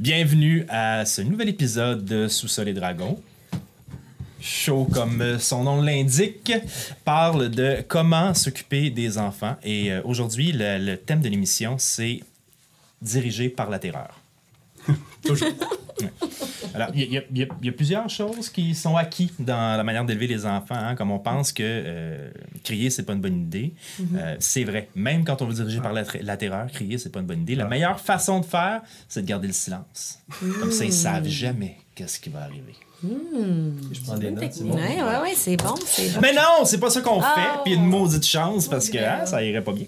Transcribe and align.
Bienvenue 0.00 0.64
à 0.70 1.04
ce 1.04 1.20
nouvel 1.20 1.50
épisode 1.50 2.06
de 2.06 2.26
Sous-sol 2.26 2.68
et 2.68 2.72
Dragon. 2.72 3.22
Show, 4.40 4.86
comme 4.86 5.38
son 5.38 5.64
nom 5.64 5.82
l'indique, 5.82 6.54
parle 7.04 7.50
de 7.50 7.84
comment 7.86 8.32
s'occuper 8.32 8.88
des 8.88 9.18
enfants. 9.18 9.56
Et 9.62 9.92
euh, 9.92 10.00
aujourd'hui, 10.04 10.52
le, 10.52 10.78
le 10.78 10.96
thème 10.96 11.20
de 11.20 11.28
l'émission, 11.28 11.76
c'est 11.76 12.20
dirigé 13.02 13.50
par 13.50 13.68
la 13.68 13.78
terreur. 13.78 14.19
Toujours. 15.24 15.48
Ouais. 16.00 16.10
Alors, 16.74 16.88
il 16.94 17.12
y, 17.12 17.18
a- 17.18 17.22
y 17.32 17.46
y 17.62 17.70
plusieurs 17.72 18.08
choses 18.08 18.48
qui 18.48 18.74
sont 18.74 18.96
acquis 18.96 19.30
dans 19.38 19.76
la 19.76 19.82
manière 19.84 20.04
d'élever 20.04 20.26
les 20.26 20.46
enfants. 20.46 20.74
hein, 20.76 20.94
comme 20.94 21.10
on 21.10 21.18
pense 21.18 21.52
que 21.52 21.62
euh, 21.64 22.30
crier, 22.64 22.90
c'est 22.90 23.02
pas 23.02 23.12
une 23.12 23.20
bonne 23.20 23.40
idée. 23.42 23.74
Euh, 24.16 24.36
c'est 24.38 24.64
vrai. 24.64 24.88
Même 24.94 25.24
quand 25.24 25.42
on 25.42 25.46
veut 25.46 25.54
diriger 25.54 25.80
par 25.80 25.92
la, 25.92 26.36
terreur, 26.36 26.68
crier, 26.72 26.96
c'est 26.98 27.10
pas 27.10 27.20
une 27.20 27.26
bonne 27.26 27.42
idée. 27.42 27.54
La 27.54 27.66
meilleure 27.66 28.00
façon 28.00 28.40
de 28.40 28.44
faire, 28.46 28.82
c'est 29.08 29.22
de 29.22 29.26
garder 29.26 29.48
le 29.48 29.52
silence. 29.52 30.20
Comme 30.60 30.72
ça, 30.72 30.84
ils 30.84 30.92
savent 30.92 31.26
jamais 31.28 31.76
qu'est-ce 31.94 32.18
qui 32.20 32.30
va 32.30 32.42
arriver. 32.44 32.74
Je 33.02 34.00
prends 34.04 34.18
des 34.18 34.30
notes, 34.30 34.62
bon. 34.62 34.74
Ouais, 34.74 35.02
ouais, 35.02 35.20
ouais, 35.22 35.32
c'est 35.34 35.56
bon, 35.56 35.70
bon. 35.74 36.20
Mais 36.20 36.34
non, 36.34 36.64
c'est 36.64 36.78
pas 36.78 36.90
ça 36.90 37.00
qu'on 37.00 37.20
fait. 37.20 37.48
Oh. 37.56 37.60
Puis 37.64 37.74
une 37.74 37.86
maudite 37.86 38.26
chance 38.26 38.68
parce 38.68 38.90
que 38.90 38.98
hein, 38.98 39.24
ça 39.24 39.42
irait 39.42 39.64
pas 39.64 39.72
bien. 39.72 39.86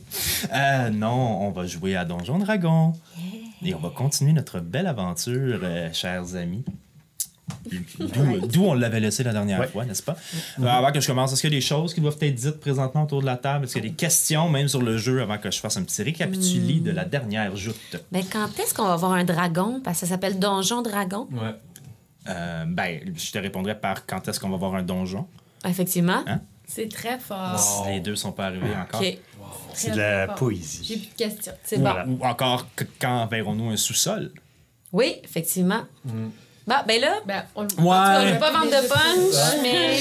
Euh, 0.53 0.89
non, 0.91 1.47
on 1.47 1.51
va 1.51 1.67
jouer 1.67 1.95
à 1.95 2.05
Donjon 2.07 2.39
Dragon. 2.39 2.95
Et 3.65 3.75
on 3.75 3.79
va 3.79 3.91
continuer 3.91 4.33
notre 4.33 4.61
belle 4.61 4.87
aventure, 4.87 5.61
euh, 5.63 5.93
chers 5.93 6.35
amis. 6.35 6.65
D'où 7.99 8.47
d'où 8.47 8.65
on 8.65 8.75
l'avait 8.75 9.01
laissé 9.01 9.23
la 9.23 9.33
dernière 9.33 9.69
fois, 9.69 9.85
n'est-ce 9.85 10.03
pas? 10.03 10.17
Euh, 10.61 10.67
avant 10.67 10.91
que 10.91 11.01
je 11.01 11.07
commence, 11.07 11.33
est-ce 11.33 11.41
qu'il 11.41 11.53
y 11.53 11.57
a 11.57 11.59
des 11.59 11.65
choses 11.65 11.93
qui 11.93 12.01
doivent 12.01 12.17
être 12.21 12.35
dites 12.35 12.61
présentement 12.61 13.05
autour 13.05 13.21
de 13.21 13.27
la 13.27 13.37
table? 13.37 13.65
Est-ce 13.65 13.75
qu'il 13.75 13.85
y 13.85 13.87
a 13.87 13.91
des 13.91 13.97
questions, 13.97 14.49
même 14.49 14.69
sur 14.69 14.81
le 14.81 14.97
jeu, 14.97 15.21
avant 15.21 15.39
que 15.39 15.51
je 15.51 15.61
fasse 15.61 15.77
un 15.77 15.83
petit 15.83 16.03
récapituli 16.03 16.81
de 16.81 16.91
la 16.91 17.05
dernière 17.05 17.55
joute? 17.57 17.97
Mais 18.11 18.25
quand 18.25 18.49
est-ce 18.59 18.75
qu'on 18.75 18.85
va 18.85 18.95
avoir 18.95 19.13
un 19.13 19.25
dragon? 19.25 19.81
Parce 19.85 20.01
que 20.01 20.07
ça 20.07 20.13
s'appelle 20.13 20.39
Donjon 20.39 20.83
Dragon. 20.83 21.29
Ouais. 21.31 21.55
Euh, 22.29 22.65
ben, 22.67 23.01
je 23.17 23.33
te 23.33 23.39
répondrai 23.39 23.79
par 23.79 24.07
quand 24.07 24.27
est-ce 24.29 24.39
qu'on 24.41 24.51
va 24.51 24.57
voir 24.57 24.75
un 24.75 24.83
donjon. 24.83 25.27
Effectivement. 25.65 26.23
Hein? 26.27 26.41
C'est 26.67 26.89
très 26.89 27.19
fort. 27.19 27.59
Si 27.59 27.89
Les 27.89 28.01
deux 28.01 28.17
sont 28.17 28.33
pas 28.33 28.47
arrivés 28.47 28.75
encore. 28.75 29.03
C'est 29.75 29.91
de 29.93 29.97
la 29.99 30.27
J'ai 30.29 30.35
poésie. 30.35 30.97
plus 30.99 31.09
de 31.09 31.15
questions. 31.31 31.53
C'est 31.65 31.79
Ou, 31.79 31.83
bon. 31.83 32.19
ou 32.21 32.25
encore, 32.27 32.67
quand 33.01 33.27
verrons-nous 33.27 33.71
un 33.71 33.77
sous-sol? 33.77 34.31
Oui, 34.93 35.17
effectivement. 35.25 35.83
Bon, 36.05 36.77
ben 36.87 37.01
là, 37.01 37.15
Ben, 37.27 37.43
on, 37.57 37.63
Ouais. 37.63 38.25
ne 38.27 38.33
veut 38.35 38.39
pas 38.39 38.53
vendre 38.53 38.67
de 38.67 38.87
punch, 38.89 39.63
mais 39.63 39.97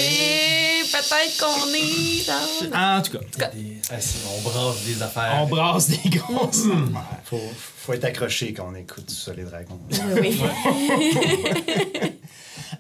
peut-être 0.92 1.38
qu'on 1.40 1.74
est 1.74 2.28
dans... 2.72 2.98
En 2.98 3.02
tout 3.02 3.18
cas, 3.18 3.48
Des- 3.48 3.78
ah, 3.90 4.00
c'est- 4.00 4.20
on 4.38 4.42
branche 4.48 4.84
des 4.86 5.02
affaires. 5.02 5.40
on 5.42 5.48
brasse 5.48 5.90
des 5.90 6.10
grosses. 6.10 6.66
Faut, 7.26 7.40
faut 7.56 7.94
être 7.94 8.06
accroché 8.06 8.54
quand 8.54 8.68
on 8.72 8.76
écoute 8.76 9.10
sur 9.10 9.34
les 9.34 9.44
dragons. 9.44 9.80
Oui. 10.22 10.40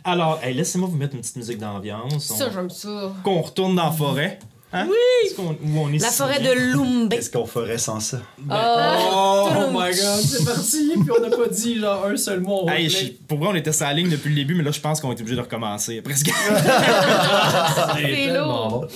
Alors, 0.03 0.39
hey, 0.43 0.53
laissez-moi 0.53 0.87
vous 0.89 0.97
mettre 0.97 1.15
une 1.15 1.21
petite 1.21 1.35
musique 1.35 1.57
d'ambiance. 1.59 2.25
Ça, 2.25 2.47
On... 2.47 2.51
j'aime 2.51 2.69
ça. 2.69 3.13
Qu'on 3.23 3.41
retourne 3.41 3.75
dans 3.75 3.85
la 3.85 3.91
forêt. 3.91 4.39
Hein? 4.73 4.87
Oui! 4.89 5.35
Où 5.37 5.79
on 5.79 5.91
est 5.91 5.97
La 5.97 6.11
forêt 6.11 6.39
bien? 6.39 6.53
de 6.55 6.59
Lumbe. 6.71 7.09
Qu'est-ce 7.11 7.29
qu'on 7.29 7.45
ferait 7.45 7.77
sans 7.77 7.99
ça? 7.99 8.21
Oh, 8.49 9.49
my 9.71 9.89
god, 9.91 10.21
c'est 10.23 10.45
parti! 10.45 10.91
Puis 10.93 11.09
on 11.17 11.21
n'a 11.21 11.35
pas 11.35 11.47
dit 11.49 11.77
genre 11.79 12.05
un 12.05 12.15
seul 12.15 12.39
mot. 12.39 12.69
Hey, 12.69 12.89
je- 12.89 13.11
pour 13.27 13.37
vrai, 13.39 13.49
on 13.51 13.55
était 13.55 13.73
sur 13.73 13.85
la 13.85 13.93
ligne 13.93 14.09
depuis 14.09 14.29
le 14.29 14.35
début, 14.35 14.55
mais 14.55 14.63
là, 14.63 14.71
je 14.71 14.79
pense 14.79 15.01
qu'on 15.01 15.11
est 15.11 15.19
obligé 15.19 15.35
de 15.35 15.41
recommencer. 15.41 16.01
Presque. 16.01 16.31
C'est 17.97 18.33
lourd. 18.33 18.87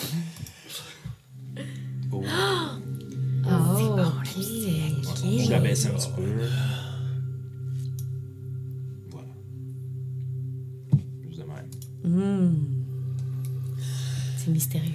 Oh, 2.12 2.24
OK. 3.48 4.44
Je 5.46 5.52
la 5.52 5.60
baisse 5.60 5.86
un 5.88 5.90
petit 5.90 6.10
peu. 6.16 6.22
Voilà. 9.12 9.28
Juste 11.28 11.40
de 11.40 11.44
même. 11.44 12.56
C'est 14.38 14.52
mystérieux. 14.52 14.92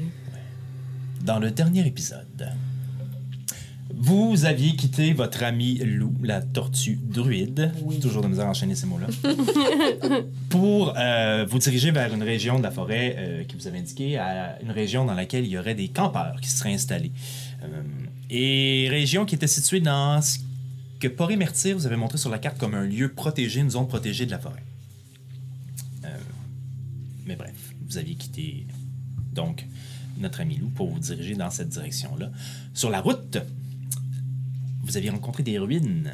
Dans 1.31 1.39
le 1.39 1.53
dernier 1.53 1.87
épisode, 1.87 2.51
vous 3.95 4.47
aviez 4.47 4.75
quitté 4.75 5.13
votre 5.13 5.45
ami 5.45 5.79
Lou, 5.79 6.13
la 6.25 6.43
tortue 6.43 6.99
druide, 7.01 7.71
toujours 8.03 8.23
de 8.23 8.27
misère 8.27 8.47
à 8.47 8.51
enchaîner 8.51 8.75
ces 8.75 8.89
mots-là, 8.89 9.07
pour 10.49 10.93
euh, 10.99 11.47
vous 11.49 11.61
diriger 11.61 11.93
vers 11.93 12.13
une 12.13 12.25
région 12.25 12.59
de 12.59 12.65
la 12.65 12.73
forêt 12.73 13.15
euh, 13.17 13.45
qui 13.45 13.55
vous 13.55 13.69
avait 13.69 13.79
indiqué, 13.79 14.19
à 14.19 14.61
une 14.61 14.73
région 14.73 15.05
dans 15.05 15.15
laquelle 15.15 15.45
il 15.45 15.53
y 15.53 15.57
aurait 15.57 15.77
des 15.77 15.87
campeurs 15.87 16.41
qui 16.41 16.51
seraient 16.51 16.75
installés. 16.75 17.13
Euh, 17.63 17.83
et 18.29 18.89
région 18.91 19.25
qui 19.25 19.37
était 19.37 19.47
située 19.47 19.79
dans 19.79 20.21
ce 20.21 20.41
que 20.99 21.07
Poré 21.07 21.37
Mertir 21.37 21.77
vous 21.77 21.87
avait 21.87 21.97
montré 21.97 22.19
sur 22.19 22.31
la 22.31 22.41
carte 22.41 22.59
comme 22.59 22.75
un 22.75 22.87
lieu 22.87 23.13
protégé, 23.13 23.61
une 23.61 23.71
zone 23.71 23.87
protégée 23.87 24.27
de 24.27 24.33
la 24.33 24.41
forêt. 24.41 24.65
Euh, 26.07 26.09
mais 27.25 27.37
bref, 27.37 27.55
vous 27.87 27.99
aviez 27.99 28.17
quitté 28.17 28.67
donc 29.33 29.65
notre 30.21 30.41
ami 30.41 30.57
Lou 30.57 30.69
pour 30.69 30.89
vous 30.91 30.99
diriger 30.99 31.35
dans 31.35 31.51
cette 31.51 31.69
direction-là. 31.69 32.31
Sur 32.75 32.91
la 32.91 33.01
route, 33.01 33.39
vous 34.83 34.97
aviez 34.97 35.11
rencontré 35.11 35.43
des 35.43 35.59
ruines. 35.59 36.11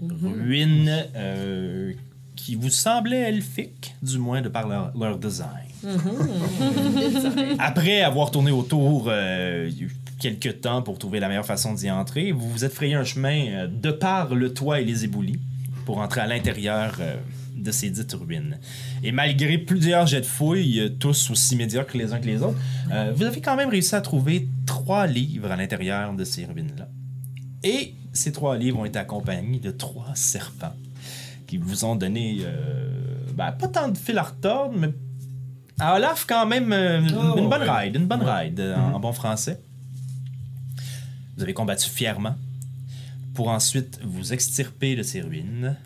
Ruines 0.00 1.04
euh, 1.14 1.92
qui 2.34 2.56
vous 2.56 2.70
semblaient 2.70 3.28
elfiques, 3.28 3.94
du 4.02 4.18
moins 4.18 4.42
de 4.42 4.48
par 4.48 4.66
leur, 4.66 4.96
leur 4.96 5.18
design. 5.18 5.48
Après 7.58 8.02
avoir 8.02 8.30
tourné 8.30 8.50
autour 8.50 9.06
euh, 9.08 9.70
quelques 10.18 10.60
temps 10.60 10.82
pour 10.82 10.98
trouver 10.98 11.20
la 11.20 11.28
meilleure 11.28 11.46
façon 11.46 11.74
d'y 11.74 11.90
entrer, 11.90 12.32
vous 12.32 12.48
vous 12.48 12.64
êtes 12.64 12.72
frayé 12.72 12.94
un 12.94 13.04
chemin 13.04 13.46
euh, 13.48 13.66
de 13.66 13.90
par 13.90 14.34
le 14.34 14.54
toit 14.54 14.80
et 14.80 14.84
les 14.84 15.04
éboulis 15.04 15.40
pour 15.84 15.98
entrer 15.98 16.20
à 16.20 16.26
l'intérieur 16.26 16.96
euh, 17.00 17.16
de 17.62 17.70
ces 17.72 17.90
dites 17.90 18.12
ruines. 18.12 18.58
Et 19.02 19.12
malgré 19.12 19.58
plusieurs 19.58 20.06
jets 20.06 20.20
de 20.20 20.26
fouilles, 20.26 20.96
tous 20.98 21.30
aussi 21.30 21.56
médiocres 21.56 21.96
les 21.96 22.12
uns 22.12 22.18
que 22.18 22.26
les 22.26 22.42
autres, 22.42 22.58
euh, 22.92 23.12
vous 23.14 23.24
avez 23.24 23.40
quand 23.40 23.56
même 23.56 23.68
réussi 23.68 23.94
à 23.94 24.00
trouver 24.00 24.48
trois 24.66 25.06
livres 25.06 25.50
à 25.50 25.56
l'intérieur 25.56 26.12
de 26.14 26.24
ces 26.24 26.44
ruines-là. 26.44 26.88
Et 27.64 27.94
ces 28.12 28.32
trois 28.32 28.56
livres 28.56 28.80
ont 28.80 28.84
été 28.84 28.98
accompagnés 28.98 29.58
de 29.60 29.70
trois 29.70 30.12
serpents 30.14 30.74
qui 31.46 31.58
vous 31.58 31.84
ont 31.84 31.96
donné, 31.96 32.38
euh, 32.42 32.88
ben, 33.34 33.52
pas 33.52 33.68
tant 33.68 33.88
de 33.88 33.96
fil 33.96 34.18
à 34.18 34.22
retordre, 34.22 34.74
mais 34.78 34.90
à 35.78 35.94
Olaf 35.96 36.24
quand 36.28 36.46
même 36.46 36.72
euh, 36.72 37.00
Oh, 37.14 37.38
une 37.38 37.48
bonne 37.48 37.62
ouais. 37.62 37.84
ride, 37.84 37.96
une 37.96 38.06
bonne 38.06 38.22
ride 38.22 38.60
en, 38.76 38.94
en 38.94 39.00
bon 39.00 39.12
français. 39.12 39.60
Vous 41.36 41.42
avez 41.42 41.54
combattu 41.54 41.88
fièrement 41.88 42.36
pour 43.34 43.48
ensuite 43.48 43.98
vous 44.04 44.32
extirper 44.32 44.94
de 44.96 45.02
ces 45.02 45.22
ruines, 45.22 45.76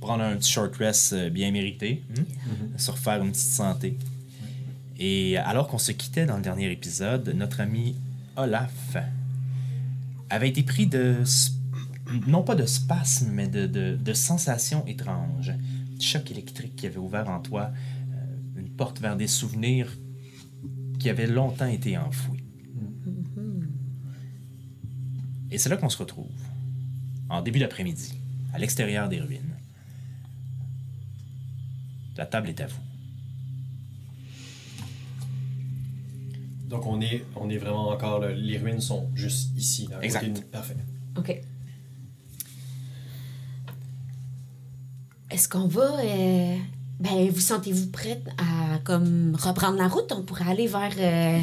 prendre 0.00 0.24
un 0.24 0.36
petit 0.36 0.50
short 0.50 0.74
rest 0.76 1.12
euh, 1.12 1.30
bien 1.30 1.50
mérité, 1.50 2.02
hein, 2.16 2.22
se 2.76 2.90
refaire 2.90 3.22
une 3.22 3.30
petite 3.32 3.44
santé. 3.44 3.98
Et 4.98 5.36
alors 5.36 5.68
qu'on 5.68 5.78
se 5.78 5.92
quittait 5.92 6.26
dans 6.26 6.36
le 6.36 6.42
dernier 6.42 6.70
épisode, 6.70 7.28
notre 7.34 7.60
ami 7.60 7.96
Olaf 8.36 8.96
avait 10.28 10.48
été 10.48 10.62
pris 10.62 10.86
de, 10.86 11.16
non 12.26 12.42
pas 12.42 12.54
de 12.54 12.66
spasmes, 12.66 13.30
mais 13.32 13.48
de, 13.48 13.66
de, 13.66 13.96
de 13.96 14.12
sensations 14.12 14.84
étranges. 14.86 15.52
Choc 15.98 16.30
électrique 16.30 16.76
qui 16.76 16.86
avait 16.86 16.98
ouvert 16.98 17.28
en 17.28 17.40
toi 17.40 17.70
euh, 17.70 18.60
une 18.60 18.70
porte 18.70 19.00
vers 19.00 19.16
des 19.16 19.26
souvenirs 19.26 19.90
qui 20.98 21.10
avaient 21.10 21.26
longtemps 21.26 21.66
été 21.66 21.98
enfouis. 21.98 22.42
Et 25.50 25.58
c'est 25.58 25.68
là 25.68 25.76
qu'on 25.76 25.88
se 25.88 25.98
retrouve, 25.98 26.30
en 27.28 27.42
début 27.42 27.58
d'après-midi, 27.58 28.14
à 28.54 28.58
l'extérieur 28.58 29.08
des 29.08 29.20
ruines. 29.20 29.49
La 32.20 32.26
table 32.26 32.50
est 32.50 32.60
à 32.60 32.66
vous. 32.66 32.80
Donc 36.68 36.84
on 36.86 37.00
est, 37.00 37.24
on 37.34 37.48
est 37.48 37.56
vraiment 37.56 37.88
encore. 37.88 38.20
là, 38.20 38.30
les 38.34 38.58
ruines 38.58 38.82
sont 38.82 39.08
juste 39.14 39.56
ici. 39.56 39.86
à 39.90 39.94
côté 39.94 40.04
Exact. 40.06 40.32
de. 40.36 40.40
Parfait. 40.42 40.76
OK. 41.16 41.40
Est-ce 45.30 45.48
qu'on 45.48 45.66
va. 45.66 45.98
euh, 46.00 46.56
Ben, 47.00 47.30
vous 47.30 47.40
sentez-vous 47.40 47.86
prête 47.86 48.28
à 48.36 48.76
comme 48.84 49.34
reprendre 49.40 49.78
la 49.78 49.88
route? 49.88 50.12
On 50.12 50.22
pourrait 50.22 50.48
aller 50.50 50.66
vers 50.66 50.92
euh, 50.98 51.40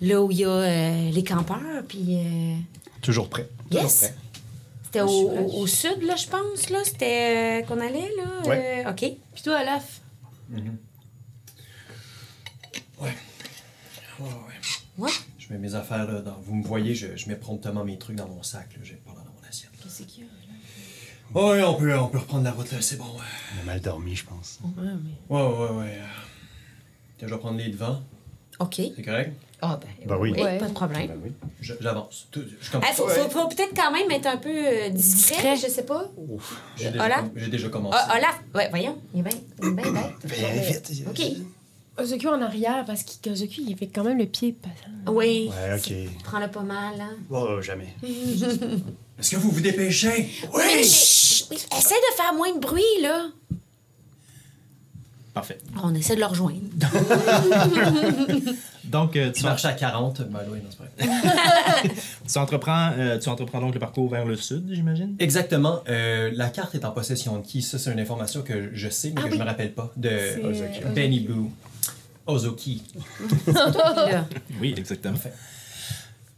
là 0.00 0.20
où 0.20 0.32
il 0.32 0.38
y 0.38 0.44
a 0.44 0.48
euh, 0.48 1.10
les 1.12 1.22
campeurs, 1.22 1.84
puis. 1.88 2.16
euh, 2.18 2.56
Toujours 3.02 3.28
prêt. 3.28 3.48
Yes! 3.70 4.12
C'était 4.94 5.00
au, 5.00 5.30
au- 5.30 5.60
au 5.62 5.66
sud, 5.66 6.02
là, 6.02 6.16
je 6.16 6.26
pense, 6.26 6.68
là. 6.70 6.78
C'était 6.84 7.62
euh, 7.62 7.66
qu'on 7.66 7.80
allait, 7.80 8.10
là. 8.16 8.42
Ouais. 8.48 8.84
euh, 8.86 8.90
OK. 8.90 8.98
Puis 9.34 9.42
toi, 9.42 9.60
Olaf, 9.62 10.00
Ouais. 13.00 13.10
Ouais, 14.20 14.26
ouais. 14.26 14.28
Ouais. 14.98 15.10
Je 15.38 15.52
mets 15.52 15.58
mes 15.58 15.74
affaires 15.74 16.06
là. 16.06 16.20
Dans... 16.20 16.38
Vous 16.40 16.54
me 16.54 16.62
voyez, 16.62 16.94
je, 16.94 17.16
je 17.16 17.28
mets 17.28 17.36
promptement 17.36 17.84
mes 17.84 17.98
trucs 17.98 18.16
dans 18.16 18.28
mon 18.28 18.42
sac. 18.42 18.68
Là. 18.76 18.80
J'ai 18.82 18.94
pas 18.94 19.10
dans 19.12 19.24
mon 19.24 19.48
assiette. 19.48 19.70
qu'est-ce 19.82 20.02
qu'il 20.04 20.24
y 20.24 20.26
a? 20.26 20.30
là? 20.30 21.40
Ouais, 21.40 21.62
on 21.64 21.74
peut, 21.74 21.98
on 21.98 22.08
peut 22.08 22.18
reprendre 22.18 22.44
la 22.44 22.52
route 22.52 22.70
là, 22.70 22.80
c'est 22.82 22.96
bon. 22.98 23.06
Ouais, 23.06 23.24
On 23.56 23.60
a 23.62 23.64
mal 23.64 23.80
dormi, 23.80 24.14
je 24.14 24.26
pense. 24.26 24.58
Ouais, 24.62 24.70
mais. 24.76 25.34
ouais, 25.36 25.42
ouais. 25.42 25.70
ouais. 25.78 25.98
euh. 25.98 26.06
Tiens, 27.18 27.28
je 27.28 27.34
vais 27.34 27.40
prendre 27.40 27.56
les 27.58 27.70
devants. 27.70 28.02
OK. 28.60 28.74
C'est 28.76 29.02
correct? 29.02 29.32
Ah, 29.64 29.78
ben. 29.80 29.88
Ben 30.08 30.16
oui. 30.18 30.32
oui, 30.34 30.42
Ouais. 30.42 30.58
pas 30.58 30.66
de 30.66 30.72
problème. 30.72 31.06
Ben 31.06 31.20
oui. 31.24 31.32
J'avance. 31.60 32.26
Je 32.34 32.70
commence. 32.70 32.88
Il 32.90 32.94
faut, 32.96 33.06
faut- 33.08 33.30
faut 33.30 33.46
peut-être 33.48 33.74
quand 33.76 33.92
même 33.92 34.10
être 34.10 34.26
un 34.26 34.36
peu 34.36 34.50
euh, 34.50 34.88
discret, 34.88 35.56
je 35.56 35.68
sais 35.68 35.84
pas. 35.84 36.10
J'ai 36.76 36.90
déjà, 36.90 37.04
Olaf? 37.04 37.20
com- 37.20 37.30
j'ai 37.36 37.46
déjà 37.48 37.68
commencé. 37.68 37.96
Ah, 38.00 38.16
Olaf, 38.18 38.40
ouais, 38.56 38.68
voyons, 38.70 38.98
il 39.14 39.20
est 39.20 39.22
bien 39.22 39.38
il 39.62 39.68
est 39.68 39.70
bien 39.70 39.92
bête. 39.92 40.02
Ben, 40.24 40.60
vite. 40.60 40.92
OK. 41.08 41.22
Ozoku 42.02 42.26
en 42.26 42.40
arrière, 42.42 42.84
parce 42.86 43.04
qu'Ozoku, 43.04 43.60
il 43.68 43.76
fait 43.76 43.86
quand 43.86 44.02
même 44.02 44.18
le 44.18 44.26
pied 44.26 44.52
passant. 44.52 45.12
Oui. 45.14 45.50
Ouais, 45.52 45.76
ok. 45.78 45.92
Prends-le 46.24 46.48
pas 46.48 46.62
mal, 46.62 46.94
hein. 47.00 47.16
Oh, 47.30 47.60
jamais. 47.60 47.94
Est-ce 49.18 49.30
que 49.30 49.36
vous 49.36 49.50
vous 49.50 49.60
dépêchez? 49.60 50.28
Oui! 50.54 50.62
mais 50.74 50.82
chut, 50.82 51.46
oui, 51.52 51.56
Essaie 51.78 51.94
de 51.94 52.16
faire 52.16 52.34
moins 52.34 52.52
de 52.52 52.58
bruit, 52.58 52.82
là. 53.02 53.26
Parfait. 55.34 55.58
On 55.82 55.94
essaie 55.94 56.14
de 56.16 56.20
le 56.20 56.26
rejoindre. 56.26 56.58
Donc, 58.92 59.16
euh, 59.16 59.32
Tu 59.32 59.42
marches 59.42 59.64
à 59.64 59.72
40. 59.72 60.20
Ben 60.30 60.40
oui, 60.50 60.58
non, 60.62 60.68
c'est 60.70 60.78
pas 60.78 61.82
vrai. 61.82 61.94
tu 62.30 62.38
entreprends, 62.38 62.90
euh, 62.98 63.18
tu 63.18 63.28
entreprends 63.30 63.60
donc 63.60 63.72
le 63.72 63.80
parcours 63.80 64.08
vers 64.10 64.26
le 64.26 64.36
sud, 64.36 64.68
j'imagine? 64.70 65.16
Exactement. 65.18 65.80
Euh, 65.88 66.30
la 66.34 66.50
carte 66.50 66.74
est 66.74 66.84
en 66.84 66.90
possession 66.90 67.38
de 67.38 67.42
qui? 67.44 67.62
Ça, 67.62 67.78
c'est 67.78 67.90
une 67.90 67.98
information 68.00 68.42
que 68.42 68.70
je 68.74 68.88
sais, 68.90 69.12
mais 69.16 69.22
que 69.22 69.34
je 69.34 69.38
me 69.38 69.44
rappelle 69.44 69.72
pas. 69.72 69.90
De 69.96 70.44
Ozoki. 70.44 70.80
Benny 70.94 71.20
Boo. 71.20 71.50
Ozoki. 72.26 72.82
Oui, 74.60 74.74
exactement. 74.76 75.14
Parfait. 75.14 75.32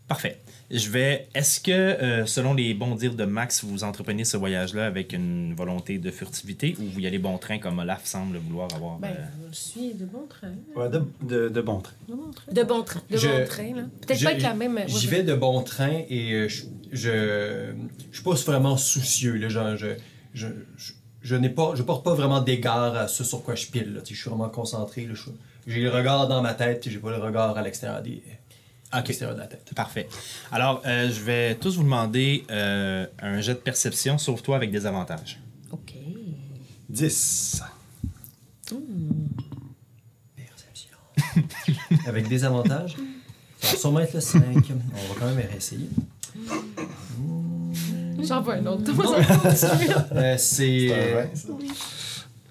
Parfait. 0.08 0.40
Je 0.70 0.88
vais. 0.90 1.28
Est-ce 1.34 1.60
que, 1.60 1.70
euh, 1.72 2.26
selon 2.26 2.54
les 2.54 2.72
bons 2.74 2.94
dires 2.94 3.14
de 3.14 3.24
Max, 3.24 3.62
vous 3.64 3.84
entreprenez 3.84 4.24
ce 4.24 4.36
voyage-là 4.36 4.86
avec 4.86 5.12
une 5.12 5.54
volonté 5.54 5.98
de 5.98 6.10
furtivité 6.10 6.74
ou 6.80 6.84
vous 6.84 7.00
y 7.00 7.06
allez 7.06 7.18
bon 7.18 7.36
train 7.38 7.58
comme 7.58 7.78
Olaf 7.78 8.06
semble 8.06 8.38
vouloir 8.38 8.68
avoir? 8.74 8.98
Ben, 8.98 9.08
euh, 9.08 9.24
on 9.44 9.46
le 9.48 9.52
suit 9.52 9.92
de 9.94 10.06
bon 10.06 10.26
train. 10.28 10.52
Ouais, 10.74 10.88
de, 10.88 11.02
de, 11.22 11.48
de 11.48 11.60
bon 11.60 11.80
train. 11.80 11.92
De 12.08 12.14
bon 12.14 12.30
train. 12.32 12.52
De 12.52 12.62
bon 12.62 12.82
train. 12.82 13.00
De 13.10 13.16
Je- 13.16 13.28
bon 13.28 13.44
train, 13.46 13.74
là. 13.76 13.82
Peut-être 14.00 14.18
Je- 14.18 14.24
pas 14.24 14.30
avec 14.30 14.42
la 14.42 14.54
même. 14.54 14.74
ouais, 14.76 14.84
J'y 14.88 15.06
ouais. 15.08 15.16
vais 15.18 15.22
de 15.22 15.34
bon 15.34 15.62
train 15.62 16.00
et 16.08 16.32
euh, 16.32 16.48
je, 16.48 16.64
je, 16.92 17.72
je 18.10 18.14
suis 18.16 18.24
pas 18.24 18.32
vraiment 18.34 18.76
soucieux. 18.78 19.34
Là, 19.34 19.48
genre, 19.50 19.76
je, 19.76 19.88
je, 20.32 20.46
je, 20.76 20.92
je 21.20 21.36
n'ai 21.36 21.50
pas, 21.50 21.72
je 21.74 21.82
porte 21.82 22.04
pas 22.04 22.14
vraiment 22.14 22.40
d'égard 22.40 22.96
à 22.96 23.06
ce 23.06 23.22
sur 23.22 23.42
quoi 23.44 23.54
je 23.54 23.66
pile. 23.66 23.92
Là, 23.94 24.00
Tu 24.00 24.08
sais, 24.08 24.14
je 24.14 24.20
suis 24.22 24.30
vraiment 24.30 24.48
concentré. 24.48 25.04
là, 25.06 25.12
je- 25.14 25.30
J'ai 25.66 25.80
le 25.82 25.90
regard 25.90 26.26
dans 26.28 26.42
ma 26.42 26.54
tête, 26.54 26.80
puis 26.80 26.90
j'ai 26.90 26.98
pas 26.98 27.10
le 27.10 27.22
regard 27.22 27.56
à 27.56 27.62
l'extérieur 27.62 28.02
des, 28.02 28.22
à 28.94 29.02
l'extérieur 29.02 29.34
de 29.36 29.40
la 29.40 29.46
tête. 29.48 29.72
Parfait. 29.74 30.08
Alors, 30.52 30.82
euh, 30.86 31.10
je 31.10 31.20
vais 31.20 31.56
tous 31.56 31.76
vous 31.76 31.82
demander 31.82 32.44
euh, 32.50 33.06
un 33.18 33.40
jet 33.40 33.54
de 33.54 33.58
perception, 33.58 34.18
sauf 34.18 34.42
toi 34.42 34.56
avec 34.56 34.70
des 34.70 34.86
avantages. 34.86 35.40
OK. 35.72 35.94
10. 36.88 37.62
Perception. 40.36 40.96
Avec 42.06 42.28
des 42.28 42.44
avantages? 42.44 42.96
Ça 43.60 43.72
va 43.72 43.78
sûrement 43.78 44.00
être 44.00 44.14
le 44.14 44.20
5. 44.20 44.42
On 44.44 44.60
va 44.60 45.20
quand 45.20 45.34
même 45.34 45.46
essayer. 45.56 45.88
J'en 48.22 48.40
veux 48.42 48.54
un 48.54 48.66
autre. 48.66 48.84
Comment 48.86 49.52
ça 49.54 49.74
va? 49.74 50.06
Euh, 50.12 50.34
c'est. 50.38 50.92
un 50.92 51.14
vingt, 51.14 51.34
ça. 51.34 51.48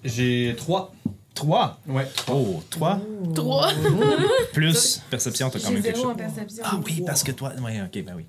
J'ai 0.04 0.54
3. 0.56 0.94
3. 1.34 1.80
Ouais. 1.88 2.06
Oh, 2.30 2.62
3. 2.70 3.00
Trois. 3.34 3.68
Plus 4.52 5.00
perception, 5.10 5.50
t'as 5.50 5.58
quand 5.58 5.70
même 5.72 5.82
quelque 5.82 5.96
zéro 5.96 6.08
en 6.08 6.12
chose. 6.12 6.18
perception. 6.18 6.62
Ah 6.64 6.80
oui, 6.86 7.02
parce 7.04 7.22
que 7.24 7.32
toi. 7.32 7.52
Oui, 7.60 7.72
ok, 7.80 8.04
ben 8.04 8.14
oui. 8.16 8.24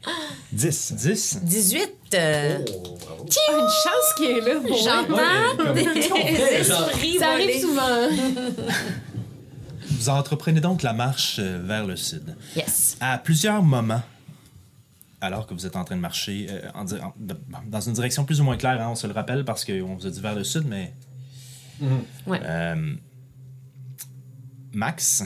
10. 0.52 0.94
10. 0.94 1.40
18. 1.44 1.90
euh, 2.16 2.58
Ah, 2.68 3.52
une 3.52 3.60
chance 3.60 4.14
qu'il 4.18 4.26
est 4.32 4.42
là. 4.42 4.60
J'entends 4.66 5.16
Ouais, 5.64 5.74
des 5.74 5.86
comme- 5.86 6.18
esprits 6.18 7.18
Ça 7.20 7.30
arrive 7.32 7.62
souvent. 7.62 8.10
Vous 9.88 10.10
entreprenez 10.10 10.60
donc 10.62 10.82
la 10.84 10.94
marche 10.94 11.38
euh, 11.40 11.62
vers 11.64 11.86
le 11.86 11.96
sud. 11.96 12.36
Yes. 12.56 12.98
À 13.00 13.18
plusieurs 13.18 13.62
moments, 13.62 14.02
alors 15.22 15.48
que 15.48 15.54
vous 15.54 15.66
êtes 15.66 15.76
en 15.76 15.84
train 15.84 15.96
de 15.96 16.02
marcher 16.02 16.48
euh, 16.50 16.70
en 16.74 16.86
en- 16.92 17.14
dans 17.68 17.82
une 17.82 17.94
direction 17.94 18.26
plus 18.26 18.42
ou 18.42 18.44
moins 18.44 18.58
claire, 18.58 18.82
hein, 18.82 18.90
on 18.92 18.96
se 18.96 19.08
le 19.08 19.14
rappelle 19.14 19.46
parce 19.46 19.64
qu'on 19.64 19.96
vous 19.96 20.06
a 20.08 20.10
dit 20.10 20.20
vers 20.22 20.36
le 20.36 20.44
sud, 20.44 20.64
mais. 20.68 20.94
Ouais. 22.26 22.40
Euh, 22.44 22.96
Max, 24.74 25.24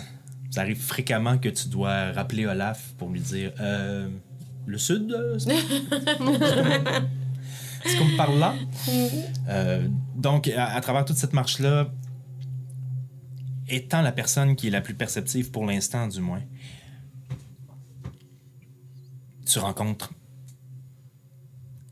ça 0.51 0.61
arrive 0.61 0.81
fréquemment 0.81 1.37
que 1.37 1.49
tu 1.49 1.69
dois 1.69 2.11
rappeler 2.11 2.45
Olaf 2.45 2.93
pour 2.97 3.09
lui 3.09 3.19
dire 3.19 3.51
euh, 3.59 4.09
Le 4.65 4.77
sud 4.77 5.11
euh, 5.11 5.37
c'est 5.39 5.55
comme 7.97 8.15
par 8.17 8.31
là. 8.33 8.55
Euh, 9.47 9.87
donc, 10.15 10.47
à, 10.49 10.73
à 10.73 10.81
travers 10.81 11.05
toute 11.05 11.17
cette 11.17 11.33
marche-là, 11.33 11.89
étant 13.67 14.01
la 14.01 14.11
personne 14.11 14.55
qui 14.55 14.67
est 14.67 14.71
la 14.71 14.81
plus 14.81 14.95
perceptive 14.95 15.51
pour 15.51 15.65
l'instant, 15.65 16.07
du 16.07 16.19
moins, 16.19 16.41
tu 19.45 19.59
rencontres 19.59 20.11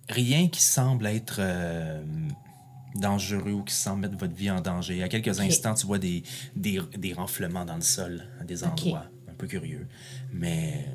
rien 0.10 0.48
qui 0.48 0.62
semble 0.62 1.06
être 1.08 1.42
dangereux 2.96 3.52
ou 3.52 3.64
qui 3.64 3.74
semble 3.76 4.02
mettre 4.02 4.18
votre 4.18 4.34
vie 4.36 4.50
en 4.52 4.62
danger. 4.62 5.04
À 5.04 5.08
quelques 5.08 5.40
instants, 5.40 5.74
tu 5.76 5.86
vois 5.86 6.00
des, 6.00 6.24
des, 6.56 6.80
des 6.98 7.14
renflements 7.14 7.66
dans 7.66 7.76
le 7.76 7.82
sol 7.82 8.24
à 8.42 8.44
des 8.44 8.64
endroits 8.64 9.06
un 9.30 9.34
peu 9.38 9.48
curieux, 9.48 9.88
mais 10.34 10.86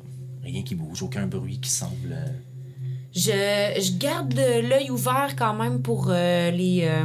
rien 0.43 0.63
qui 0.63 0.75
bouge, 0.75 1.01
aucun 1.03 1.27
bruit 1.27 1.59
qui 1.59 1.69
semble. 1.69 2.11
euh, 2.11 2.25
Je, 3.15 3.81
je 3.81 3.97
garde 3.97 4.33
l'œil 4.33 4.89
ouvert 4.89 5.35
quand 5.37 5.53
même 5.53 5.81
pour 5.81 6.07
euh, 6.09 6.51
les. 6.51 6.81
euh, 6.83 7.03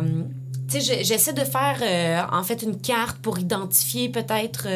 tu 0.70 0.80
sais, 0.80 0.98
je- 0.98 1.04
j'essaie 1.04 1.32
de 1.32 1.44
faire 1.44 1.78
euh, 1.82 2.20
en 2.36 2.42
fait 2.42 2.62
une 2.62 2.78
carte 2.78 3.18
pour 3.18 3.38
identifier 3.38 4.08
peut-être 4.10 4.66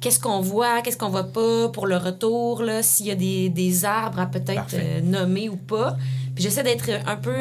qu'est-ce 0.00 0.18
qu'on 0.18 0.40
voit, 0.40 0.82
qu'est-ce 0.82 0.96
qu'on 0.96 1.10
voit 1.10 1.30
pas 1.32 1.68
pour 1.68 1.86
le 1.86 1.96
retour, 1.96 2.62
s'il 2.82 3.06
y 3.06 3.10
a 3.10 3.14
des, 3.14 3.48
des 3.50 3.84
arbres 3.84 4.18
à 4.20 4.26
peut-être 4.26 4.76
nommer 5.04 5.48
ou 5.48 5.56
pas. 5.56 5.96
Puis 6.34 6.42
j'essaie 6.44 6.62
d'être 6.64 6.90
un 7.06 7.16
peu. 7.16 7.36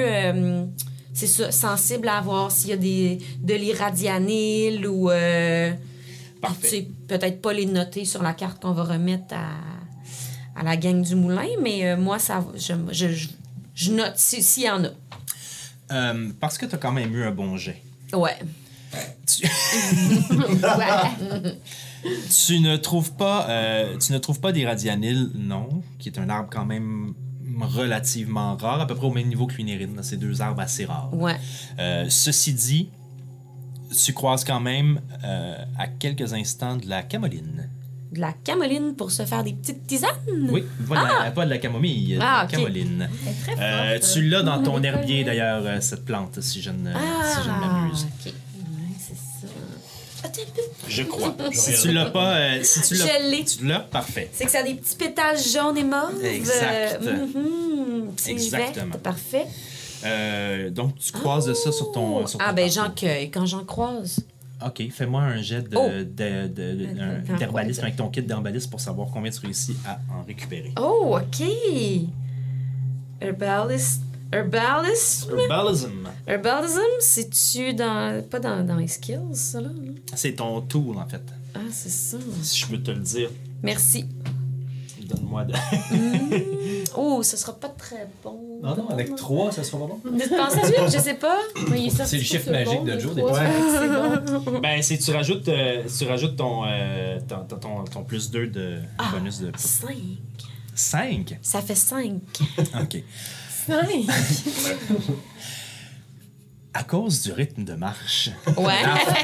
C'est 1.15 1.25
ça, 1.27 1.51
sensible 1.51 2.07
à 2.09 2.21
voir 2.21 2.51
s'il 2.51 2.69
y 2.69 2.73
a 2.73 2.77
des, 2.77 3.17
de 3.39 3.53
l'irradianil 3.55 4.85
ou. 4.85 5.09
euh, 5.09 5.71
Parfait. 6.41 6.61
tu 6.61 6.67
sais, 6.75 6.87
peut-être 7.07 7.41
pas 7.41 7.53
les 7.53 7.65
noter 7.65 8.05
sur 8.05 8.21
la 8.21 8.33
carte 8.33 8.61
qu'on 8.61 8.73
va 8.73 8.83
remettre 8.83 9.33
à, 9.33 10.59
à 10.59 10.63
la 10.63 10.77
gang 10.77 11.01
du 11.01 11.15
moulin, 11.15 11.47
mais 11.63 11.87
euh, 11.87 11.97
moi, 11.97 12.19
ça, 12.19 12.45
je, 12.55 12.73
je, 12.91 13.07
je, 13.11 13.27
je 13.73 13.91
note 13.91 14.13
si- 14.17 14.43
s'il 14.43 14.63
y 14.65 14.69
en 14.69 14.83
a. 14.83 14.89
euh, 15.91 16.29
parce 16.39 16.57
que 16.59 16.65
tu 16.67 16.75
as 16.75 16.77
quand 16.77 16.91
même 16.91 17.15
eu 17.15 17.23
un 17.23 17.31
bon 17.31 17.57
jet. 17.57 17.81
Ouais. 18.13 18.37
Tu- 19.25 19.47
ouais. 20.63 21.57
Tu 22.45 22.59
ne 22.59 22.77
trouves 22.77 23.13
pas, 23.13 23.49
euh, 23.49 23.97
tu 23.97 24.13
ne 24.13 24.17
trouves 24.19 24.39
pas 24.39 24.51
des 24.51 24.65
radianiles, 24.65 25.31
non, 25.33 25.67
qui 25.97 26.09
est 26.09 26.19
un 26.19 26.29
arbre 26.29 26.49
quand 26.51 26.65
même 26.65 27.13
relativement 27.63 28.55
rare, 28.57 28.81
à 28.81 28.87
peu 28.87 28.95
près 28.95 29.07
au 29.07 29.11
même 29.13 29.27
niveau 29.27 29.47
que 29.47 29.55
l'unérine. 29.55 29.99
C'est 30.01 30.17
deux 30.17 30.41
arbres 30.41 30.61
assez 30.61 30.85
rares. 30.85 31.13
Ouais. 31.13 31.35
Euh, 31.79 32.05
ceci 32.09 32.53
dit, 32.53 32.89
tu 34.03 34.13
croises 34.13 34.43
quand 34.43 34.59
même 34.59 34.99
euh, 35.23 35.55
à 35.77 35.87
quelques 35.87 36.33
instants 36.33 36.75
de 36.75 36.87
la 36.89 37.03
camoline. 37.03 37.69
De 38.11 38.19
la 38.21 38.33
camoline 38.33 38.95
pour 38.95 39.11
se 39.11 39.25
faire 39.25 39.43
des 39.43 39.53
petites 39.53 39.85
tisanes? 39.87 40.09
Oui, 40.49 40.63
voilà, 40.79 41.31
pas 41.31 41.45
de 41.45 41.49
la 41.49 41.57
camomille, 41.57 42.15
de 42.15 42.19
Ah, 42.21 42.39
la 42.39 42.43
ok. 42.45 42.51
camoline. 42.51 43.09
Elle 43.25 43.31
est 43.31 43.55
très 43.55 43.95
Euh, 43.95 43.99
tu 44.13 44.21
l'as 44.29 44.41
dans 44.43 44.61
ton 44.63 44.75
On 44.75 44.83
herbier 44.83 45.23
d'ailleurs, 45.23 45.81
cette 45.81 46.05
plante, 46.05 46.39
si 46.41 46.61
je 46.61 46.69
ne, 46.71 46.91
Ah, 46.93 46.99
si 47.25 47.43
je 47.43 47.49
ne. 47.49 47.89
Ouais, 47.89 48.95
c'est 48.99 49.15
ça. 49.15 49.47
Attends 49.47 49.49
un 49.49 49.51
peu. 49.51 50.14
Je 50.87 51.03
crois. 51.03 51.35
si 51.51 51.73
tu 51.81 51.91
l'as 51.91 52.05
pas, 52.05 52.35
euh, 52.37 52.63
si 52.63 52.81
tu 52.81 52.95
l'as, 52.95 53.05
Je 53.05 53.29
l'ai. 53.31 53.45
tu 53.45 53.65
l'as, 53.65 53.79
parfait. 53.79 54.29
C'est 54.33 54.45
que 54.45 54.51
ça 54.51 54.59
a 54.59 54.63
des 54.63 54.75
petits 54.75 54.95
pétales 54.95 55.37
jaunes 55.37 55.77
et 55.77 55.83
mauves. 55.83 56.23
Exact. 56.23 56.99
Euh, 57.03 57.25
mhm, 57.27 58.11
c'est 58.17 58.31
Exactement. 58.31 58.91
vert, 58.91 58.99
parfait. 59.01 59.45
Euh, 60.03 60.69
donc 60.69 60.95
tu 60.99 61.11
croises 61.11 61.45
de 61.47 61.53
ça 61.53 61.71
sur 61.71 61.91
ton, 61.91 62.27
sur 62.27 62.37
ton 62.39 62.45
Ah, 62.47 62.53
ben 62.53 62.69
j'en 62.69 62.91
cueille 62.91 63.31
quand 63.31 63.45
j'en 63.45 63.63
croise. 63.65 64.19
Ok, 64.65 64.83
fais-moi 64.91 65.21
un 65.21 65.41
jet 65.41 65.67
de, 65.67 65.77
Oh. 65.77 67.33
d'herbalisme 67.37 67.81
avec 67.83 67.95
ton 67.97 68.09
kit 68.09 68.21
d'herbalisme 68.21 68.69
pour 68.69 68.79
savoir 68.79 69.09
combien 69.11 69.29
tu 69.31 69.39
réussis 69.41 69.75
à 69.85 69.99
en 70.13 70.23
récupérer. 70.23 70.71
Oh, 70.79 71.17
OK. 71.19 71.45
Herbalist. 73.21 74.01
Herbalism? 74.35 75.37
Herbalism. 75.39 76.07
Herbalism, 76.27 76.79
c'est-tu 76.99 77.73
dans. 77.73 78.23
Pas 78.29 78.39
dans, 78.39 78.65
dans 78.65 78.75
les 78.75 78.87
skills, 78.87 79.19
ça, 79.33 79.61
là? 79.61 79.69
non? 79.69 79.93
C'est 80.15 80.33
ton 80.33 80.61
tool, 80.61 80.97
en 80.97 81.07
fait. 81.07 81.21
Ah, 81.53 81.59
c'est 81.71 81.89
ça. 81.89 82.17
Si 82.41 82.59
je 82.59 82.67
peux 82.67 82.77
te 82.81 82.91
le 82.91 82.99
dire, 82.99 83.29
Merci. 83.63 84.05
donne-moi 85.07 85.45
de. 85.45 85.53
Oh, 86.97 87.21
ce 87.23 87.35
sera 87.35 87.53
pas 87.53 87.67
très 87.69 88.07
bon. 88.23 88.59
Non, 88.63 88.73
non, 88.75 88.87
avec 88.89 89.13
3, 89.15 89.51
ça 89.51 89.63
sera 89.65 89.79
pas 89.79 89.87
bon. 89.87 89.99
Penses-tu? 90.03 90.73
Je 90.85 90.97
sais 91.01 91.15
pas. 91.15 91.39
C'est 92.05 92.17
le 92.17 92.23
chiffre 92.23 92.49
magique 92.51 92.79
bon 92.79 92.85
de 92.85 92.97
Joe, 92.99 93.13
des 93.15 93.21
fois. 93.21 93.41
ben, 94.61 94.81
c'est 94.81 94.97
tu 94.97 95.11
rajoutes, 95.11 95.47
euh, 95.49 95.83
tu 95.97 96.05
rajoutes 96.05 96.37
ton, 96.37 96.63
euh, 96.65 97.19
ton, 97.27 97.39
ton, 97.49 97.57
ton- 97.57 97.83
ton 97.83 98.03
plus 98.05 98.31
2 98.31 98.47
de 98.47 98.77
Ah. 98.97 99.11
bonus 99.13 99.39
de. 99.41 99.51
5. 99.57 99.89
5 100.73 101.37
Ça 101.41 101.61
fait 101.61 101.75
5. 101.75 102.13
Ok. 102.81 103.03
Cinq. 103.65 104.05
À 106.73 106.83
cause 106.83 107.21
du 107.21 107.31
rythme 107.31 107.63
de 107.63 107.73
marche, 107.73 108.29
Ouais. 108.57 108.73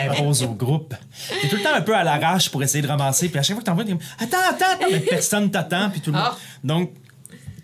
Impose 0.09 0.43
au 0.43 0.53
groupe. 0.53 0.95
T'es 1.41 1.49
tout 1.49 1.57
le 1.57 1.61
temps 1.63 1.73
un 1.73 1.81
peu 1.81 1.93
à 1.93 2.03
l'arrache 2.03 2.49
pour 2.49 2.63
essayer 2.63 2.81
de 2.81 2.87
ramasser, 2.87 3.27
puis 3.27 3.39
à 3.39 3.43
chaque 3.43 3.55
fois 3.55 3.61
que 3.61 3.65
t'envoies, 3.65 3.83
t'es 3.83 3.91
comme 3.91 3.99
Attends, 4.19 4.37
attends, 4.49 4.65
attends, 4.73 4.85
mais 4.89 5.01
personne 5.01 5.51
t'attend, 5.51 5.89
puis 5.89 5.99
tout 5.99 6.11
le 6.11 6.17
monde. 6.17 6.27
Ah. 6.31 6.37
Donc, 6.63 6.93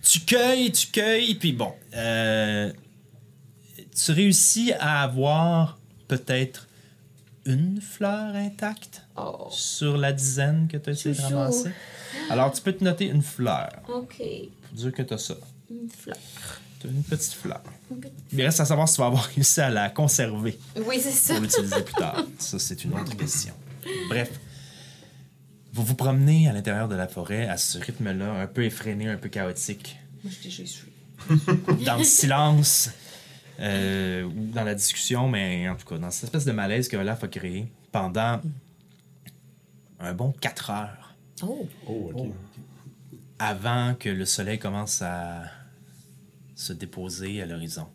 tu 0.03 0.19
cueilles, 0.21 0.73
tu 0.73 0.87
cueilles, 0.87 1.35
puis 1.35 1.53
bon. 1.53 1.73
euh, 1.95 2.69
tu 3.95 4.11
réussis 4.11 4.73
à 4.77 5.03
avoir 5.03 5.79
peut-être 6.09 6.67
une 7.45 7.79
fleur 7.81 8.35
intacte 8.35 9.03
Oh. 9.15 9.47
sur 9.51 9.97
la 9.97 10.11
dizaine 10.11 10.67
que 10.69 10.75
tu 10.77 10.89
as 10.89 10.93
essayé 10.93 11.15
de 11.15 11.21
ramasser. 11.21 11.71
Alors, 12.29 12.51
tu 12.51 12.61
peux 12.61 12.73
te 12.73 12.83
noter 12.83 13.05
une 13.05 13.21
fleur. 13.23 13.69
OK. 13.87 14.17
Pour 14.17 14.73
dire 14.77 14.91
que 14.91 15.01
tu 15.01 15.13
as 15.13 15.17
ça. 15.17 15.33
Une 15.71 15.89
fleur. 15.89 16.17
Une 16.85 17.03
petite 17.03 17.33
fleur. 17.33 17.61
Il 18.31 18.41
reste 18.41 18.59
à 18.59 18.65
savoir 18.65 18.87
si 18.87 18.95
tu 18.95 19.01
vas 19.01 19.07
avoir 19.07 19.23
réussi 19.25 19.59
à 19.61 19.69
la 19.69 19.89
conserver 19.89 20.57
Oui, 20.85 20.99
c'est 21.01 21.11
ça. 21.11 21.33
pour 21.33 21.43
l'utiliser 21.43 21.81
plus 21.81 21.93
tard. 21.95 22.23
Ça, 22.37 22.59
c'est 22.59 22.83
une 22.83 22.93
autre 22.93 23.15
question. 23.17 23.53
Bref, 24.09 24.29
vous 25.73 25.83
vous 25.83 25.95
promenez 25.95 26.47
à 26.47 26.53
l'intérieur 26.53 26.87
de 26.87 26.95
la 26.95 27.07
forêt 27.07 27.47
à 27.47 27.57
ce 27.57 27.77
rythme-là, 27.79 28.31
un 28.41 28.47
peu 28.47 28.63
effréné, 28.63 29.07
un 29.09 29.17
peu 29.17 29.29
chaotique, 29.29 29.97
Moi, 30.23 30.31
je 30.35 30.43
t'ai 30.43 30.49
juste 30.49 30.83
dans 31.85 31.97
le 31.97 32.03
silence 32.03 32.89
euh, 33.59 34.23
ou 34.23 34.33
dans 34.53 34.63
la 34.63 34.75
discussion, 34.75 35.27
mais 35.27 35.67
en 35.67 35.75
tout 35.75 35.85
cas, 35.85 35.97
dans 35.97 36.11
cette 36.11 36.25
espèce 36.25 36.45
de 36.45 36.51
malaise 36.51 36.87
que 36.87 36.95
Olaf 36.97 37.23
a 37.23 37.27
créé 37.27 37.71
pendant 37.91 38.39
un 39.99 40.13
bon 40.13 40.31
4 40.41 40.69
heures 40.69 41.15
Oh. 41.43 41.67
Oh, 41.87 42.11
ok. 42.15 42.27
avant 43.39 43.93
que 43.99 44.09
le 44.09 44.25
soleil 44.25 44.57
commence 44.59 45.01
à 45.03 45.43
se 46.57 46.73
déposer 46.73 47.41
à 47.41 47.45
l'horizon. 47.45 47.87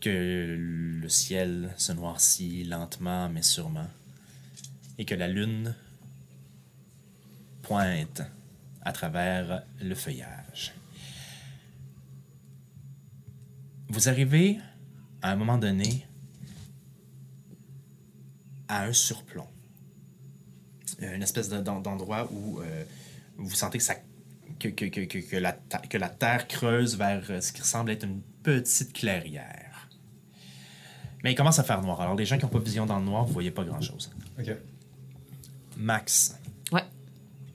Que 0.00 0.56
le 0.58 1.08
ciel 1.08 1.72
se 1.76 1.92
noircit 1.92 2.64
lentement 2.64 3.28
mais 3.28 3.42
sûrement. 3.42 3.88
Et 4.98 5.04
que 5.04 5.14
la 5.14 5.28
lune 5.28 5.74
pointe 7.62 8.22
à 8.82 8.92
travers 8.92 9.62
le 9.80 9.94
feuillage. 9.94 10.72
Vous 13.88 14.08
arrivez 14.08 14.58
à 15.22 15.32
un 15.32 15.36
moment 15.36 15.58
donné 15.58 16.06
à 18.68 18.84
un 18.84 18.92
surplomb. 18.92 19.46
Euh, 21.02 21.14
Une 21.16 21.22
espèce 21.22 21.48
de- 21.48 21.60
d'en- 21.60 21.80
d'endroit 21.80 22.30
où 22.32 22.60
euh, 22.60 22.84
vous 23.36 23.50
sentez 23.54 23.78
que, 23.78 23.84
ça, 23.84 23.96
que, 24.60 24.68
que, 24.68 24.84
que, 24.86 25.00
que, 25.06 25.18
que 25.18 25.36
la, 25.36 25.52
que 25.52 25.98
la 25.98 26.08
terre 26.08 26.46
creuse 26.46 26.96
vers 26.96 27.22
euh, 27.30 27.40
ce 27.40 27.52
qui 27.52 27.60
ressemble 27.62 27.90
être 27.90 28.04
une 28.04 28.20
petite 28.42 28.92
clairière. 28.92 29.88
Mais 31.24 31.32
il 31.32 31.34
commence 31.34 31.58
à 31.58 31.64
faire 31.64 31.82
noir. 31.82 32.00
Alors, 32.00 32.14
les 32.14 32.24
gens 32.26 32.36
qui 32.38 32.44
n'ont 32.44 32.50
pas 32.50 32.58
vision 32.60 32.86
dans 32.86 32.98
le 32.98 33.04
noir, 33.04 33.24
vous 33.24 33.32
voyez 33.32 33.50
pas 33.50 33.64
grand-chose. 33.64 34.10
Ok. 34.38 34.50
Max, 35.76 36.36
Ouais. 36.72 36.84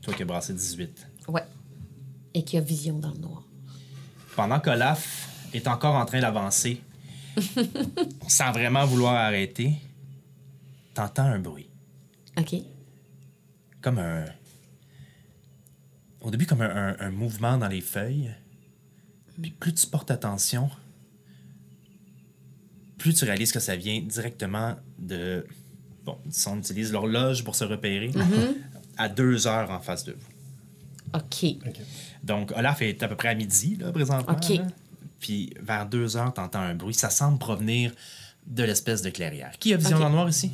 toi 0.02 0.14
qui 0.14 0.22
as 0.24 0.26
brassé 0.26 0.54
18. 0.54 1.08
Ouais. 1.28 1.44
Et 2.34 2.44
qui 2.44 2.58
a 2.58 2.62
vision 2.62 2.98
dans 3.00 3.12
le 3.12 3.18
noir. 3.20 3.44
Pendant 4.36 4.60
qu'Olaf 4.60 5.30
est 5.54 5.68
encore 5.68 5.96
en 5.96 6.06
train 6.06 6.20
d'avancer, 6.20 6.82
sans 8.28 8.52
vraiment 8.52 8.86
vouloir 8.86 9.14
arrêter, 9.16 9.74
t'entends 10.94 11.24
un 11.26 11.40
bruit. 11.40 11.70
OK. 12.38 12.56
Comme 13.82 14.00
un. 14.00 14.26
Au 16.26 16.32
début, 16.32 16.46
comme 16.46 16.62
un, 16.62 16.70
un- 16.90 16.96
un 17.00 17.10
mouvement 17.12 17.58
dans 17.58 17.68
les 17.68 17.82
feuilles. 17.82 18.32
Puis 19.42 19.52
plus 19.52 19.74
tu 19.74 19.86
portes 19.88 20.12
attention, 20.12 20.70
plus 22.98 23.14
tu 23.14 23.26
réalises 23.26 23.52
que 23.52 23.60
ça 23.60 23.76
vient 23.76 24.02
directement 24.02 24.76
de. 25.00 25.46
Bon, 26.04 26.18
si 26.30 26.48
on 26.48 26.58
utilise 26.58 26.92
l'horloge 26.92 27.44
pour 27.44 27.56
se 27.56 27.64
repérer, 27.64 28.12
à 28.98 29.10
deux 29.10 29.48
heures 29.48 29.72
en 29.72 29.80
face 29.80 30.04
de 30.04 30.14
vous. 30.14 31.18
OK. 31.18 31.46
Donc, 32.24 32.52
Olaf 32.56 32.82
est 32.82 33.02
à 33.04 33.08
peu 33.08 33.16
près 33.16 33.30
à 33.30 33.36
midi, 33.36 33.76
là, 33.78 33.92
présentement. 33.92 34.34
OK. 34.36 34.58
là. 34.58 34.68
Puis, 35.20 35.54
vers 35.62 35.86
deux 35.88 36.18
heures, 36.18 36.34
t'entends 36.34 36.60
un 36.60 36.76
bruit. 36.76 36.94
Ça 36.94 37.10
semble 37.10 37.40
provenir 37.40 37.92
de 38.48 38.64
l'espèce 38.64 39.02
de 39.02 39.10
clairière. 39.10 39.52
Qui 39.60 39.74
a 39.74 39.78
vision 39.78 39.98
dans 40.00 40.08
le 40.10 40.14
noir 40.14 40.30
ici? 40.30 40.52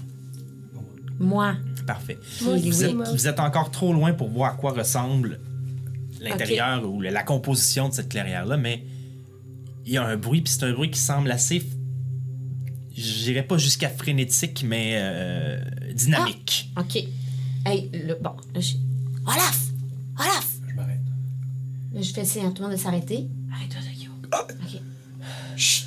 Moi. 1.19 1.55
Parfait. 1.85 2.17
Moi 2.41 2.57
Vous 2.57 2.83
êtes, 2.83 2.93
moi. 2.95 3.05
vous 3.11 3.27
êtes 3.27 3.39
encore 3.39 3.69
trop 3.71 3.91
loin 3.93 4.13
pour 4.13 4.29
voir 4.29 4.53
à 4.53 4.57
quoi 4.57 4.71
ressemble 4.71 5.39
l'intérieur 6.21 6.87
ou 6.87 7.01
la, 7.01 7.23
composition 7.23 7.89
de 7.89 7.93
cette 7.93 8.09
clairière-là, 8.09 8.57
mais 8.57 8.85
il 9.85 9.93
y 9.93 9.97
a 9.97 10.05
un 10.05 10.15
bruit, 10.15 10.41
puis 10.41 10.53
c'est 10.53 10.63
un 10.63 10.73
bruit 10.73 10.91
qui 10.91 10.99
semble 10.99 11.31
assez, 11.31 11.63
je 12.95 13.23
dirais 13.23 13.43
pas 13.43 13.57
jusqu'à 13.57 13.89
frénétique, 13.89 14.63
mais 14.65 14.93
euh, 14.95 15.59
dynamique. 15.93 16.71
OK. 16.77 16.95
Hey, 17.65 17.89
le, 17.93 18.15
bon, 18.15 18.35
là, 18.53 18.59
je... 18.59 18.73
Olaf! 19.25 19.67
Olaf! 20.19 20.47
Je 20.67 20.75
m'arrête. 20.75 20.99
Là, 21.93 22.01
je 22.01 22.11
fais 22.11 22.25
signe 22.25 22.45
à 22.45 22.51
tout 22.51 22.61
le 22.61 22.69
monde 22.69 22.77
de 22.77 22.81
s'arrêter. 22.81 23.27
Arrête-toi, 23.53 23.81
Takio. 23.81 24.11
OK. 24.33 24.81
J'ai 25.55 25.83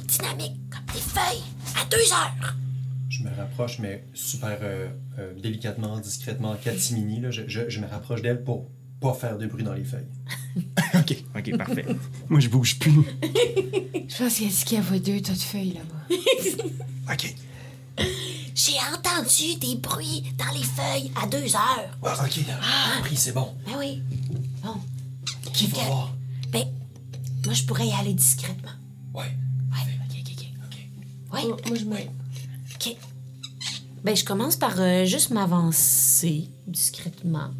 dynamiques, 0.00 0.60
comme 0.70 0.94
des 0.94 1.00
feuilles, 1.00 1.42
à 1.80 1.84
deux 1.86 2.12
heures. 2.12 2.54
Je 3.08 3.22
me 3.22 3.30
rapproche, 3.34 3.78
mais 3.78 4.04
super 4.14 4.58
euh, 4.62 4.88
euh, 5.18 5.34
délicatement, 5.38 5.98
discrètement, 5.98 6.56
catimini. 6.56 7.20
Là, 7.20 7.30
je, 7.30 7.42
je, 7.46 7.68
je 7.68 7.80
me 7.80 7.86
rapproche 7.86 8.22
d'elle 8.22 8.42
pour 8.42 8.68
pas 9.00 9.12
faire 9.12 9.36
de 9.36 9.46
bruit 9.46 9.64
dans 9.64 9.74
les 9.74 9.84
feuilles. 9.84 10.06
OK, 10.94 11.24
OK, 11.36 11.56
parfait. 11.58 11.84
Moi, 12.28 12.40
je 12.40 12.48
bouge 12.48 12.78
plus. 12.78 13.04
Je 14.08 14.16
pense 14.16 14.34
qu'il 14.34 14.46
a 14.46 14.50
dit 14.50 14.64
qu'il 14.64 14.78
y 14.78 14.80
avait 14.80 15.00
deux 15.00 15.20
tas 15.20 15.32
de 15.32 15.38
feuilles 15.38 15.72
là-bas. 15.74 17.12
OK. 17.12 17.34
J'ai 18.54 18.78
entendu 18.94 19.56
des 19.56 19.76
bruits 19.76 20.24
dans 20.38 20.52
les 20.54 20.62
feuilles 20.64 21.10
à 21.20 21.26
deux 21.26 21.54
heures. 21.54 21.98
Ah, 22.02 22.24
ok, 22.24 22.40
ah. 22.50 23.00
pris, 23.00 23.16
c'est 23.16 23.32
bon. 23.32 23.54
Ben 23.66 23.72
oui. 23.78 24.02
Bon. 24.62 24.74
Qui 25.52 25.66
va 25.66 25.84
voir? 25.84 26.14
Ben, 26.50 26.64
moi, 27.44 27.54
je 27.54 27.64
pourrais 27.64 27.88
y 27.88 27.92
aller 27.92 28.14
discrètement. 28.14 28.70
Ouais. 29.14 29.36
Ouais. 31.32 31.44
Moi, 31.44 31.56
moi, 31.66 31.76
je 31.76 31.84
me. 31.84 31.96
OK. 31.96 32.96
Ben, 34.04 34.16
je 34.16 34.24
commence 34.24 34.56
par 34.56 34.74
euh, 34.80 35.04
juste 35.04 35.30
m'avancer 35.30 36.50
discrètement 36.66 37.50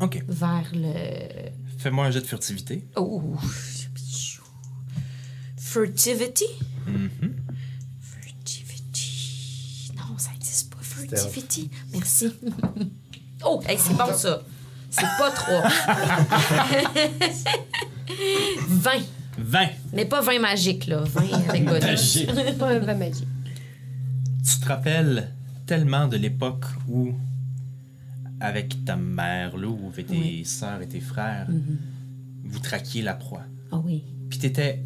OK. 0.00 0.22
vers 0.28 0.70
le. 0.74 1.50
Fais-moi 1.78 2.06
un 2.06 2.10
jet 2.10 2.20
de 2.20 2.26
furtivité. 2.26 2.86
Oh. 2.96 3.22
Furtivity? 5.56 6.46
Mhm. 6.86 7.36
Furtivity. 8.00 9.92
Non, 9.96 10.18
ça 10.18 10.30
n'existe 10.32 10.72
pas. 10.72 10.80
Furtivity. 10.82 11.70
Merci. 11.92 12.32
oh, 13.44 13.62
hey, 13.66 13.78
c'est 13.78 13.94
bon 13.96 14.14
ça. 14.14 14.42
C'est 14.90 15.06
pas 15.16 15.30
trois. 15.30 15.62
20. 18.68 18.90
20. 19.38 19.66
Mais 19.92 20.04
pas 20.04 20.20
20 20.20 20.38
magique, 20.40 20.86
là. 20.86 21.00
20 21.04 21.32
avec 21.48 21.64
bonus. 21.64 22.26
Pas 22.58 22.70
un 22.70 22.78
vin 22.80 22.94
magique. 22.94 23.28
Tu 24.44 24.60
te 24.60 24.66
rappelles 24.68 25.30
tellement 25.66 26.06
de 26.08 26.16
l'époque 26.16 26.64
où, 26.88 27.12
avec 28.40 28.84
ta 28.84 28.96
mère, 28.96 29.56
Lou, 29.56 29.78
avec 29.92 30.06
tes 30.08 30.16
Oui. 30.16 30.44
sœurs 30.44 30.82
et 30.82 30.88
tes 30.88 31.00
frères, 31.00 31.46
vous 32.44 32.58
traquiez 32.58 33.02
la 33.02 33.14
proie. 33.14 33.44
Ah 33.70 33.78
oui. 33.78 34.02
Puis 34.28 34.38
t'étais 34.38 34.82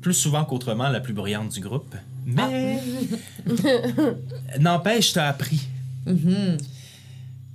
plus 0.00 0.14
souvent 0.14 0.44
qu'autrement 0.44 0.88
la 0.88 1.00
plus 1.00 1.12
brillante 1.14 1.52
du 1.52 1.60
groupe. 1.60 1.94
Mais 2.26 2.78
n'empêche, 4.60 5.12
t'as 5.12 5.28
appris. 5.28 5.66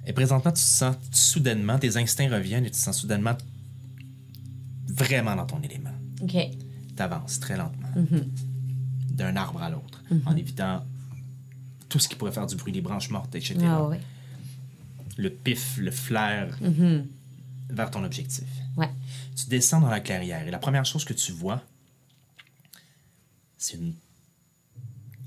Et 0.05 0.13
présentement, 0.13 0.51
tu 0.51 0.61
te 0.61 0.67
sens 0.67 0.95
soudainement, 1.11 1.77
tes 1.79 1.95
instincts 1.97 2.29
reviennent 2.29 2.65
et 2.65 2.71
tu 2.71 2.77
te 2.77 2.81
sens 2.83 2.97
soudainement 2.99 3.33
vraiment 4.93 5.35
dans 5.35 5.45
ton 5.45 5.61
élément. 5.61 5.93
OK. 6.21 6.35
T'avances 6.95 7.39
très 7.39 7.57
lentement, 7.57 7.87
d'un 9.09 9.35
arbre 9.35 9.61
à 9.63 9.69
l'autre, 9.69 10.03
en 10.25 10.35
évitant 10.35 10.85
tout 11.89 11.99
ce 11.99 12.07
qui 12.07 12.15
pourrait 12.15 12.31
faire 12.31 12.45
du 12.47 12.55
bruit, 12.55 12.71
les 12.71 12.81
branches 12.81 13.09
mortes, 13.09 13.33
etc. 13.35 13.55
Ah 13.65 13.83
ouais. 13.87 13.99
Le 15.17 15.29
pif, 15.29 15.77
le 15.77 15.91
flair 15.91 16.57
vers 17.69 17.89
ton 17.91 18.03
objectif. 18.03 18.45
Ouais. 18.77 18.89
Tu 19.35 19.47
descends 19.47 19.81
dans 19.81 19.89
la 19.89 19.99
clairière 19.99 20.47
et 20.47 20.51
la 20.51 20.59
première 20.59 20.85
chose 20.85 21.03
que 21.05 21.13
tu 21.13 21.31
vois, 21.31 21.61
c'est 23.57 23.77
une- 23.77 23.95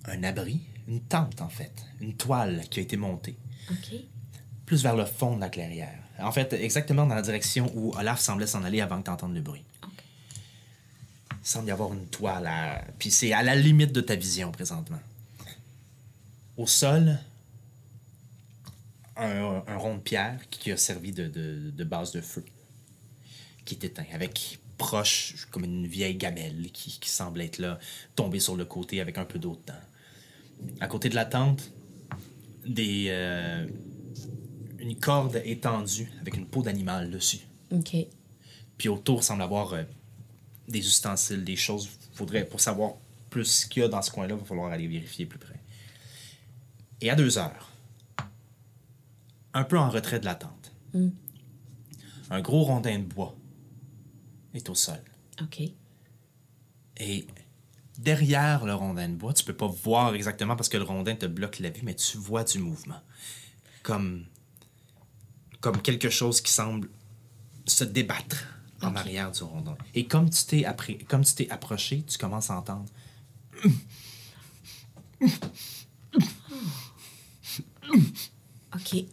un 0.06 0.22
abri, 0.22 0.60
une 0.88 1.00
tente 1.00 1.40
en 1.42 1.48
fait, 1.48 1.84
une 2.00 2.14
toile 2.14 2.62
qui 2.70 2.78
a 2.80 2.82
été 2.82 2.96
montée. 2.96 3.36
Plus 4.66 4.82
vers 4.82 4.96
le 4.96 5.04
fond 5.06 5.36
de 5.36 5.40
la 5.40 5.48
clairière. 5.48 5.98
En 6.18 6.32
fait, 6.32 6.52
exactement 6.52 7.06
dans 7.06 7.14
la 7.14 7.22
direction 7.22 7.70
où 7.74 7.92
Olaf 7.96 8.20
semblait 8.20 8.46
s'en 8.46 8.64
aller 8.64 8.80
avant 8.80 9.00
que 9.00 9.10
tu 9.10 9.32
le 9.32 9.40
bruit. 9.40 9.64
Il 11.30 11.48
semble 11.48 11.68
y 11.68 11.70
avoir 11.70 11.92
une 11.92 12.06
toile, 12.06 12.46
à... 12.46 12.84
puis 12.98 13.10
c'est 13.10 13.32
à 13.32 13.42
la 13.42 13.54
limite 13.54 13.92
de 13.92 14.00
ta 14.00 14.16
vision 14.16 14.50
présentement. 14.50 14.98
Au 16.56 16.66
sol, 16.66 17.18
un, 19.16 19.62
rond 19.76 19.94
de 19.96 20.00
pierre 20.00 20.40
qui 20.50 20.72
a 20.72 20.76
servi 20.76 21.12
de, 21.12 21.28
de- 21.28 21.70
de 21.70 21.84
base 21.84 22.10
de 22.10 22.20
feu, 22.20 22.44
qui 23.64 23.74
est 23.74 23.84
éteint, 23.84 24.06
avec 24.12 24.58
proche, 24.78 25.46
comme 25.50 25.64
une 25.64 25.86
vieille 25.86 26.16
gamelle 26.16 26.70
qui, 26.72 26.98
qui 26.98 27.08
semble 27.08 27.40
être 27.40 27.58
là, 27.58 27.78
tombée 28.14 28.40
sur 28.40 28.56
le 28.56 28.64
côté 28.64 29.00
avec 29.00 29.16
un 29.18 29.24
peu 29.24 29.38
d'eau 29.38 29.56
dedans. 29.64 29.78
À 30.80 30.88
côté 30.88 31.08
de 31.08 31.14
la 31.14 31.24
tente, 31.26 31.70
des, 32.66 33.06
euh, 33.10 33.66
une 34.86 34.96
corde 34.96 35.40
étendue 35.44 36.10
avec 36.20 36.36
une 36.36 36.46
peau 36.46 36.62
d'animal 36.62 37.10
dessus. 37.10 37.40
OK. 37.72 37.96
Puis 38.78 38.88
autour 38.88 39.24
semble 39.24 39.42
avoir 39.42 39.72
euh, 39.72 39.82
des 40.68 40.78
ustensiles, 40.78 41.44
des 41.44 41.56
choses. 41.56 41.88
Faudrait, 42.12 42.44
pour 42.44 42.60
savoir 42.60 42.94
plus 43.30 43.44
ce 43.44 43.66
qu'il 43.66 43.82
y 43.82 43.84
a 43.84 43.88
dans 43.88 44.02
ce 44.02 44.10
coin-là, 44.10 44.34
il 44.34 44.40
va 44.40 44.46
falloir 44.46 44.70
aller 44.70 44.86
vérifier 44.86 45.26
plus 45.26 45.38
près. 45.38 45.60
Et 47.00 47.10
à 47.10 47.14
deux 47.14 47.38
heures, 47.38 47.70
un 49.52 49.64
peu 49.64 49.78
en 49.78 49.90
retrait 49.90 50.20
de 50.20 50.24
la 50.24 50.34
tente, 50.34 50.72
un 52.30 52.40
gros 52.40 52.62
rondin 52.62 52.98
de 52.98 53.04
bois 53.04 53.36
est 54.54 54.68
au 54.70 54.74
sol. 54.74 55.00
OK. 55.42 55.60
Et 56.98 57.26
derrière 57.98 58.64
le 58.64 58.74
rondin 58.74 59.08
de 59.08 59.14
bois, 59.14 59.34
tu 59.34 59.44
peux 59.44 59.56
pas 59.56 59.66
voir 59.66 60.14
exactement 60.14 60.56
parce 60.56 60.68
que 60.68 60.76
le 60.76 60.84
rondin 60.84 61.14
te 61.14 61.26
bloque 61.26 61.58
la 61.58 61.70
vue, 61.70 61.82
mais 61.84 61.94
tu 61.94 62.16
vois 62.16 62.44
du 62.44 62.58
mouvement. 62.58 63.00
Comme, 63.82 64.24
comme 65.60 65.80
quelque 65.82 66.10
chose 66.10 66.40
qui 66.40 66.52
semble 66.52 66.88
se 67.66 67.84
débattre 67.84 68.44
en 68.82 68.94
arrière 68.94 69.30
du 69.32 69.42
rondin. 69.42 69.76
Et 69.94 70.06
comme 70.06 70.28
tu 70.30 70.44
t'es 70.44 70.62
appri- 70.62 71.04
comme 71.06 71.24
tu 71.24 71.34
t'es 71.34 71.50
approché, 71.50 72.02
tu 72.06 72.18
commences 72.18 72.50
à 72.50 72.56
entendre. 72.58 72.86
OK. 78.74 79.04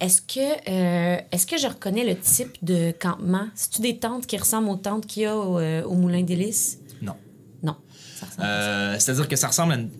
Est-ce 0.00 0.22
que, 0.22 0.70
euh, 0.70 1.20
est-ce 1.30 1.46
que 1.46 1.58
je 1.58 1.66
reconnais 1.66 2.04
le 2.04 2.18
type 2.18 2.56
de 2.64 2.90
campement? 2.92 3.48
C'est-tu 3.54 3.82
des 3.82 3.98
tentes 3.98 4.26
qui 4.26 4.38
ressemblent 4.38 4.70
aux 4.70 4.76
tentes 4.76 5.06
qu'il 5.06 5.22
y 5.22 5.26
a 5.26 5.36
au, 5.36 5.58
euh, 5.58 5.82
au 5.84 5.94
Moulin 5.94 6.22
d'Hélice? 6.22 6.78
Non. 7.02 7.16
Non. 7.62 7.76
Ça 8.16 8.26
ressemble 8.26 8.42
Euh, 8.46 8.98
C'est-à-dire 8.98 9.28
que 9.28 9.36
ça 9.36 9.48
ressemble 9.48 9.72
à 9.72 9.76
une. 9.76 9.90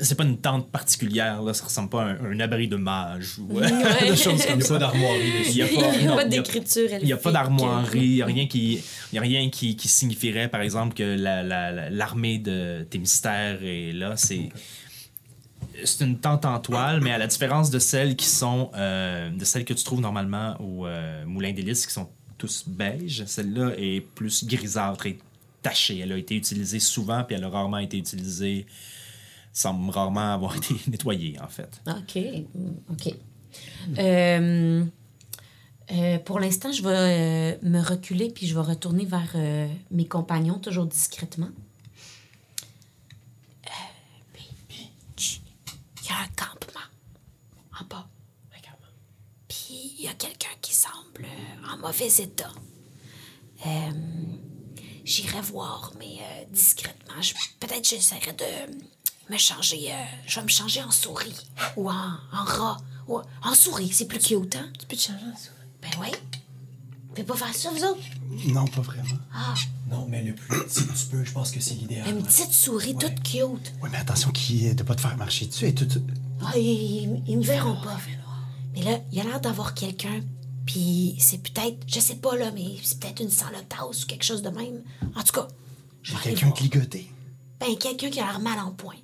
C'est 0.00 0.14
pas 0.14 0.24
une 0.24 0.38
tente 0.38 0.70
particulière, 0.70 1.42
là. 1.42 1.52
Ça 1.54 1.64
ressemble 1.64 1.88
pas 1.90 2.02
à 2.02 2.06
un, 2.06 2.32
un 2.32 2.40
abri 2.40 2.68
de 2.68 2.76
mage 2.76 3.38
ou 3.38 3.58
euh, 3.58 3.68
des 4.00 4.16
choses 4.16 4.44
comme 4.46 4.54
Il 4.54 4.56
n'y 4.58 4.62
a 4.62 4.66
ça. 4.66 4.74
pas 4.74 4.78
d'armoirie. 4.78 5.32
Il 5.48 5.56
y 5.56 5.62
a 5.62 5.66
pas, 5.66 5.80
pas 5.82 5.94
il 5.96 6.04
y 6.04 6.08
a- 6.08 6.24
d'écriture 6.24 6.88
Il 7.00 7.04
n'y 7.06 7.12
a 7.12 7.16
pas 7.16 7.32
d'armoirie, 7.32 7.98
il 8.00 8.14
n'y 8.14 8.22
a 8.22 8.26
rien, 8.26 8.46
qui, 8.46 8.74
il 9.12 9.14
y 9.16 9.18
a 9.18 9.22
rien 9.22 9.50
qui, 9.50 9.76
qui 9.76 9.88
signifierait, 9.88 10.48
par 10.48 10.60
exemple, 10.60 10.94
que 10.94 11.02
la- 11.02 11.42
la- 11.42 11.70
la- 11.72 11.90
l'armée 11.90 12.38
de 12.38 12.86
tes 12.88 12.98
mystères 12.98 13.58
est 13.62 13.92
là. 13.92 14.16
C'est, 14.16 14.48
c'est 15.84 16.04
une 16.04 16.18
tente 16.18 16.44
en 16.44 16.58
toile, 16.58 17.00
mais 17.00 17.12
à 17.12 17.18
la 17.18 17.26
différence 17.26 17.70
de 17.70 17.78
celles 17.78 18.16
qui 18.16 18.26
sont, 18.26 18.70
euh, 18.74 19.30
de 19.30 19.44
celles 19.44 19.64
que 19.64 19.74
tu 19.74 19.84
trouves 19.84 20.00
normalement 20.00 20.56
au 20.60 20.86
euh, 20.86 21.24
Moulin 21.24 21.52
d'Hélice, 21.52 21.86
qui 21.86 21.92
sont 21.92 22.08
tous 22.36 22.64
beiges, 22.68 23.24
celle-là 23.26 23.72
est 23.76 24.00
plus 24.00 24.44
grisâtre 24.44 25.06
et 25.06 25.18
tachée. 25.62 25.98
Elle 25.98 26.12
a 26.12 26.16
été 26.16 26.36
utilisée 26.36 26.78
souvent, 26.80 27.24
puis 27.24 27.36
elle 27.36 27.44
a 27.44 27.48
rarement 27.48 27.78
été 27.78 27.98
utilisée, 27.98 28.66
semble 29.60 29.90
rarement 29.90 30.34
avoir 30.34 30.56
été 30.56 30.74
nettoyée, 30.88 31.36
en 31.40 31.48
fait. 31.48 31.80
OK. 31.86 32.16
Mm, 32.54 32.92
OK. 32.92 33.14
Euh, 33.98 34.84
euh, 35.92 36.18
pour 36.18 36.38
l'instant, 36.40 36.70
je 36.72 36.82
vais 36.82 36.88
euh, 36.90 37.56
me 37.62 37.80
reculer 37.80 38.30
puis 38.30 38.46
je 38.46 38.54
vais 38.54 38.60
retourner 38.60 39.04
vers 39.06 39.32
euh, 39.34 39.68
mes 39.90 40.06
compagnons, 40.06 40.58
toujours 40.58 40.86
discrètement. 40.86 41.48
Il 45.16 46.06
y 46.06 46.12
a 46.12 46.20
un 46.22 46.28
campement 46.36 46.80
en 47.80 47.84
bas. 47.84 48.08
Puis 49.48 49.94
il 49.98 50.04
y 50.04 50.08
a 50.08 50.14
quelqu'un 50.14 50.48
qui 50.60 50.74
semble 50.74 51.26
en 51.72 51.76
mauvais 51.78 52.08
état. 52.18 52.52
Euh, 53.66 53.90
J'irai 55.04 55.40
voir, 55.40 55.92
mais 55.98 56.18
euh, 56.20 56.44
discrètement. 56.52 57.20
Je- 57.22 57.32
Peut-être 57.60 57.88
j'essaierai 57.88 58.32
de 58.34 58.44
me 59.30 59.38
changer. 59.38 59.92
euh, 59.92 60.04
je 60.26 60.36
vais 60.40 60.44
me 60.44 60.48
changer 60.50 60.82
en 60.82 60.90
souris 60.90 61.34
ou 61.76 61.90
en, 61.90 61.94
en 62.32 62.44
rat. 62.44 62.76
Ou 63.08 63.20
en 63.42 63.54
souris, 63.54 63.90
c'est 63.92 64.04
plus 64.06 64.18
cute, 64.18 64.56
hein? 64.56 64.70
Tu 64.78 64.86
peux 64.86 64.96
te 64.96 65.02
changer 65.02 65.24
en 65.24 65.36
souris. 65.36 65.54
Ben 65.80 65.88
oui. 66.00 66.08
Vous 67.08 67.14
pouvez 67.14 67.24
pas 67.24 67.36
faire 67.36 67.54
ça, 67.54 67.70
vous 67.70 67.82
autres? 67.84 68.00
Non, 68.48 68.66
pas 68.66 68.82
vraiment. 68.82 69.18
Non, 69.90 70.06
mais 70.08 70.22
le 70.22 70.34
plus 70.34 70.48
petit 70.66 70.86
que 70.86 70.92
tu 70.92 71.06
peux, 71.06 71.24
je 71.24 71.32
pense 71.32 71.50
que 71.50 71.58
c'est 71.60 71.74
l'idéal. 71.74 72.06
Une 72.08 72.22
petite 72.22 72.52
souris 72.52 72.94
toute 72.96 73.22
cute. 73.22 73.72
Oui, 73.82 73.88
mais 73.90 73.96
attention 73.98 74.30
qu'il 74.30 74.76
de 74.76 74.82
pas 74.82 74.94
te 74.94 75.00
faire 75.00 75.16
marcher 75.16 75.46
dessus 75.46 75.66
et 75.66 75.74
tout. 75.74 75.88
Ah, 76.44 76.52
ils, 76.56 76.60
ils- 76.62 77.22
ils 77.26 77.38
me 77.38 77.42
verront 77.42 77.80
pas. 77.82 77.96
Mais 78.74 78.82
là, 78.82 79.00
il 79.10 79.16
y 79.18 79.20
a 79.20 79.24
l'air 79.24 79.40
d'avoir 79.40 79.72
quelqu'un, 79.74 80.20
puis 80.66 81.16
c'est 81.18 81.38
peut-être, 81.38 81.78
je 81.86 81.98
sais 82.00 82.16
pas 82.16 82.36
là, 82.36 82.50
mais 82.52 82.76
c'est 82.84 83.00
peut-être 83.00 83.20
une 83.22 83.30
salotasse 83.30 84.04
ou 84.04 84.06
quelque 84.06 84.24
chose 84.24 84.42
de 84.42 84.50
même. 84.50 84.82
En 85.16 85.22
tout 85.22 85.32
cas, 85.32 85.48
je 86.02 86.12
vais 86.12 86.18
aller 86.18 86.34
Quelqu'un 86.34 86.50
de 86.54 86.60
ligoté. 86.60 87.10
Ben, 87.58 87.76
quelqu'un 87.78 88.10
qui 88.10 88.20
a 88.20 88.26
l'air 88.26 88.38
mal 88.40 88.58
en 88.60 88.70
point. 88.72 88.94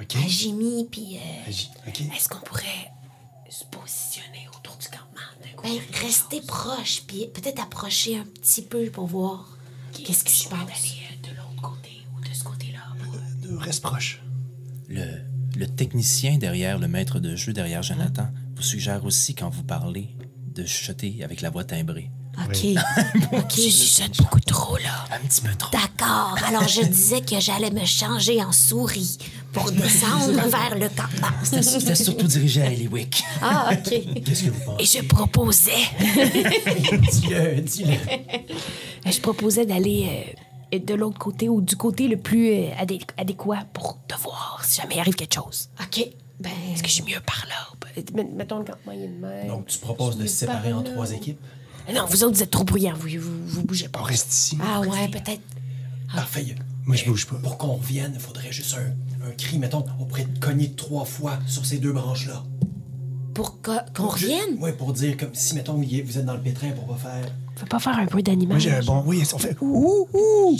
OK? 0.00 0.16
À 0.16 0.26
Jimmy, 0.28 0.86
puis... 0.90 1.18
euh? 1.18 1.50
Est-ce 1.50 2.28
qu'on 2.28 2.38
pourrait 2.40 2.92
se 3.50 3.64
positionner 3.64 4.46
autour 4.56 4.76
du 4.76 4.86
campement? 4.86 5.04
Ben, 5.62 5.78
rester 6.02 6.40
proche, 6.42 7.02
puis 7.06 7.26
peut-être 7.34 7.60
approcher 7.60 8.16
un 8.18 8.24
petit 8.24 8.62
peu 8.62 8.90
pour 8.90 9.06
voir 9.06 9.56
qu'est-ce 9.92 10.22
qui 10.24 10.32
se 10.32 10.48
passe. 10.48 10.60
de 11.22 11.28
l'autre 11.36 11.60
côté 11.62 11.90
ou 12.16 12.20
de 12.20 12.32
ce 12.32 12.44
côté-là. 12.44 12.80
Euh, 13.50 13.58
Reste 13.58 13.82
proche. 13.82 14.22
Le, 14.88 15.04
le 15.56 15.66
technicien 15.66 16.38
derrière 16.38 16.78
le 16.78 16.86
maître 16.88 17.18
de 17.18 17.34
jeu, 17.34 17.52
derrière 17.52 17.82
Jonathan, 17.82 18.28
vous 18.54 18.62
suggère 18.62 19.04
aussi, 19.04 19.34
quand 19.34 19.50
vous 19.50 19.64
parlez, 19.64 20.14
de 20.54 20.64
chuchoter 20.64 21.22
avec 21.24 21.40
la 21.40 21.50
voix 21.50 21.64
timbrée. 21.64 22.10
OK. 22.46 22.66
OK, 23.32 23.50
je 23.56 23.60
chuchote 23.68 24.16
beaucoup 24.18 24.40
trop, 24.40 24.76
là. 24.76 25.04
Un 25.10 25.18
petit 25.26 25.40
peu 25.40 25.52
trop. 25.56 25.72
D'accord. 25.72 26.36
Alors, 26.46 26.68
je 26.68 26.82
disais 26.82 27.20
que 27.20 27.40
j'allais 27.40 27.72
me 27.72 27.84
changer 27.84 28.40
en 28.44 28.52
souris 28.52 29.18
pour 29.52 29.70
descendre 29.72 30.32
vers 30.48 30.76
le 30.78 30.88
campement. 30.88 31.28
C'était 31.42 31.62
c'était 31.62 31.94
surtout 31.94 32.26
dirigé 32.26 32.62
à 32.62 32.70
Eliwick. 32.72 33.22
Ah, 33.42 33.70
OK. 33.72 34.22
Qu'est-ce 34.24 34.44
que 34.44 34.50
vous 34.50 34.60
pensez? 34.64 34.82
Et 34.98 35.02
je 35.02 35.06
proposais... 35.06 35.72
Dis-le, 37.12 37.60
dis-le. 37.62 37.94
Je 39.10 39.20
proposais 39.20 39.66
d'aller 39.66 40.34
euh, 40.72 40.78
de 40.78 40.94
l'autre 40.94 41.18
côté 41.18 41.48
ou 41.48 41.60
du 41.60 41.76
côté 41.76 42.08
le 42.08 42.16
plus 42.18 42.50
euh, 42.52 42.68
adé- 42.78 43.00
adéquat 43.16 43.64
pour 43.72 43.98
te 44.06 44.14
voir 44.20 44.60
si 44.64 44.80
jamais 44.80 44.96
il 44.96 45.00
arrive 45.00 45.14
quelque 45.14 45.34
chose. 45.34 45.68
OK. 45.80 46.06
Ben... 46.40 46.50
Est-ce 46.72 46.82
que 46.82 46.88
je 46.88 46.94
suis 46.94 47.04
mieux 47.04 47.20
par 47.24 47.44
là? 47.48 47.54
ou 47.72 47.76
pas? 47.76 47.88
Met- 48.14 48.28
Mettons 48.36 48.58
le 48.58 48.64
campement, 48.64 48.92
il 48.92 49.00
y 49.00 49.02
a 49.02 49.06
une 49.06 49.18
mer. 49.18 49.46
Donc, 49.46 49.66
tu 49.66 49.78
proposes 49.78 50.16
de 50.18 50.26
se 50.26 50.34
séparer 50.36 50.72
en 50.72 50.82
trois 50.82 51.10
équipes? 51.12 51.40
Non, 51.92 52.04
vous 52.06 52.22
autres, 52.22 52.34
vous 52.36 52.42
êtes 52.42 52.50
trop 52.50 52.64
bruyants. 52.64 52.94
Vous, 52.94 53.08
vous, 53.18 53.46
vous 53.46 53.62
bougez 53.64 53.88
pas. 53.88 54.00
On 54.00 54.04
reste 54.04 54.32
ici. 54.32 54.58
Ah 54.62 54.80
ouais, 54.82 55.08
peut-être... 55.08 55.40
Parfait. 56.14 56.54
Moi, 56.88 56.96
je 56.96 57.04
bouge 57.04 57.26
pas. 57.26 57.36
Pour 57.36 57.58
qu'on 57.58 57.74
revienne, 57.74 58.12
il 58.14 58.20
faudrait 58.20 58.50
juste 58.50 58.74
un, 58.76 59.26
un 59.28 59.30
cri. 59.32 59.58
Mettons, 59.58 59.84
on 60.00 60.04
pourrait 60.06 60.24
te 60.24 60.38
cogner 60.40 60.72
trois 60.72 61.04
fois 61.04 61.38
sur 61.46 61.64
ces 61.66 61.78
deux 61.78 61.92
branches-là. 61.92 62.42
Pour 63.34 63.60
qu'on 63.62 64.08
revienne? 64.08 64.56
Oui, 64.58 64.70
pour 64.72 64.92
dire 64.94 65.16
comme 65.18 65.34
si, 65.34 65.54
mettons, 65.54 65.80
est- 65.82 66.00
vous 66.02 66.16
êtes 66.18 66.24
dans 66.24 66.32
le 66.34 66.40
pétrin 66.40 66.70
pour 66.70 66.86
pas 66.86 66.96
faire. 66.96 67.26
Faut 67.56 67.66
pas 67.66 67.78
faire 67.78 67.98
un 67.98 68.06
bruit 68.06 68.22
d'animal. 68.22 68.56
Moi, 68.56 68.58
j'ai 68.58 68.72
un 68.72 68.82
bon. 68.82 69.02
Oui, 69.06 69.22
on 69.32 69.38
fait. 69.38 69.56
Ouh, 69.60 70.08
ouh. 70.12 70.56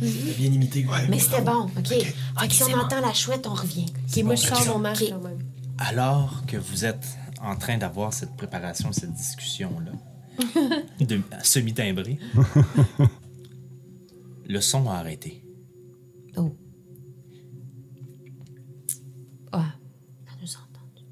Bien 0.00 0.52
imité. 0.52 0.86
Mais 1.08 1.18
c'était 1.18 1.40
bon, 1.40 1.62
OK. 1.76 1.88
Fait 1.88 2.48
que 2.48 2.52
si 2.54 2.62
on 2.64 2.78
entend 2.78 3.00
la 3.00 3.14
chouette, 3.14 3.46
on 3.48 3.54
revient. 3.54 3.86
Ok, 4.16 4.22
moi, 4.22 4.34
je 4.36 4.46
sors 4.46 4.66
mon 4.66 4.78
masque 4.78 5.02
Ok. 5.04 5.10
quand 5.10 5.28
même. 5.28 5.38
Alors 5.78 6.42
que 6.46 6.56
vous 6.56 6.84
êtes 6.84 7.06
en 7.42 7.56
train 7.56 7.78
d'avoir 7.78 8.12
cette 8.12 8.36
préparation, 8.36 8.92
cette 8.92 9.12
discussion-là, 9.14 9.92
de 11.00 11.20
semi-timbrée, 11.42 12.18
le 14.48 14.60
son 14.60 14.88
a 14.88 14.94
arrêté. 14.94 15.44
Oh. 16.36 16.56
Ah, 19.52 19.74
elle 20.26 20.42
nous 20.42 20.48
a 20.56 20.58
entendu. 20.60 21.04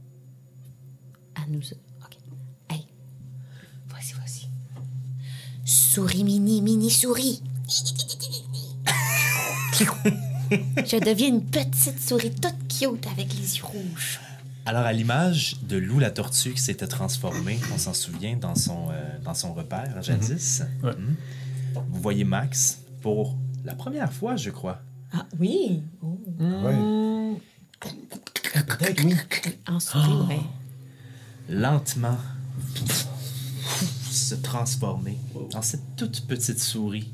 Elle 1.36 1.52
nous 1.52 1.62
a... 1.62 1.74
OK. 2.06 2.16
Hey, 2.70 2.86
voici, 3.88 4.14
voici. 4.14 4.48
Souris 5.64 6.24
mini, 6.24 6.62
mini 6.62 6.90
souris. 6.90 7.42
Je 10.50 11.04
deviens 11.04 11.28
une 11.28 11.44
petite 11.44 12.00
souris 12.00 12.30
toute 12.30 12.54
cute 12.68 13.06
avec 13.08 13.34
les 13.34 13.56
yeux 13.58 13.64
rouges. 13.64 14.20
Alors, 14.64 14.82
à 14.84 14.92
l'image 14.92 15.56
de 15.62 15.76
Lou 15.76 15.98
la 15.98 16.10
tortue 16.10 16.54
qui 16.54 16.60
s'était 16.62 16.86
transformée, 16.86 17.58
on 17.72 17.78
s'en 17.78 17.92
souvient, 17.94 18.36
dans 18.36 18.54
son, 18.54 18.88
euh, 18.90 19.18
dans 19.22 19.34
son 19.34 19.52
repère 19.54 20.02
jadis, 20.02 20.62
Ouais. 20.82 20.92
Mhm. 20.96 21.16
vous 21.90 22.00
voyez 22.00 22.24
Max? 22.24 22.80
Pour 23.06 23.36
la 23.64 23.76
première 23.76 24.12
fois, 24.12 24.34
je 24.34 24.50
crois. 24.50 24.80
Ah 25.12 25.24
oui. 25.38 25.80
Oh. 26.02 26.18
Ouais. 26.40 27.40
Peut-être, 28.66 29.04
oui. 29.04 29.14
En 29.68 29.78
souris, 29.78 30.26
ouais. 30.28 30.40
lentement 31.48 32.18
se 34.10 34.34
transformer 34.34 35.18
en 35.54 35.62
cette 35.62 35.94
toute 35.96 36.26
petite 36.26 36.58
souris 36.58 37.12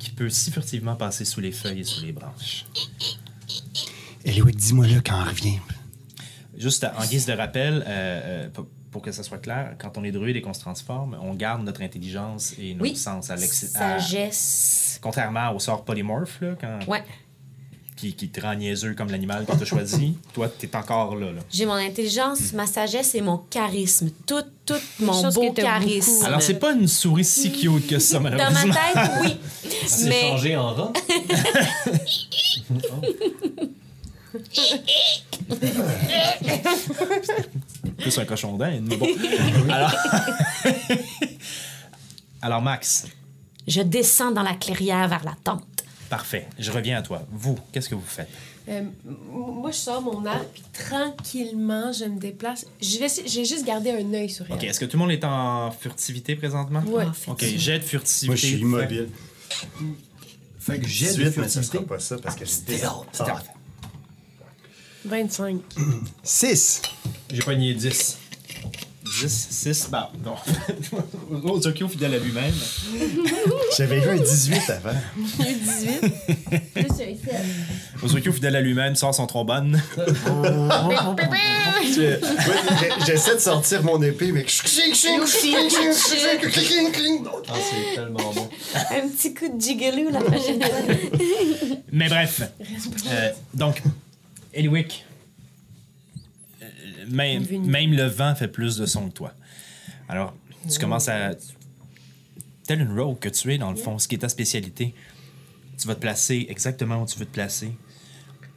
qui 0.00 0.10
peut 0.10 0.28
si 0.28 0.50
furtivement 0.50 0.96
passer 0.96 1.24
sous 1.24 1.40
les 1.40 1.52
feuilles 1.52 1.82
et 1.82 1.84
sous 1.84 2.04
les 2.04 2.10
branches. 2.10 2.66
Eliwick, 4.24 4.56
dis-moi 4.56 4.88
là 4.88 5.00
quand 5.06 5.22
on 5.22 5.24
revient. 5.24 5.60
Juste 6.56 6.82
en 6.82 7.06
guise 7.06 7.26
de 7.26 7.32
rappel, 7.32 7.84
euh, 7.86 8.48
euh, 8.58 8.62
pour, 8.98 9.02
que 9.04 9.12
ça 9.12 9.22
soit 9.22 9.38
clair, 9.38 9.76
quand 9.78 9.96
on 9.96 10.02
est 10.04 10.10
druide 10.10 10.34
et 10.36 10.42
qu'on 10.42 10.52
se 10.54 10.60
transforme, 10.60 11.16
on 11.22 11.32
garde 11.34 11.62
notre 11.62 11.82
intelligence 11.82 12.54
et 12.58 12.74
nos 12.74 12.82
Oui. 12.82 12.96
sens 12.96 13.30
à 13.30 13.36
Sagesse. 13.36 14.98
Contrairement 15.00 15.52
au 15.54 15.60
sort 15.60 15.84
polymorphe, 15.84 16.38
là, 16.40 16.54
quand, 16.60 16.80
Ouais. 16.90 17.02
qui, 17.96 18.14
qui 18.14 18.28
te 18.28 18.40
rend 18.40 18.54
niaiseux 18.56 18.94
comme 18.94 19.10
l'animal 19.10 19.46
que 19.46 19.52
tu 19.56 19.62
as 19.62 19.66
choisi, 19.66 20.18
toi, 20.34 20.48
tu 20.48 20.66
es 20.66 20.76
encore 20.76 21.14
là. 21.14 21.30
là. 21.32 21.40
J'ai 21.50 21.64
mon 21.66 21.74
intelligence, 21.74 22.52
ma 22.52 22.66
sagesse 22.66 23.14
et 23.14 23.20
mon 23.20 23.38
charisme. 23.38 24.10
Tout, 24.26 24.42
tout 24.66 24.74
mon 25.00 25.30
beau 25.30 25.52
charisme. 25.52 26.10
beaucoup. 26.12 26.26
Alors, 26.26 26.42
c'est 26.42 26.58
pas 26.58 26.72
une 26.72 26.88
souris 26.88 27.24
si 27.24 27.52
cute 27.52 27.86
que 27.86 27.98
ça, 28.00 28.18
Dans 28.18 28.24
ma 28.24 28.30
malheureusement. 28.30 28.74
tête, 28.74 29.10
oui. 29.22 29.36
C'est 29.86 30.08
Mais 30.08 30.20
changé 30.22 30.56
en 30.56 30.74
rat? 30.74 30.92
plus 37.98 38.18
un 38.18 38.24
cochon 38.24 38.56
d'Inde, 38.56 38.86
mais 38.88 38.96
bon. 38.96 39.08
Alors... 39.70 39.94
Alors, 42.40 42.62
Max, 42.62 43.06
je 43.66 43.80
descends 43.82 44.30
dans 44.30 44.44
la 44.44 44.54
clairière 44.54 45.08
vers 45.08 45.24
la 45.24 45.34
tente. 45.42 45.64
parfait. 46.08 46.46
Je 46.58 46.70
reviens 46.70 46.98
à 46.98 47.02
toi. 47.02 47.22
Vous, 47.32 47.58
qu'est-ce 47.72 47.88
que 47.88 47.96
vous 47.96 48.06
faites? 48.06 48.28
Euh, 48.68 48.82
moi, 49.30 49.70
je 49.72 49.76
sors 49.78 50.00
mon 50.02 50.24
arc, 50.26 50.44
puis 50.52 50.62
tranquillement, 50.72 51.90
je 51.90 52.04
me 52.04 52.20
déplace. 52.20 52.64
Je 52.80 52.98
vais, 52.98 53.08
j'ai 53.26 53.44
juste 53.44 53.64
gardé 53.64 53.90
un 53.90 54.14
œil 54.14 54.30
sur 54.30 54.44
elle. 54.48 54.52
OK, 54.54 54.62
est-ce 54.64 54.78
que 54.78 54.84
tout 54.84 54.96
le 54.98 55.02
monde 55.02 55.10
est 55.10 55.24
en 55.24 55.70
furtivité 55.72 56.36
présentement? 56.36 56.82
Ouais. 56.86 57.04
Ah, 57.06 57.08
OK, 57.08 57.16
furtivité. 57.40 57.58
jet 57.58 57.78
de 57.78 57.84
furtivité. 57.84 58.26
Moi, 58.26 58.36
je 58.36 58.46
suis 58.46 58.56
immobile. 58.58 59.08
Fait 60.60 60.78
que 60.78 60.86
j'ai 60.86 61.06
de 61.06 61.10
18, 61.12 61.24
mais 61.24 61.30
ça 61.30 61.32
furtivité. 61.62 61.78
sera 61.78 61.86
pas 61.86 61.98
ça 61.98 62.18
parce 62.18 62.36
que 62.36 62.44
c'était. 62.44 62.78
C'est. 63.12 63.24
25. 65.08 65.56
6. 66.22 66.82
J'ai 67.32 67.42
pogné 67.42 67.74
10. 67.74 68.18
10, 69.20 69.48
6, 69.50 69.88
bah, 69.90 70.12
bon. 70.18 70.34
Ozokyo 71.50 71.88
fidèle 71.88 72.14
à 72.14 72.18
lui-même. 72.18 72.52
J'avais 73.76 73.98
eu 73.98 74.08
un 74.08 74.16
18 74.16 74.70
avant. 74.70 74.90
18. 75.16 76.00
Plus 76.74 76.84
un 76.84 76.94
7. 76.94 77.18
Ozokyo 78.02 78.32
fidèle 78.32 78.56
à 78.56 78.60
lui-même 78.60 78.94
sort 78.96 79.14
son 79.14 79.26
trombone. 79.26 79.80
J'essaie 83.06 83.34
de 83.34 83.40
sortir 83.40 83.82
mon 83.82 84.00
épée, 84.02 84.30
mais. 84.30 84.44
Ah, 87.48 87.54
c'est 87.54 87.94
tellement 87.94 88.32
bon. 88.34 88.48
Un 88.74 89.08
petit 89.08 89.34
coup 89.34 89.48
de 89.48 89.58
prochaine 90.24 90.62
fois. 90.62 90.94
Mais 91.92 92.08
bref. 92.08 92.42
Euh, 93.10 93.30
donc, 93.54 93.82
Eliwick, 94.58 95.04
euh, 96.62 96.66
même, 97.08 97.44
même 97.64 97.92
le 97.92 98.04
vent 98.06 98.34
fait 98.34 98.48
plus 98.48 98.76
de 98.76 98.86
son 98.86 99.08
que 99.08 99.14
toi. 99.14 99.32
Alors, 100.08 100.34
tu 100.70 100.78
commences 100.78 101.08
à. 101.08 101.30
Telle 102.66 102.80
une 102.82 102.98
rogue 103.00 103.18
que 103.18 103.28
tu 103.30 103.52
es, 103.54 103.58
dans 103.58 103.70
le 103.70 103.76
fond, 103.76 103.98
ce 103.98 104.06
qui 104.08 104.16
est 104.16 104.18
ta 104.18 104.28
spécialité. 104.28 104.94
Tu 105.80 105.86
vas 105.86 105.94
te 105.94 106.00
placer 106.00 106.46
exactement 106.50 107.02
où 107.02 107.06
tu 107.06 107.18
veux 107.18 107.24
te 107.24 107.32
placer. 107.32 107.70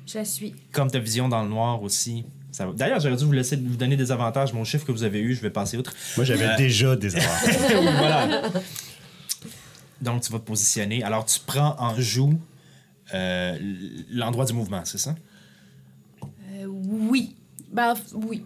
Je 0.08 0.18
la 0.18 0.26
suis. 0.26 0.54
Comme 0.72 0.90
ta 0.92 1.00
vision 1.00 1.30
dans 1.30 1.44
le 1.44 1.50
noir 1.50 1.82
aussi. 1.82 2.26
Ça 2.52 2.66
va. 2.66 2.74
D'ailleurs, 2.74 3.00
j'aurais 3.00 3.16
dû 3.16 3.24
vous 3.24 3.32
laisser 3.32 3.56
vous 3.56 3.78
donner 3.78 3.96
des 3.96 4.12
avantages. 4.12 4.52
Mon 4.54 4.66
chiffre 4.66 4.86
que 4.86 4.92
vous 4.92 5.04
avez 5.04 5.20
eu, 5.22 5.34
je 5.36 5.40
vais 5.42 5.50
passer 5.52 5.78
outre. 5.78 5.94
Moi, 6.18 6.26
j'avais 6.26 6.46
Euh, 6.48 6.58
déjà 6.58 6.96
des 6.98 7.16
avantages. 7.16 7.58
voilà. 7.98 8.50
Donc, 10.02 10.24
tu 10.24 10.32
vas 10.34 10.40
te 10.40 10.44
positionner. 10.46 11.04
Alors, 11.04 11.24
tu 11.26 11.40
prends 11.46 11.76
en 11.80 11.96
joue 11.98 12.38
euh, 13.14 13.58
l'endroit 14.10 14.44
du 14.44 14.52
mouvement, 14.54 14.82
c'est 14.84 14.98
ça? 14.98 15.16
Oui. 16.92 17.36
Ben, 17.72 17.94
oui. 18.28 18.46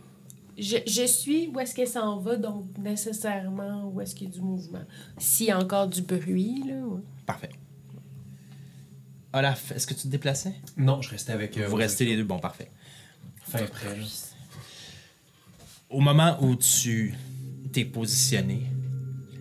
Je, 0.57 0.77
je 0.87 1.05
suis 1.05 1.47
où 1.53 1.59
est-ce 1.59 1.75
qu'elle 1.75 1.87
s'en 1.87 2.19
va, 2.19 2.37
donc 2.37 2.65
nécessairement 2.77 3.89
où 3.89 3.99
est-ce 3.99 4.15
qu'il 4.15 4.27
y 4.29 4.31
a 4.31 4.33
du 4.33 4.41
mouvement. 4.41 4.83
S'il 5.17 5.47
y 5.47 5.51
a 5.51 5.59
encore 5.59 5.87
du 5.87 6.01
bruit, 6.01 6.63
là. 6.65 6.75
ouais. 6.75 7.01
Parfait. 7.25 7.49
Olaf, 9.33 9.73
est-ce 9.75 9.85
que 9.85 9.93
tu 9.93 10.03
te 10.03 10.07
déplaçais? 10.07 10.55
Non, 10.77 11.01
je 11.01 11.09
restais 11.09 11.33
avec. 11.33 11.57
euh, 11.57 11.67
Vous 11.67 11.75
restez 11.75 12.05
les 12.05 12.15
deux. 12.15 12.23
Bon, 12.23 12.39
parfait. 12.39 12.71
Fin 13.41 13.65
prêt. 13.65 13.97
Au 15.89 15.99
moment 15.99 16.37
où 16.41 16.55
tu 16.55 17.13
t'es 17.73 17.83
positionné 17.83 18.61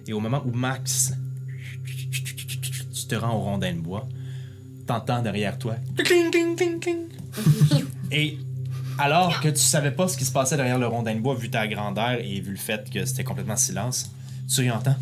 et 0.09 0.13
au 0.13 0.19
moment 0.21 0.43
où 0.45 0.51
Max, 0.51 1.13
tu 1.85 3.07
te 3.07 3.15
rends 3.15 3.37
au 3.37 3.41
rondin 3.41 3.73
de 3.75 3.81
bois, 3.81 4.09
t'entends 4.87 5.23
derrière 5.23 5.59
toi. 5.59 5.77
cling, 5.97 6.31
cling, 6.31 6.57
cling, 6.57 6.81
cling. 6.81 7.09
et 8.11 8.39
alors 8.99 9.41
que 9.41 9.49
tu 9.49 9.61
savais 9.61 9.91
pas 9.91 10.09
ce 10.09 10.17
qui 10.17 10.25
se 10.25 10.33
passait 10.33 10.57
derrière 10.57 10.79
le 10.79 10.87
rondin 10.87 11.15
de 11.15 11.21
bois, 11.21 11.35
vu 11.35 11.51
ta 11.51 11.67
grandeur 11.67 12.19
et 12.21 12.41
vu 12.41 12.53
le 12.53 12.57
fait 12.57 12.91
que 12.91 13.05
c'était 13.05 13.25
complètement 13.25 13.57
silence, 13.57 14.11
tu 14.49 14.65
y 14.65 14.71
entends. 14.71 14.97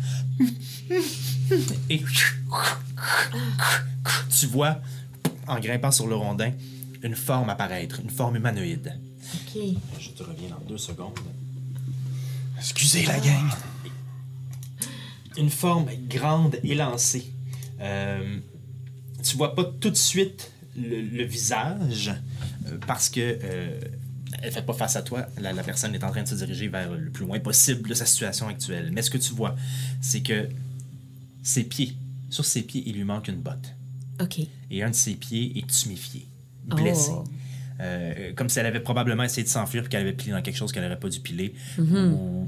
Et 1.89 2.03
tu 4.29 4.45
vois, 4.47 4.79
en 5.47 5.59
grimpant 5.59 5.91
sur 5.91 6.07
le 6.07 6.15
rondin, 6.15 6.51
une 7.01 7.15
forme 7.15 7.49
apparaître, 7.49 7.99
une 7.99 8.09
forme 8.09 8.37
humanoïde. 8.37 8.99
OK. 9.33 9.61
Je 9.99 10.09
te 10.09 10.23
reviens 10.23 10.49
dans 10.49 10.65
deux 10.67 10.77
secondes. 10.77 11.19
Excusez 12.57 13.05
la 13.05 13.19
gang. 13.19 13.49
Une 15.37 15.49
forme 15.49 15.89
grande 16.07 16.59
élancée. 16.63 17.33
Euh, 17.81 18.39
tu 19.21 19.35
vois 19.35 19.55
pas 19.55 19.65
tout 19.65 19.89
de 19.89 19.95
suite 19.95 20.52
le, 20.77 21.01
le 21.01 21.23
visage 21.25 22.11
euh, 22.67 22.77
parce 22.87 23.09
que 23.09 23.19
euh, 23.43 23.79
elle 24.41 24.51
fait 24.51 24.65
pas 24.65 24.73
face 24.73 24.95
à 24.95 25.01
toi. 25.03 25.27
La, 25.39 25.53
la 25.53 25.63
personne 25.63 25.93
est 25.95 26.03
en 26.03 26.11
train 26.11 26.23
de 26.23 26.27
se 26.27 26.35
diriger 26.35 26.67
vers 26.67 26.91
le 26.91 27.09
plus 27.09 27.25
loin 27.25 27.39
possible 27.39 27.87
de 27.89 27.93
sa 27.93 28.05
situation 28.05 28.47
actuelle. 28.47 28.89
Mais 28.91 29.01
ce 29.01 29.09
que 29.09 29.17
tu 29.17 29.33
vois, 29.33 29.55
c'est 30.01 30.21
que 30.21 30.49
ses 31.43 31.63
pieds, 31.63 31.95
sur 32.29 32.43
ses 32.45 32.63
pieds, 32.63 32.83
il 32.85 32.95
lui 32.95 33.03
manque 33.03 33.27
une 33.27 33.41
botte. 33.41 33.73
OK. 34.21 34.39
Et 34.71 34.83
un 34.83 34.89
de 34.89 34.95
ses 34.95 35.15
pieds 35.15 35.57
est 35.57 35.67
tuméfié, 35.67 36.25
blessé. 36.65 37.11
Oh. 37.13 37.23
Euh, 37.81 38.33
comme 38.35 38.49
si 38.49 38.59
elle 38.59 38.65
avait 38.67 38.79
probablement 38.79 39.23
essayé 39.23 39.43
de 39.43 39.49
s'enfuir 39.49 39.81
puis 39.83 39.89
qu'elle 39.89 40.01
avait 40.01 40.13
pilé 40.13 40.31
dans 40.31 40.41
quelque 40.41 40.55
chose 40.57 40.71
qu'elle 40.71 40.83
n'aurait 40.83 40.99
pas 40.99 41.09
dû 41.09 41.19
piler. 41.19 41.53
Ou- 41.79 42.47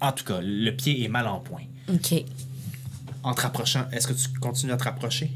En 0.00 0.12
tout 0.12 0.24
cas, 0.24 0.40
le 0.42 0.70
pied 0.72 1.04
est 1.04 1.08
mal 1.08 1.26
en 1.28 1.40
point. 1.40 1.62
OK. 1.88 2.24
En 3.24 3.34
te 3.34 3.40
rapprochant, 3.40 3.84
est-ce 3.92 4.06
que 4.06 4.12
tu 4.12 4.28
continues 4.38 4.72
à 4.72 4.76
te 4.76 4.84
rapprocher? 4.84 5.32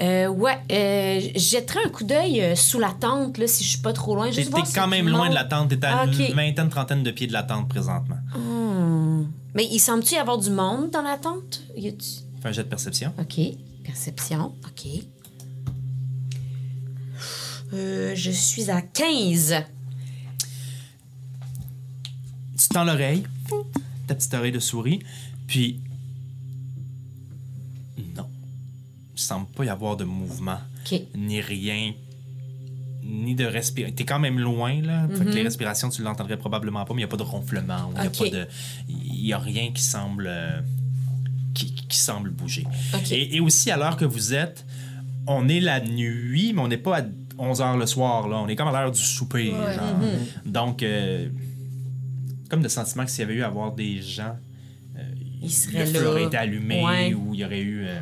Euh, 0.00 0.26
ouais, 0.28 0.58
euh, 0.72 1.20
je 1.34 1.38
jetterai 1.38 1.80
un 1.84 1.88
coup 1.90 2.04
d'œil 2.04 2.40
euh, 2.40 2.54
sous 2.56 2.78
la 2.78 2.92
tente, 2.98 3.38
là, 3.38 3.46
si 3.46 3.62
je 3.62 3.68
suis 3.70 3.78
pas 3.78 3.92
trop 3.92 4.14
loin. 4.14 4.26
T'es 4.26 4.32
Juste 4.42 4.52
t'es 4.54 4.62
quand 4.74 4.88
même 4.88 5.08
loin 5.08 5.28
de 5.28 5.34
la 5.34 5.44
tente. 5.44 5.68
T'es 5.68 5.84
à 5.84 6.00
Ah, 6.00 6.06
une 6.06 6.34
vingtaine, 6.34 6.68
trentaine 6.70 7.02
de 7.02 7.10
pieds 7.10 7.26
de 7.26 7.32
la 7.32 7.42
tente 7.42 7.68
présentement. 7.68 8.16
Hmm. 8.34 9.26
Mais 9.54 9.66
il 9.70 9.78
semble-tu 9.78 10.14
y 10.14 10.18
avoir 10.18 10.38
du 10.38 10.50
monde 10.50 10.90
dans 10.90 11.02
la 11.02 11.16
tente? 11.18 11.62
Y 11.76 11.88
a-tu... 11.88 12.06
Fais 12.42 12.48
un 12.48 12.52
jet 12.52 12.64
de 12.64 12.68
perception. 12.68 13.12
OK. 13.18 13.38
Perception. 13.84 14.54
OK. 14.66 14.86
Euh, 17.74 18.12
je 18.14 18.30
suis 18.30 18.70
à 18.70 18.80
15. 18.80 19.56
Tu 22.58 22.68
tends 22.68 22.84
l'oreille, 22.84 23.24
ta 24.06 24.14
petite 24.14 24.32
oreille 24.34 24.52
de 24.52 24.60
souris, 24.60 25.00
puis. 25.46 25.80
Semble 29.22 29.46
pas 29.48 29.64
y 29.64 29.68
avoir 29.68 29.96
de 29.96 30.04
mouvement, 30.04 30.58
ni 31.14 31.40
rien, 31.40 31.92
ni 33.02 33.34
de 33.34 33.44
respiration. 33.44 33.94
T'es 33.96 34.04
quand 34.04 34.18
même 34.18 34.38
loin, 34.38 34.80
là. 34.82 35.06
Fait 35.14 35.24
que 35.24 35.30
les 35.30 35.42
respirations, 35.42 35.88
tu 35.90 36.02
l'entendrais 36.02 36.36
probablement 36.36 36.84
pas, 36.84 36.92
mais 36.94 37.00
il 37.02 37.04
n'y 37.04 37.08
a 37.08 37.08
pas 37.08 37.16
de 37.16 37.22
ronflement, 37.22 37.90
il 37.94 38.00
n'y 38.00 38.06
a 38.06 38.10
Ok. 38.10 38.18
pas 38.18 38.28
de. 38.30 38.46
Il 38.88 39.26
y 39.26 39.32
a 39.32 39.38
rien 39.38 39.70
qui 39.72 39.82
semble. 39.82 40.26
euh, 40.28 40.60
qui, 41.54 41.72
qui 41.72 41.96
semble 41.98 42.30
bouger. 42.30 42.64
Et, 43.10 43.36
et 43.36 43.40
aussi, 43.40 43.70
à 43.70 43.76
l'heure 43.78 43.96
que 43.96 44.04
vous 44.04 44.34
êtes, 44.34 44.66
on 45.26 45.48
est 45.48 45.60
la 45.60 45.80
nuit, 45.80 46.52
mais 46.52 46.60
on 46.60 46.68
n'est 46.68 46.76
pas 46.76 46.98
à 46.98 47.02
11 47.38 47.60
h 47.60 47.78
le 47.78 47.86
soir. 47.86 48.28
Là. 48.28 48.36
On 48.40 48.48
est 48.48 48.56
comme 48.56 48.68
à 48.68 48.72
l'heure 48.72 48.92
du 48.92 49.00
souper. 49.00 49.52
Ouais. 49.52 49.74
genre. 49.74 49.96
Donc, 50.44 50.82
euh, 50.82 51.28
comme 52.50 52.62
le 52.62 52.68
sentiment 52.68 53.04
que 53.06 53.10
s'il 53.10 53.20
y 53.20 53.24
avait 53.24 53.34
eu 53.34 53.42
à 53.42 53.46
avoir 53.46 53.72
des 53.72 54.02
gens, 54.02 54.36
euh, 54.98 55.02
Il 55.40 55.44
le 55.44 55.48
serait 55.48 55.86
feu 55.86 56.02
là. 56.04 56.10
aurait 56.10 56.24
été 56.24 56.36
allumé 56.36 56.84
Ouais. 56.84 57.14
ou 57.14 57.32
il 57.32 57.40
y 57.40 57.44
aurait 57.44 57.60
eu. 57.62 57.84
euh, 57.86 58.00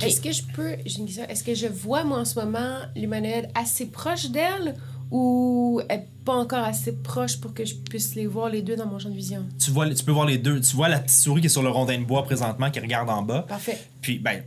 Est-ce 0.00 0.20
que 0.20 0.32
je 0.32 0.42
peux. 0.54 0.76
J'ai 0.84 0.98
une 0.98 1.06
question. 1.06 1.24
Est-ce 1.28 1.44
que 1.44 1.54
je 1.54 1.66
vois, 1.66 2.04
moi, 2.04 2.18
en 2.18 2.24
ce 2.24 2.38
moment, 2.38 2.78
l'humanoïde 2.96 3.48
assez 3.54 3.86
proche 3.86 4.30
d'elle 4.30 4.74
ou 5.10 5.80
elle 5.88 6.06
pas 6.24 6.34
encore 6.34 6.64
assez 6.64 6.92
proche 6.92 7.38
pour 7.38 7.52
que 7.52 7.64
je 7.64 7.74
puisse 7.74 8.14
les 8.14 8.26
voir 8.26 8.48
les 8.48 8.62
deux 8.62 8.76
dans 8.76 8.86
mon 8.86 8.98
champ 8.98 9.10
de 9.10 9.14
vision? 9.14 9.46
tu, 9.58 9.70
vois, 9.70 9.92
tu 9.92 10.02
peux 10.02 10.12
voir 10.12 10.26
les 10.26 10.38
deux. 10.38 10.60
Tu 10.60 10.74
vois 10.74 10.88
la 10.88 10.98
petite 10.98 11.18
souris 11.18 11.40
qui 11.42 11.46
est 11.46 11.50
sur 11.50 11.62
le 11.62 11.68
rondin 11.68 11.98
de 11.98 12.04
bois 12.04 12.24
présentement, 12.24 12.70
qui 12.70 12.80
regarde 12.80 13.10
en 13.10 13.22
bas. 13.22 13.42
Parfait. 13.42 13.78
Puis, 14.00 14.18
ben, 14.18 14.42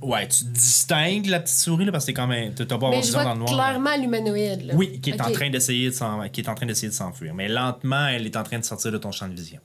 ouais, 0.00 0.28
tu 0.28 0.44
distingues 0.44 1.26
la 1.26 1.40
petite 1.40 1.56
souris, 1.56 1.84
là, 1.84 1.92
parce 1.92 2.04
que 2.04 2.12
t'es 2.12 2.14
quand 2.14 2.26
même. 2.26 2.54
T'as 2.54 2.64
pas 2.66 2.74
avoir 2.76 2.92
vision 2.92 3.22
dans 3.22 3.34
le 3.34 3.40
noir. 3.40 3.52
clairement 3.52 3.96
l'humanoïde. 3.96 4.66
là. 4.66 4.74
Oui, 4.76 5.00
qui 5.00 5.10
est 5.10 5.20
en 5.20 5.30
train 5.30 5.50
d'essayer 5.50 5.90
de 5.90 6.28
qui 6.28 6.40
est 6.40 6.48
en 6.48 6.54
train 6.54 6.66
d'essayer 6.66 6.88
de 6.88 6.94
s'enfuir. 6.94 7.34
Mais 7.34 7.48
lentement, 7.48 8.06
elle 8.06 8.26
est 8.26 8.36
en 8.36 8.42
train 8.42 8.58
de 8.58 8.64
sortir 8.64 8.92
de 8.92 8.98
ton 8.98 9.10
champ 9.10 9.28
de 9.28 9.34
vision. 9.34 9.60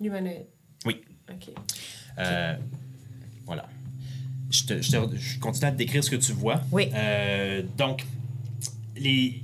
L'humanoïde. 0.00 0.46
Oui. 0.84 1.00
OK. 1.30 1.54
Euh, 2.18 2.54
voilà. 3.46 3.66
Je, 4.56 4.64
te- 4.66 4.82
je 4.82 4.90
te- 4.90 5.16
je 5.16 5.38
continue 5.38 5.66
à 5.66 5.72
te 5.72 5.76
décrire 5.76 6.02
ce 6.04 6.10
que 6.10 6.16
tu 6.16 6.32
vois. 6.32 6.62
Oui. 6.72 6.88
Euh, 6.94 7.62
donc, 7.76 8.04
les, 8.96 9.42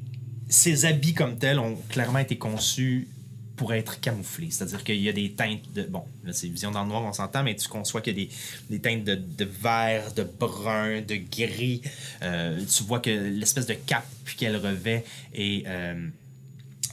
ces 0.48 0.84
habits 0.84 1.14
comme 1.14 1.38
tels 1.38 1.58
ont 1.58 1.76
clairement 1.88 2.18
été 2.20 2.36
conçus 2.36 3.08
pour 3.56 3.74
être 3.74 4.00
camouflés. 4.00 4.48
C'est-à-dire 4.50 4.82
qu'il 4.82 5.00
y 5.00 5.08
a 5.08 5.12
des 5.12 5.30
teintes 5.32 5.72
de... 5.74 5.82
Bon, 5.82 6.02
là, 6.24 6.32
c'est 6.32 6.48
vision 6.48 6.70
dans 6.70 6.82
le 6.82 6.88
noir, 6.88 7.02
on 7.04 7.12
s'entend, 7.12 7.42
mais 7.44 7.54
tu 7.54 7.68
conçois 7.68 8.00
qu'il 8.00 8.18
y 8.18 8.22
a 8.22 8.26
des, 8.26 8.30
des 8.70 8.80
teintes 8.80 9.04
de, 9.04 9.14
de 9.14 9.44
vert, 9.44 10.12
de 10.14 10.24
brun, 10.24 11.00
de 11.02 11.16
gris. 11.16 11.82
Euh, 12.22 12.58
tu 12.64 12.82
vois 12.84 13.00
que 13.00 13.10
l'espèce 13.10 13.66
de 13.66 13.74
cape 13.74 14.06
qu'elle 14.36 14.56
revêt 14.56 15.04
est, 15.34 15.64
euh, 15.66 16.08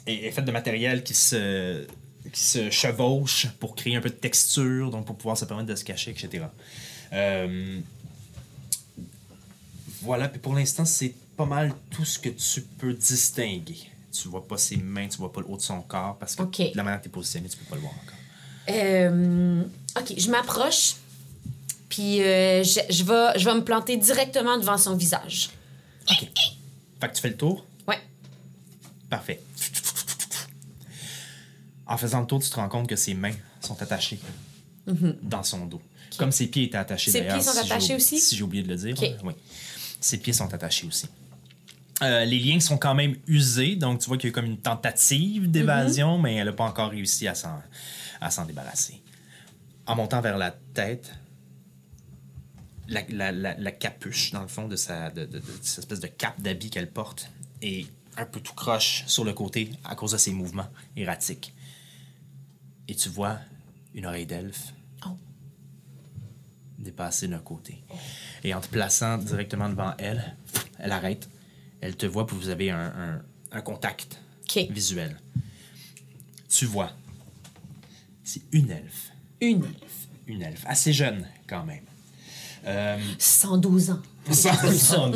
est, 0.05 0.25
est 0.27 0.31
faite 0.31 0.45
de 0.45 0.51
matériel 0.51 1.03
qui 1.03 1.13
se 1.13 1.85
qui 2.33 2.43
se 2.43 2.69
chevauche 2.69 3.47
pour 3.59 3.73
créer 3.75 3.95
un 3.95 4.01
peu 4.01 4.09
de 4.09 4.13
texture, 4.13 4.91
donc 4.91 5.05
pour 5.07 5.15
pouvoir 5.15 5.35
se 5.37 5.45
permettre 5.45 5.69
de 5.69 5.75
se 5.75 5.83
cacher, 5.85 6.11
etc. 6.11 6.43
Euh, 7.13 7.79
voilà, 10.01 10.27
puis 10.29 10.39
pour 10.39 10.53
l'instant, 10.55 10.85
c'est 10.85 11.13
pas 11.35 11.45
mal 11.45 11.73
tout 11.91 12.05
ce 12.05 12.19
que 12.19 12.29
tu 12.29 12.61
peux 12.61 12.93
distinguer. 12.93 13.77
Tu 14.11 14.27
vois 14.27 14.47
pas 14.47 14.57
ses 14.57 14.77
mains, 14.77 15.07
tu 15.07 15.17
vois 15.17 15.31
pas 15.31 15.41
le 15.41 15.47
haut 15.49 15.57
de 15.57 15.61
son 15.61 15.81
corps, 15.81 16.17
parce 16.17 16.35
que 16.35 16.41
Ok. 16.43 16.57
de 16.71 16.77
la 16.77 16.83
manière 16.83 16.99
que 16.99 17.03
tu 17.05 17.09
es 17.09 17.11
positionné, 17.11 17.47
tu 17.47 17.57
peux 17.57 17.65
pas 17.65 17.75
le 17.75 17.81
voir 17.81 17.93
encore. 17.93 18.15
Euh, 18.69 19.63
OK, 19.97 20.13
je 20.17 20.29
m'approche. 20.29 20.95
Puis 21.89 22.21
euh, 22.21 22.63
je, 22.63 22.79
je 22.89 23.03
vais, 23.03 23.39
je 23.39 23.45
vais 23.45 23.55
me 23.55 23.63
planter 23.63 23.97
directement 23.97 24.57
devant 24.57 24.77
son 24.77 24.95
visage. 24.95 25.49
OK. 26.09 26.27
Fait 27.01 27.07
que 27.09 27.15
tu 27.15 27.21
fais 27.21 27.29
le 27.29 27.37
tour? 27.37 27.65
Ouais. 27.87 27.99
Parfait. 29.09 29.41
En 31.87 31.97
faisant 31.97 32.19
le 32.21 32.27
tour, 32.27 32.39
tu 32.41 32.49
te 32.49 32.55
rends 32.55 32.69
compte 32.69 32.87
que 32.87 32.95
ses 32.95 33.13
mains 33.15 33.33
sont 33.61 33.81
attachées 33.81 34.19
dans 35.23 35.43
son 35.43 35.65
dos. 35.65 35.81
Comme 36.17 36.31
ses 36.31 36.47
pieds 36.47 36.65
étaient 36.65 36.77
attachés. 36.77 37.11
Ses 37.11 37.21
pieds 37.21 37.41
sont 37.41 37.53
si 37.53 37.59
attachés 37.59 37.95
aussi? 37.95 38.19
Si 38.19 38.35
j'ai 38.35 38.43
oublié 38.43 38.63
de 38.63 38.67
le 38.69 38.75
dire. 38.75 38.95
Ok. 39.01 39.09
Oui. 39.23 39.33
Ses 39.99 40.17
pieds 40.17 40.33
sont 40.33 40.53
attachés 40.53 40.87
aussi. 40.87 41.07
Euh, 42.01 42.23
les 42.23 42.39
liens 42.39 42.59
sont 42.61 42.77
quand 42.77 42.95
même 42.95 43.15
usés, 43.27 43.75
donc 43.75 43.99
tu 43.99 44.07
vois 44.07 44.17
qu'il 44.17 44.29
y 44.29 44.31
a 44.31 44.33
comme 44.33 44.45
une 44.45 44.57
tentative 44.59 45.51
d'évasion, 45.51 46.15
Mhm. 46.17 46.23
mais 46.23 46.35
elle 46.35 46.45
n'a 46.45 46.53
pas 46.53 46.63
encore 46.63 46.91
réussi 46.91 47.27
à 47.27 47.35
s'en, 47.35 47.61
à 48.21 48.31
s'en 48.31 48.45
débarrasser. 48.45 49.01
En 49.85 49.95
montant 49.95 50.21
vers 50.21 50.37
la 50.37 50.51
tête, 50.73 51.11
la, 52.87 53.01
la- 53.09 53.31
la- 53.33 53.55
la 53.57 53.71
capuche, 53.71 54.31
dans 54.31 54.41
le 54.41 54.47
fond, 54.47 54.67
de, 54.67 54.75
sa, 54.77 55.09
de, 55.11 55.25
de- 55.25 55.39
de 55.39 55.43
cette 55.61 55.79
espèce 55.79 55.99
de 55.99 56.07
cape 56.07 56.41
d'habit 56.41 56.69
qu'elle 56.69 56.89
porte 56.89 57.29
est 57.61 57.85
un 58.17 58.25
peu 58.25 58.39
tout 58.39 58.53
croche 58.53 59.03
sur 59.07 59.23
le 59.25 59.33
côté 59.33 59.69
à 59.83 59.95
cause 59.95 60.13
de 60.13 60.17
ses 60.17 60.31
mouvements 60.31 60.67
erratiques. 60.95 61.53
Et 62.87 62.95
tu 62.95 63.09
vois 63.09 63.39
une 63.93 64.05
oreille 64.05 64.25
d'elfe 64.25 64.73
Dépasser 66.79 67.27
d'un 67.27 67.39
côté. 67.39 67.83
Et 68.43 68.53
en 68.53 68.61
te 68.61 68.67
plaçant 68.67 69.17
directement 69.17 69.69
devant 69.69 69.93
elle, 69.97 70.35
elle 70.79 70.91
arrête. 70.91 71.29
Elle 71.81 71.95
te 71.95 72.05
voit, 72.05 72.25
puis 72.25 72.35
vous 72.37 72.49
avez 72.49 72.71
un, 72.71 72.79
un- 72.87 73.21
un 73.51 73.61
contact 73.61 74.19
visuel. 74.71 75.19
Tu 76.49 76.65
vois, 76.65 76.91
c'est 78.23 78.41
une 78.51 78.71
elfe. 78.71 79.11
Une 79.41 79.63
elfe. 79.63 80.07
Une 80.27 80.41
elfe, 80.41 80.63
assez 80.67 80.93
jeune 80.93 81.27
quand 81.47 81.63
même. 81.65 81.83
Euh, 82.65 82.97
112 84.31 84.93
ans. 84.93 85.11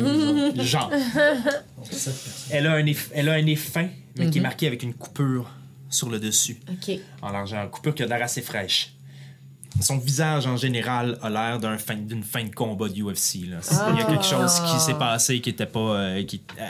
genre. 0.64 0.90
Elle 2.50 2.66
a 2.66 2.72
un 2.74 2.82
nez, 2.82 2.96
elle 3.12 3.28
a 3.28 3.32
un 3.34 3.42
nez 3.42 3.56
fin, 3.56 3.88
mais 4.18 4.30
qui 4.30 4.38
est 4.38 4.42
marqué 4.42 4.66
avec 4.66 4.82
une 4.82 4.94
coupure 4.94 5.50
sur 5.90 6.08
le 6.10 6.18
dessus, 6.18 6.56
OK. 6.70 6.98
en 7.22 7.30
largeur. 7.30 7.64
Une 7.64 7.70
coupure 7.70 7.94
qui 7.94 8.02
a 8.02 8.06
l'air 8.06 8.22
assez 8.22 8.42
fraîche. 8.42 8.94
Son 9.80 9.98
visage, 9.98 10.46
en 10.46 10.56
général, 10.56 11.18
a 11.22 11.28
l'air 11.30 11.58
d'un 11.58 11.78
fin- 11.78 11.96
d'une 11.96 12.22
fin, 12.22 12.44
de 12.44 12.54
combat 12.54 12.88
de 12.88 12.94
UFC. 13.02 13.46
là. 13.48 13.58
Il 13.92 13.98
y 13.98 14.02
a 14.02 14.04
quelque 14.04 14.24
chose 14.24 14.60
qui 14.60 14.78
s'est 14.80 14.94
passé 14.98 15.40
qui 15.40 15.50
était 15.50 15.66
pas... 15.66 15.80
euh, 15.80 16.24
qui, 16.24 16.42
euh, 16.60 16.68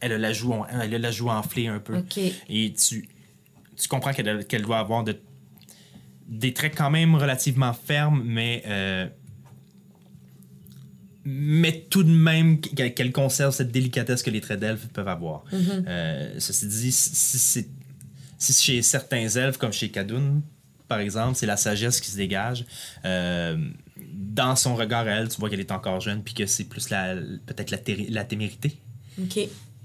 elle, 0.00 0.12
a 0.12 0.18
la 0.18 0.32
joue, 0.32 0.54
elle 0.82 0.94
a 0.94 0.98
la 0.98 1.10
joue 1.10 1.28
enflée 1.30 1.68
un 1.68 1.78
peu. 1.78 1.96
Et 2.48 2.72
tu, 2.72 3.08
tu 3.76 3.88
comprends 3.88 4.12
qu'elle 4.12 4.62
doit 4.62 4.78
avoir 4.78 5.04
de- 5.04 5.18
des 6.26 6.52
traits 6.52 6.74
quand 6.76 6.90
même 6.90 7.14
relativement 7.14 7.72
fermes, 7.72 8.22
mais... 8.24 8.62
euh, 8.66 9.06
mais 11.24 11.86
tout 11.90 12.02
de 12.02 12.10
même 12.10 12.60
qu'elle 12.60 13.12
conserve 13.12 13.54
cette 13.54 13.70
délicatesse 13.70 14.22
que 14.22 14.30
les 14.30 14.40
traits 14.40 14.58
d'elfes 14.60 14.88
peuvent 14.88 15.08
avoir. 15.08 15.44
Euh, 15.52 16.34
ceci 16.38 16.66
dit, 16.66 16.90
si, 16.92 17.10
si 17.14 17.38
c'est- 17.38 17.68
si 18.38 18.52
chez 18.54 18.82
certains 18.82 19.28
elfes, 19.28 19.58
comme 19.58 19.72
chez 19.72 19.90
Kadoun, 19.90 20.40
par 20.90 20.98
exemple, 20.98 21.36
c'est 21.36 21.46
la 21.46 21.56
sagesse 21.56 22.00
qui 22.00 22.10
se 22.10 22.16
dégage, 22.16 22.66
euh, 23.04 23.56
dans 24.12 24.56
son 24.56 24.74
regard 24.74 25.06
à 25.06 25.10
elle, 25.10 25.28
tu 25.28 25.38
vois 25.38 25.48
qu'elle 25.48 25.60
est 25.60 25.70
encore 25.70 26.00
jeune, 26.00 26.24
puis 26.24 26.34
que 26.34 26.46
c'est 26.46 26.64
plus 26.64 26.90
la 26.90 27.14
peut-être 27.46 27.70
la, 27.70 27.78
la 28.08 28.24
témérité 28.24 28.76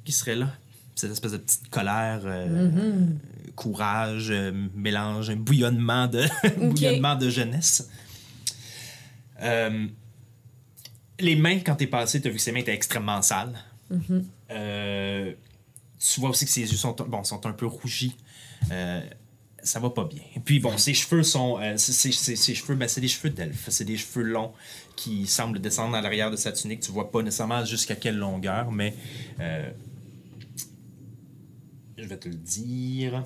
qui 0.03 0.11
serait 0.11 0.35
là. 0.35 0.51
Cette 0.95 1.11
espèce 1.11 1.33
de 1.33 1.37
petite 1.37 1.69
colère, 1.69 2.21
euh, 2.23 3.05
courage, 3.55 4.31
euh, 4.31 4.51
mélange, 4.73 5.29
un 5.29 5.35
bouillonnement 5.35 6.07
de, 6.07 6.23
bouillonnement 6.57 7.15
de 7.15 7.29
jeunesse. 7.29 7.87
Les 11.19 11.35
mains, 11.35 11.59
quand 11.59 11.75
t'es 11.75 11.87
passé, 11.87 12.19
t'as 12.19 12.29
vu 12.29 12.37
que 12.37 12.41
ses 12.41 12.51
mains 12.51 12.61
étaient 12.61 12.73
extrêmement 12.73 13.21
sales. 13.21 13.53
Euh, 14.49 15.33
tu 15.99 16.19
vois 16.19 16.31
aussi 16.31 16.45
que 16.45 16.51
ses 16.51 16.61
yeux 16.61 16.77
sont, 16.77 16.95
bon, 17.07 17.23
sont 17.23 17.45
un 17.45 17.53
peu 17.53 17.67
rougis. 17.67 18.15
Ça 19.65 19.79
va 19.79 19.89
pas 19.89 20.05
bien. 20.05 20.21
Et 20.35 20.39
puis 20.39 20.59
bon, 20.59 20.77
ses 20.77 20.93
cheveux 20.93 21.23
sont. 21.23 21.57
euh, 21.59 21.75
ses 21.77 22.11
cheveux, 22.55 22.75
ben, 22.75 22.87
c'est 22.87 23.01
des 23.01 23.07
cheveux 23.07 23.31
d'elfe. 23.31 23.67
C'est 23.69 23.83
des 23.85 23.97
cheveux 23.97 24.23
longs 24.23 24.53
qui 24.95 25.25
semblent 25.27 25.59
descendre 25.59 25.95
à 25.95 26.01
l'arrière 26.01 26.29
de 26.31 26.35
sa 26.37 26.51
tunique. 26.51 26.81
Tu 26.81 26.91
vois 26.91 27.11
pas 27.11 27.21
nécessairement 27.23 27.65
jusqu'à 27.65 27.95
quelle 27.95 28.17
longueur, 28.17 28.71
mais. 28.71 28.93
euh, 29.39 29.69
je 31.97 32.03
vais 32.03 32.17
te 32.17 32.29
le 32.29 32.35
dire. 32.35 33.25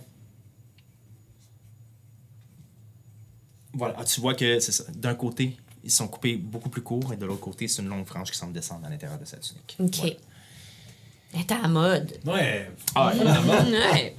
Voilà, 3.73 3.95
Ah, 3.97 4.03
tu 4.03 4.19
vois 4.21 4.33
que 4.33 4.59
c'est 4.59 4.71
ça. 4.71 4.85
D'un 4.95 5.15
côté, 5.15 5.57
ils 5.83 5.91
sont 5.91 6.07
coupés 6.07 6.37
beaucoup 6.37 6.69
plus 6.69 6.81
courts 6.81 7.13
et 7.13 7.17
de 7.17 7.25
l'autre 7.25 7.41
côté, 7.41 7.67
c'est 7.67 7.81
une 7.81 7.89
longue 7.89 8.05
frange 8.05 8.31
qui 8.31 8.37
semble 8.37 8.53
descendre 8.53 8.85
à 8.85 8.89
l'intérieur 8.89 9.19
de 9.19 9.25
sa 9.25 9.37
tunique. 9.37 9.75
OK. 9.79 9.95
Voilà. 9.97 10.15
Elle 11.33 11.41
est 11.41 11.51
à 11.51 11.59
la 11.61 11.67
mode. 11.67 12.19
Ouais. 12.25 12.71
Ah, 12.95 13.11
évidemment. 13.13 13.53
Ouais. 13.91 14.15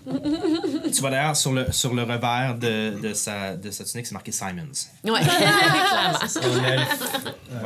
tu 0.93 1.01
vois 1.01 1.11
d'ailleurs 1.11 1.37
sur 1.37 1.53
le, 1.53 1.71
sur 1.73 1.93
le 1.93 2.03
revers 2.05 2.55
de, 2.57 3.01
de, 3.01 3.15
sa, 3.15 3.57
de 3.57 3.71
sa 3.73 3.85
tunique, 3.85 4.07
c'est 4.07 4.13
marqué 4.13 4.31
Simons. 4.33 4.71
Ouais. 5.05 5.21
Clairement. 5.21 6.19
Un 6.61 6.65
elfe. 6.65 7.11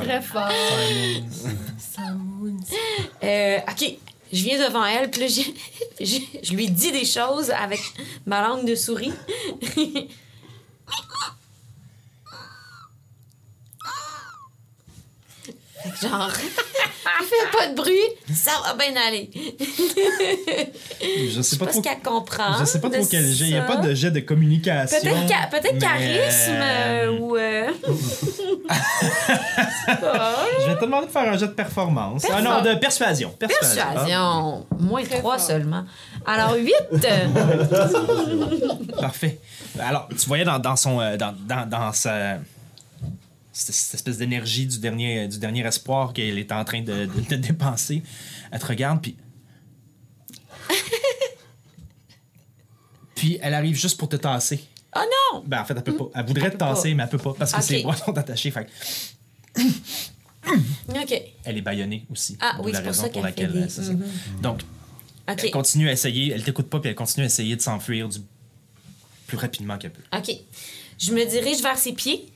Très 0.03 0.23
fort. 0.23 0.49
Simons. 1.79 2.57
Euh, 3.23 3.59
OK. 3.71 3.97
Je 4.33 4.43
viens 4.43 4.67
devant 4.67 4.85
elle, 4.85 5.11
puis 5.11 5.21
là, 5.21 5.27
j'ai- 5.29 5.55
j'ai- 6.01 6.41
je 6.43 6.55
lui 6.55 6.69
dis 6.71 6.91
des 6.91 7.05
choses 7.05 7.51
avec 7.51 7.81
ma 8.27 8.41
langue 8.49 8.67
de 8.67 8.75
souris. 8.75 9.13
Fait 15.45 15.53
que 15.53 15.59
genre, 16.03 16.31
fais 16.31 17.59
pas 17.59 17.67
de 17.69 17.75
bruit, 17.75 17.93
ça 18.35 18.51
va 18.65 18.75
bien 18.75 18.95
aller. 19.07 19.31
Je 21.29 21.43
sais 21.43 21.57
pas 21.57 21.67
Pas 21.67 21.73
trop. 21.73 21.83
ce 21.83 21.89
qu'elle 21.89 22.01
comprend. 22.03 22.59
Je 22.59 22.65
sais 22.65 22.81
pas 22.81 22.91
trop 22.91 23.05
quel 23.11 23.27
jet. 23.31 23.45
Il 23.45 23.51
n'y 23.53 23.59
a 23.59 23.63
pas 23.63 23.77
de 23.77 23.95
jet 23.95 24.11
de 24.11 24.21
communication. 24.21 24.99
Peut-être 25.01 25.73
mais, 25.75 25.79
charisme 25.79 26.61
euh, 26.61 27.19
ou. 27.19 27.37
euh, 27.37 27.69
Je 29.89 30.67
vais 30.71 30.77
te 30.77 30.81
demander 30.85 31.07
de 31.07 31.13
faire 31.13 31.33
un 31.33 31.37
jet 31.37 31.47
de 31.49 31.53
performance. 31.53 32.25
Ah 32.33 32.41
non, 32.41 32.63
de 32.63 32.75
persuasion. 32.75 33.31
Persuasion. 33.39 33.83
Persuasion. 33.93 34.67
Moins 34.79 35.05
trois 35.05 35.39
seulement. 35.39 35.85
Alors, 36.27 36.55
huit. 36.55 36.73
Parfait. 39.01 39.39
Alors, 39.81 40.09
tu 40.09 40.27
voyais 40.27 40.45
dans, 40.45 40.59
dans 40.59 40.77
son. 40.77 41.01
euh, 41.01 41.17
dans, 41.17 41.35
dans, 41.47 41.69
dans 41.69 41.93
sa. 41.93 42.39
Cette, 43.55 43.75
cette 43.75 43.95
espèce 43.95 44.19
d'énergie 44.19 44.67
du 44.67 44.79
dernier, 44.79 45.27
du 45.29 45.39
dernier 45.39 45.65
espoir 45.67 46.13
qu'elle 46.13 46.39
est 46.39 46.53
en 46.53 46.65
train 46.65 46.83
de, 46.83 47.07
de- 47.07 47.29
de 47.31 47.37
dépenser. 47.37 48.03
Elle 48.51 48.59
te 48.61 48.67
regarde, 48.67 49.01
puis. 49.01 49.17
puis 53.15 53.39
elle 53.41 53.55
arrive 53.55 53.77
juste 53.77 53.99
pour 53.99 54.09
te 54.09 54.17
tasser. 54.17 54.61
Oh 54.97 55.01
non! 55.35 55.43
Ben, 55.47 55.61
en 55.61 55.65
fait, 55.65 55.75
elle 55.77 55.83
peut 55.83 55.97
pas. 55.97 56.07
Elle 56.15 56.27
voudrait 56.27 56.47
Elle 56.47 56.53
te 56.53 56.57
tasser, 56.59 56.91
pas. 56.91 56.95
mais 56.97 57.03
elle 57.05 57.09
peut 57.09 57.19
pas 57.19 57.35
parce 57.35 57.53
que 57.53 57.57
Ok. 57.59 57.63
ses 57.65 57.83
bras 57.83 57.97
sont 57.97 58.17
attachés. 58.17 58.51
Fait 58.51 58.69
OK. 60.89 61.23
elle 61.45 61.57
est 61.57 61.63
bâillonnée 61.63 62.07
aussi. 62.11 62.37
Ah 62.41 62.59
oui, 62.63 62.71
la 62.73 62.81
pour 62.81 62.89
raison 62.89 63.03
ça 63.05 63.09
pour 63.09 63.23
laquelle. 63.23 63.53
des- 63.53 63.69
c'est 63.69 63.85
ça. 63.85 63.93
Mhm. 63.93 64.05
Donc, 64.43 64.61
elle 65.27 65.51
continue 65.51 65.89
à 65.89 65.93
essayer. 65.93 66.33
Elle 66.33 66.45
t'écoute 66.45 66.69
pas, 66.69 66.81
puis 66.81 66.91
elle 66.91 66.95
continue 66.97 67.25
à 67.25 67.27
essayer 67.27 67.57
de 67.57 67.61
s'enfuir 67.63 68.09
du 68.09 68.19
plus 69.27 69.37
rapidement 69.39 69.79
qu'elle 69.79 69.93
peut. 69.93 70.03
OK. 70.17 70.31
Je 70.99 71.13
me 71.13 71.25
dirige 71.29 71.61
vers 71.63 71.79
ses 71.79 71.93
pieds, 71.93 72.27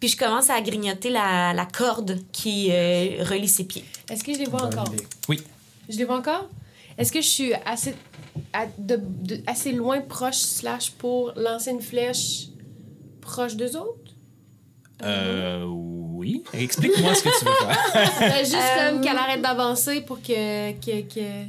puis 0.00 0.08
je 0.08 0.16
commence 0.16 0.50
à 0.50 0.60
grignoter 0.60 1.10
la, 1.10 1.52
la 1.52 1.66
corde 1.66 2.18
qui 2.32 2.68
euh, 2.70 3.22
relie 3.24 3.48
ses 3.48 3.64
pieds. 3.64 3.84
Est-ce 4.10 4.22
que 4.24 4.32
je 4.34 4.38
les 4.38 4.44
vois 4.46 4.64
encore? 4.64 4.92
Oui. 5.28 5.40
Je 5.88 5.96
les 5.98 6.04
vois 6.04 6.18
encore? 6.18 6.48
Est-ce 6.98 7.12
que 7.12 7.20
je 7.20 7.26
suis 7.28 7.52
assez, 7.64 7.94
à- 8.52 8.66
de- 8.78 9.00
de- 9.02 9.40
assez 9.46 9.72
loin, 9.72 10.00
proche, 10.00 10.36
slash, 10.36 10.90
pour 10.92 11.32
lancer 11.36 11.70
une 11.70 11.82
flèche 11.82 12.48
proche 13.20 13.54
d'eux 13.56 13.76
autres? 13.76 14.12
Euh. 15.02 15.64
Oui. 15.66 16.42
Explique-moi 16.54 17.14
ce 17.14 17.22
que 17.22 17.38
tu 17.38 17.44
veux 17.44 17.52
faire. 17.52 18.38
Juste 18.44 18.56
Euh, 18.56 18.90
comme 18.92 19.00
qu'elle 19.02 19.16
arrête 19.18 19.42
d'avancer 19.42 20.00
pour 20.00 20.20
que, 20.22 20.72
que, 20.72 21.02
que, 21.02 21.44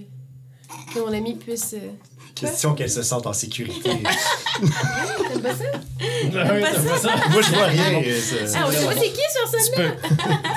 que 0.94 1.00
mon 1.00 1.14
ami 1.14 1.36
puisse... 1.36 1.74
euh, 1.74 1.90
Question 2.36 2.76
qu'elle 2.76 2.92
se 2.92 3.02
sente 3.02 3.26
en 3.26 3.34
sécurité. 3.34 3.90
T'aimes 3.90 5.42
pas 5.42 5.56
ça? 5.56 7.16
Moi, 7.32 7.42
je 7.42 7.52
vois 7.54 7.66
rien. 7.66 8.02
euh, 8.06 8.20
ça- 8.22 8.60
Ah, 8.64 8.72
sait 8.72 8.86
pas 8.86 8.94
c'est 8.94 9.12
qui 9.12 9.22
sur 9.32 9.76
peux. 9.76 9.90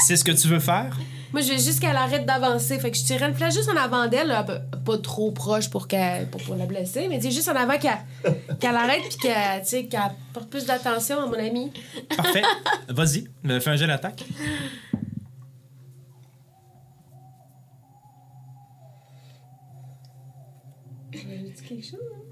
C'est 0.07 0.17
ce 0.17 0.25
que 0.25 0.33
tu 0.33 0.47
veux 0.49 0.61
faire? 0.61 0.95
Moi, 1.33 1.41
je 1.43 1.53
veux 1.53 1.59
juste 1.59 1.81
qu'elle 1.81 1.97
arrête 1.97 2.27
d'avancer. 2.27 2.79
Fait 2.81 2.91
que 2.91 2.97
je 2.99 3.05
tirais 3.05 3.29
une 3.29 3.35
flèche 3.35 3.55
juste 3.55 3.71
en 3.71 3.77
avant 3.77 4.09
d'elle, 4.09 4.29
pas- 4.47 4.59
pas 4.85 4.99
trop 4.99 5.31
proche 5.31 5.71
pour, 5.71 5.87
qu'elle, 5.89 6.29
pour, 6.29 6.43
pour 6.43 6.57
la 6.57 6.67
blesser, 6.67 7.07
mais 7.09 7.19
juste 7.21 7.49
en 7.49 7.55
avant 7.57 7.79
qu'elle, 7.79 7.97
qu'elle 8.59 8.77
arrête 8.77 9.03
puis 9.09 9.17
qu'elle, 9.23 9.63
tu 9.63 9.69
sais, 9.69 9.85
qu'elle 9.87 10.01
porte 10.35 10.51
plus 10.51 10.67
d'attention 10.67 11.23
à 11.23 11.27
mon 11.27 11.39
ami. 11.39 11.73
Parfait. 12.15 12.43
Vas-y. 12.89 13.25
euh, 13.49 13.59
Fais 13.61 13.71
un 13.71 13.77
jet 13.77 13.87
d'attaque. 13.87 14.25
J'ai 21.13 21.25
dit 21.51 21.63
quelque 21.63 21.85
chose, 21.85 22.01
hein? 22.15 22.31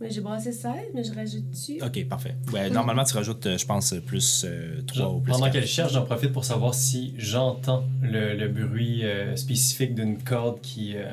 Mais 0.00 0.10
j'ai 0.10 0.20
brassé 0.20 0.52
16, 0.52 0.72
mais 0.92 1.04
je 1.04 1.14
rajoute 1.14 1.48
dessus. 1.50 1.78
Ok, 1.82 2.04
parfait. 2.08 2.34
Ouais, 2.52 2.68
normalement, 2.68 3.04
tu 3.04 3.14
rajoutes, 3.14 3.46
euh, 3.46 3.56
je 3.56 3.64
pense, 3.64 3.94
plus 4.04 4.44
3 4.86 5.08
ou 5.14 5.20
plus 5.20 5.32
Pendant 5.32 5.50
qu'elle 5.50 5.66
cherche, 5.66 5.92
j'en 5.92 6.04
profite 6.04 6.32
pour 6.32 6.44
savoir 6.44 6.74
si 6.74 7.14
j'entends 7.16 7.84
le, 8.02 8.34
le 8.36 8.48
bruit 8.48 9.04
euh, 9.04 9.36
spécifique 9.36 9.94
d'une 9.94 10.22
corde 10.22 10.60
qui 10.60 10.96
euh, 10.96 11.06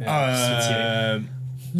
euh. 0.00 0.04
Euh, 0.06 1.20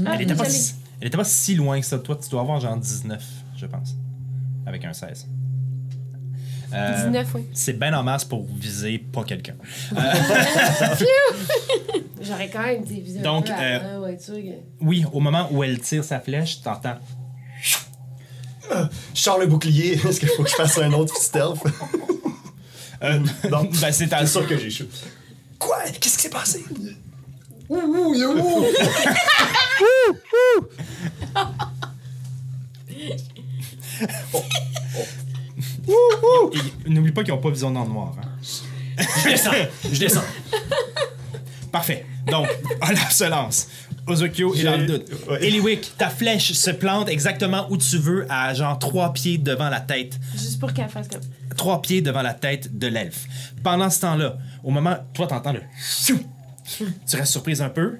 Ah, 0.05 0.15
elle, 0.15 0.23
était 0.23 0.35
pas 0.35 0.45
si, 0.45 0.75
elle 1.01 1.09
était 1.09 1.17
pas 1.17 1.25
si 1.25 1.55
loin 1.55 1.81
que 1.81 1.87
ça. 1.87 1.99
Toi, 1.99 2.17
tu 2.23 2.29
dois 2.29 2.43
avoir 2.43 2.61
genre 2.61 2.77
19, 2.77 3.25
je 3.57 3.67
pense. 3.67 3.97
Avec 4.67 4.85
un 4.85 4.93
16. 4.93 5.27
Euh, 6.73 7.07
19, 7.07 7.27
oui. 7.35 7.47
C'est 7.55 7.73
ben 7.73 7.95
en 7.95 8.03
masse 8.03 8.25
pour 8.25 8.47
viser 8.47 8.99
pas 8.99 9.25
quelqu'un. 9.25 9.55
J'aurais 12.21 12.51
quand 12.51 12.63
même 12.63 12.85
divisé 12.85 13.21
Donc, 13.21 13.49
un 13.49 13.55
peu 13.57 13.63
euh, 13.63 14.17
Oui, 14.81 15.05
au 15.13 15.21
moment 15.21 15.49
où 15.51 15.65
elle 15.65 15.79
tire 15.81 16.05
sa 16.05 16.21
flèche, 16.21 16.61
t'entends. 16.63 16.99
Je 18.71 19.21
sors 19.21 19.39
le 19.39 19.47
bouclier. 19.47 19.95
Est-ce 20.09 20.21
qu'il 20.21 20.29
faut 20.29 20.43
que 20.43 20.51
je 20.51 20.55
fasse 20.55 20.79
un 20.79 20.93
autre 20.93 21.17
stealth? 21.17 21.59
Euh, 23.01 23.21
Non. 23.49 23.63
ben, 23.81 23.93
c'est 23.93 24.09
C'est 24.09 24.27
sûr 24.27 24.45
que 24.45 24.59
j'ai 24.59 24.71
chaud. 24.71 24.87
Quoi? 25.57 25.85
Qu'est-ce 26.01 26.17
qui 26.17 26.23
s'est 26.25 26.31
passé? 26.31 26.65
Ouh, 27.69 27.77
ouh, 27.77 28.13
il 28.13 28.21
y 28.21 28.25
a 28.25 28.29
ouh! 28.29 28.65
Et 36.87 36.91
N'oublie 36.91 37.13
pas 37.13 37.23
qu'ils 37.25 37.33
n'ont 37.35 37.41
pas 37.41 37.51
vision 37.51 37.71
dans 37.71 37.85
le 37.85 37.89
noir. 37.91 38.15
hein. 38.23 38.29
Je 39.25 39.29
descends! 39.31 39.51
Je 39.93 39.99
descends! 39.99 40.25
Parfait. 41.73 42.05
Donc, 42.27 42.47
Olaf 42.89 43.13
se 43.13 43.25
lance. 43.25 43.69
Ozokyo 44.07 44.55
est 44.55 44.59
J'ai- 44.59 44.65
dans 44.65 44.77
le 44.79 44.87
doute. 44.87 45.07
ouais. 45.31 45.47
Eliwick, 45.47 45.93
ta 45.99 46.09
flèche 46.09 46.53
se 46.53 46.71
plante 46.71 47.09
exactement 47.11 47.67
où 47.71 47.77
tu 47.77 47.99
veux, 47.99 48.27
à 48.31 48.55
genre 48.55 48.79
trois 48.79 49.13
pieds 49.13 49.37
devant 49.39 49.69
la 49.69 49.81
tête. 49.81 50.19
Juste 50.35 50.59
pour 50.59 50.73
qu'elle 50.73 50.89
fasse 50.89 51.09
comme. 51.09 51.21
Trois 51.57 51.83
pieds 51.83 52.01
devant 52.01 52.23
la 52.23 52.33
tête 52.35 52.79
de 52.79 52.87
l'elfe. 52.87 53.27
Pendant 53.63 53.91
ce 53.91 54.01
temps-là, 54.01 54.39
au 54.65 54.71
moment, 54.71 54.97
toi, 55.13 55.27
t'entends 55.27 55.53
le. 55.53 55.61
Tu 56.07 57.17
restes 57.17 57.33
surprise 57.33 57.61
un 57.61 57.69
peu, 57.69 57.99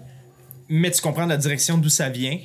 mais 0.69 0.91
tu 0.91 1.01
comprends 1.03 1.27
la 1.27 1.37
direction 1.37 1.77
d'où 1.77 1.89
ça 1.91 2.09
vient. 2.09 2.39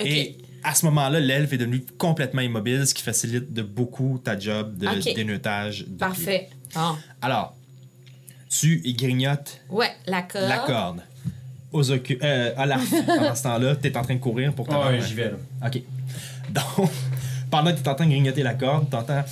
Et 0.00 0.38
à 0.62 0.74
ce 0.74 0.84
moment-là, 0.86 1.20
l'elfe 1.20 1.52
est 1.52 1.58
devenu 1.58 1.84
complètement 1.98 2.40
immobile, 2.42 2.86
ce 2.86 2.94
qui 2.94 3.02
facilite 3.02 3.52
de 3.52 3.62
beaucoup 3.62 4.20
ta 4.22 4.38
job 4.38 4.76
de 4.78 4.86
Ok. 4.86 5.14
déneutage. 5.14 5.84
de 5.86 5.98
Parfait. 5.98 6.48
Pied. 6.70 6.80
Alors, 7.20 7.54
tu 8.48 8.80
y 8.84 8.94
grignotes 8.94 9.60
Ouais, 9.70 9.90
la 10.06 10.22
corde. 10.22 10.48
la 10.48 10.58
corde. 10.58 11.00
Ozoku, 11.72 12.14
euh, 12.22 12.52
Olaf, 12.58 12.82
pendant 13.06 13.34
ce 13.34 13.42
temps-là, 13.44 13.76
t'es 13.76 13.96
en 13.96 14.02
train 14.02 14.14
de 14.14 14.20
courir 14.20 14.52
pour 14.52 14.66
Ah 14.68 14.72
t'avoir 14.72 14.90
ouais, 14.90 14.98
un- 14.98 15.06
j'y 15.06 15.14
vais 15.14 15.30
là. 15.30 15.66
OK. 15.66 15.80
Donc, 16.50 16.90
pendant 17.50 17.72
que 17.72 17.78
t'es 17.80 17.88
en 17.88 17.94
train 17.94 18.04
de 18.06 18.10
grignoter 18.10 18.42
la 18.42 18.54
corde, 18.54 18.90
t'entends... 18.90 19.24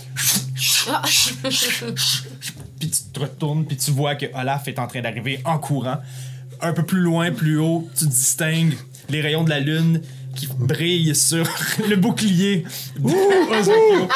Ah. 0.88 1.02
puis 2.80 2.90
tu 2.90 3.02
te 3.12 3.20
retournes, 3.20 3.66
puis 3.66 3.76
tu 3.76 3.90
vois 3.90 4.14
que 4.14 4.26
Olaf 4.34 4.66
est 4.68 4.78
en 4.78 4.86
train 4.86 5.00
d'arriver 5.02 5.40
en 5.44 5.58
courant. 5.58 5.98
Un 6.62 6.72
peu 6.72 6.82
plus 6.84 7.00
loin, 7.00 7.30
plus 7.32 7.58
haut, 7.58 7.88
tu 7.96 8.06
distingues 8.06 8.74
les 9.08 9.20
rayons 9.20 9.44
de 9.44 9.50
la 9.50 9.60
lune 9.60 10.00
qui 10.36 10.46
brillent 10.58 11.14
sur 11.14 11.46
le 11.88 11.96
bouclier 11.96 12.64
d'Ozokyo, 12.98 14.08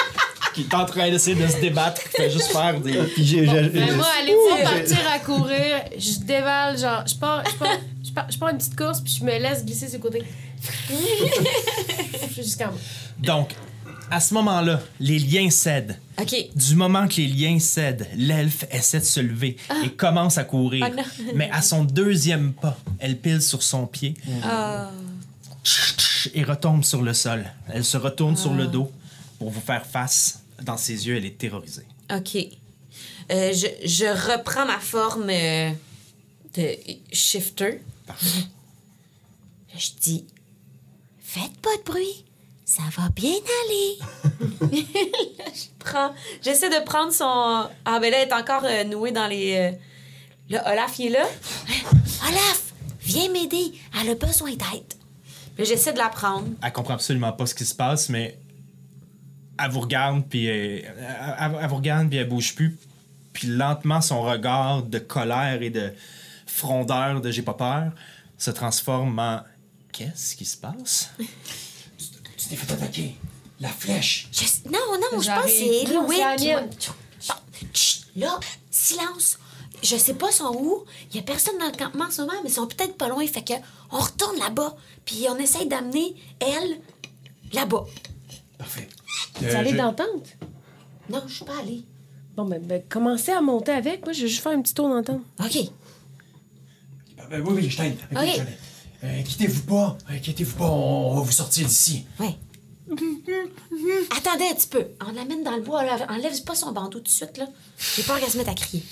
qui 0.55 0.63
est 0.63 0.75
en 0.75 0.85
train 0.85 1.11
d'essayer 1.11 1.37
de 1.37 1.47
se 1.49 1.59
débattre, 1.61 2.03
qui 2.03 2.09
fait 2.17 2.31
juste 2.31 2.53
faire 2.53 2.81
des... 2.81 2.93
Puis 3.15 3.25
j'ai. 3.25 3.47
j'ai- 3.47 3.69
Ben, 3.69 3.87
j'ai- 3.89 3.95
moi, 3.95 4.07
allez-vous 4.21 4.63
partir 4.63 4.99
à 5.13 5.19
courir, 5.19 5.83
je 5.99 6.19
dévale, 6.25 6.79
genre, 6.79 7.05
je 7.07 7.15
pars, 7.17 7.43
je 7.51 7.55
pars, 7.57 7.69
je 8.05 8.11
pars, 8.13 8.31
je 8.31 8.39
pars 8.39 8.49
une 8.51 8.59
petite 8.59 8.77
course, 8.77 9.01
puis 9.01 9.17
je 9.19 9.25
me 9.25 9.33
laisse 9.39 9.65
glisser 9.65 9.89
sur 9.89 9.99
le 9.99 10.03
côté. 10.03 10.23
Jusqu'en 12.35 12.67
bas. 12.67 12.73
Donc, 13.19 13.51
à 14.11 14.21
ce 14.21 14.35
moment-là, 14.35 14.81
les 15.01 15.19
liens 15.19 15.51
cèdent. 15.51 15.99
OK. 16.21 16.35
Du 16.55 16.75
moment 16.77 17.09
que 17.09 17.17
les 17.17 17.27
liens 17.27 17.59
cèdent, 17.59 18.07
l'elfe 18.17 18.65
essaie 18.71 19.01
de 19.01 19.05
se 19.05 19.21
lever 19.21 19.57
et 19.85 19.89
commence 19.91 20.39
à 20.39 20.45
courir. 20.45 20.87
Ah. 20.97 21.03
Mais 21.35 21.51
à 21.53 21.63
son 21.63 21.85
deuxième 21.85 22.53
pas, 22.53 22.79
elle 22.99 23.19
pile 23.19 23.43
sur 23.43 23.63
son 23.63 23.87
pied 23.87 24.15
Ah. 24.45 24.91
Et 26.35 26.43
retombe 26.45 26.85
sur 26.85 27.03
le 27.03 27.15
sol. 27.15 27.45
Elle 27.69 27.85
se 27.85 27.97
retourne 27.97 28.37
sur 28.37 28.53
Ah. 28.53 28.57
le 28.57 28.67
dos 28.67 28.91
pour 29.39 29.51
vous 29.51 29.61
faire 29.61 29.85
face. 29.87 30.41
Dans 30.63 30.77
ses 30.77 31.07
yeux, 31.07 31.17
elle 31.17 31.27
est 31.27 31.37
terrorisée. 31.37 31.87
OK. 32.13 32.37
Euh, 32.37 33.53
je, 33.53 33.67
je 33.87 34.05
reprends 34.33 34.67
ma 34.67 34.79
forme 34.79 35.29
euh, 35.29 35.71
de 36.57 36.77
shifter. 37.13 37.81
Parfait. 38.07 38.45
Je 39.77 39.89
dis 40.01 40.25
Faites 41.21 41.57
pas 41.61 41.77
de 41.79 41.83
bruit, 41.83 42.25
ça 42.65 42.83
va 42.97 43.09
bien 43.09 43.33
aller. 43.33 43.99
Je 45.53 45.65
prends. 45.81 46.15
J'essaie 46.43 46.69
de 46.71 46.85
prendre 46.85 47.13
son. 47.13 47.25
Ah, 47.85 47.99
ben 47.99 48.11
là, 48.13 48.19
elle 48.23 48.29
est 48.29 48.33
encore 48.33 48.63
euh, 48.65 48.85
nouée 48.85 49.11
dans 49.11 49.27
les. 49.27 49.73
Là, 50.49 50.71
Olaf, 50.73 50.97
il 51.01 51.07
est 51.07 51.11
là. 51.11 51.27
Olaf, 52.29 52.73
viens 53.01 53.29
m'aider. 53.33 53.73
Elle 54.01 54.11
a 54.11 54.15
besoin 54.15 54.51
d'aide. 54.51 54.95
J'essaie 55.59 55.93
de 55.93 55.99
la 55.99 56.09
prendre. 56.09 56.49
Elle 56.63 56.73
comprend 56.73 56.95
absolument 56.95 57.33
pas 57.33 57.47
ce 57.47 57.55
qui 57.55 57.65
se 57.65 57.75
passe, 57.75 58.09
mais 58.09 58.39
elle 59.63 59.71
vous 59.71 59.81
regarde, 59.81 60.25
puis 60.29 60.47
elle, 60.47 60.85
elle- 61.39 61.59
elle 61.61 61.69
vous 61.69 61.77
regarde, 61.77 62.09
puis 62.09 62.19
elle 62.19 62.29
bouge 62.29 62.55
plus. 62.55 62.77
Puis 63.33 63.49
lentement, 63.49 64.01
son 64.01 64.23
regard 64.23 64.83
de 64.83 64.99
colère 64.99 65.63
et 65.63 65.71
de 65.71 65.93
frondeur 66.47 67.21
de 67.21 67.31
j'ai 67.31 67.43
pas 67.43 67.55
peur 67.55 67.93
se 68.39 68.51
transforme 68.51 69.19
en 69.19 69.41
qu'est-ce 69.93 70.37
qui 70.37 70.45
se 70.45 70.57
passe? 70.57 71.11
Tu 72.37 72.51
t'es 72.51 72.57
fait 72.57 72.73
attaquer. 72.75 73.15
La 73.59 73.71
flèche. 73.71 74.29
Je- 74.33 74.69
Non, 74.69 74.79
non, 75.01 75.19
je 75.21 75.29
pense 75.31 75.45
que 75.45 75.49
c'est 75.51 75.95
Louis 75.95 76.17
qui 76.37 78.21
Là, 78.21 78.39
silence. 78.71 79.39
Je 79.83 79.97
sais 79.97 80.15
pas 80.15 80.31
sont 80.33 80.55
où. 80.57 80.85
Il 81.11 81.17
y 81.17 81.19
a 81.19 81.23
personne 81.23 81.59
dans 81.59 81.67
le 81.67 81.73
campement 81.77 82.05
en 82.07 82.11
ce 82.11 82.23
moment, 82.23 82.33
mais 82.43 82.49
ils 82.51 82.53
sont 82.55 82.67
peut-être 82.67 82.97
pas 82.97 83.09
loin. 83.09 83.27
Fait 83.27 83.43
que 83.45 83.53
on 83.91 83.99
retourne 83.99 84.39
là-bas, 84.39 84.77
puis 85.05 85.27
on 85.29 85.37
essaye 85.37 85.67
d'amener 85.67 86.15
elle 86.41 86.81
là-bas. 87.53 87.85
Parfait. 88.59 88.89
Tu 89.39 89.45
Euh, 89.45 89.49
es 89.49 89.55
allé 89.55 89.71
je- 89.73 89.77
dans 89.77 89.93
tente? 89.93 90.37
Non, 91.11 91.23
je 91.27 91.35
suis 91.35 91.45
pas 91.45 91.59
allée. 91.61 91.85
Bon, 92.37 92.45
ben, 92.47 92.61
ben, 92.63 92.83
commencez 92.89 93.31
à 93.33 93.41
monter 93.41 93.73
avec. 93.73 94.05
Moi, 94.05 94.13
je 94.13 94.23
vais 94.23 94.29
juste 94.29 94.43
faire 94.43 94.53
un 94.53 94.63
petit 94.63 94.75
tour 94.75 94.89
dans 94.89 95.03
tente. 95.03 95.21
OK. 95.41 95.59
Ben 97.31 97.43
oui, 97.47 97.53
oui, 97.57 97.71
je 97.71 97.77
t'aide. 97.77 97.97
Ok, 98.13 98.19
Ok. 98.19 98.27
je 98.29 98.37
t'aide. 98.37 98.59
Euh, 99.05 99.21
inquiétez-vous 99.21 99.63
pas. 99.63 99.99
Inquiétez-vous 100.09 100.57
pas, 100.57 100.65
on, 100.71 101.15
va 101.17 101.21
vous 101.21 101.33
sortir 101.33 101.67
d'ici. 101.67 102.07
Ouais. 102.19 102.35
Attendez 104.17 104.45
un 104.51 104.55
petit 104.55 104.69
peu. 104.69 104.87
On 105.07 105.13
l'amène 105.13 105.43
dans 105.43 105.57
le 105.57 105.63
bois. 105.63 105.85
Là. 105.85 106.07
Enlève 106.09 106.43
pas 106.45 106.55
son 106.55 106.73
bandeau 106.73 106.99
tout 106.99 107.05
de 107.05 107.09
suite, 107.09 107.37
là. 107.37 107.47
J'ai 107.97 108.03
peur 108.03 108.19
qu'elle 108.21 108.31
se 108.31 108.39
mette 108.39 108.49
à 108.49 108.55
crier. 108.55 108.83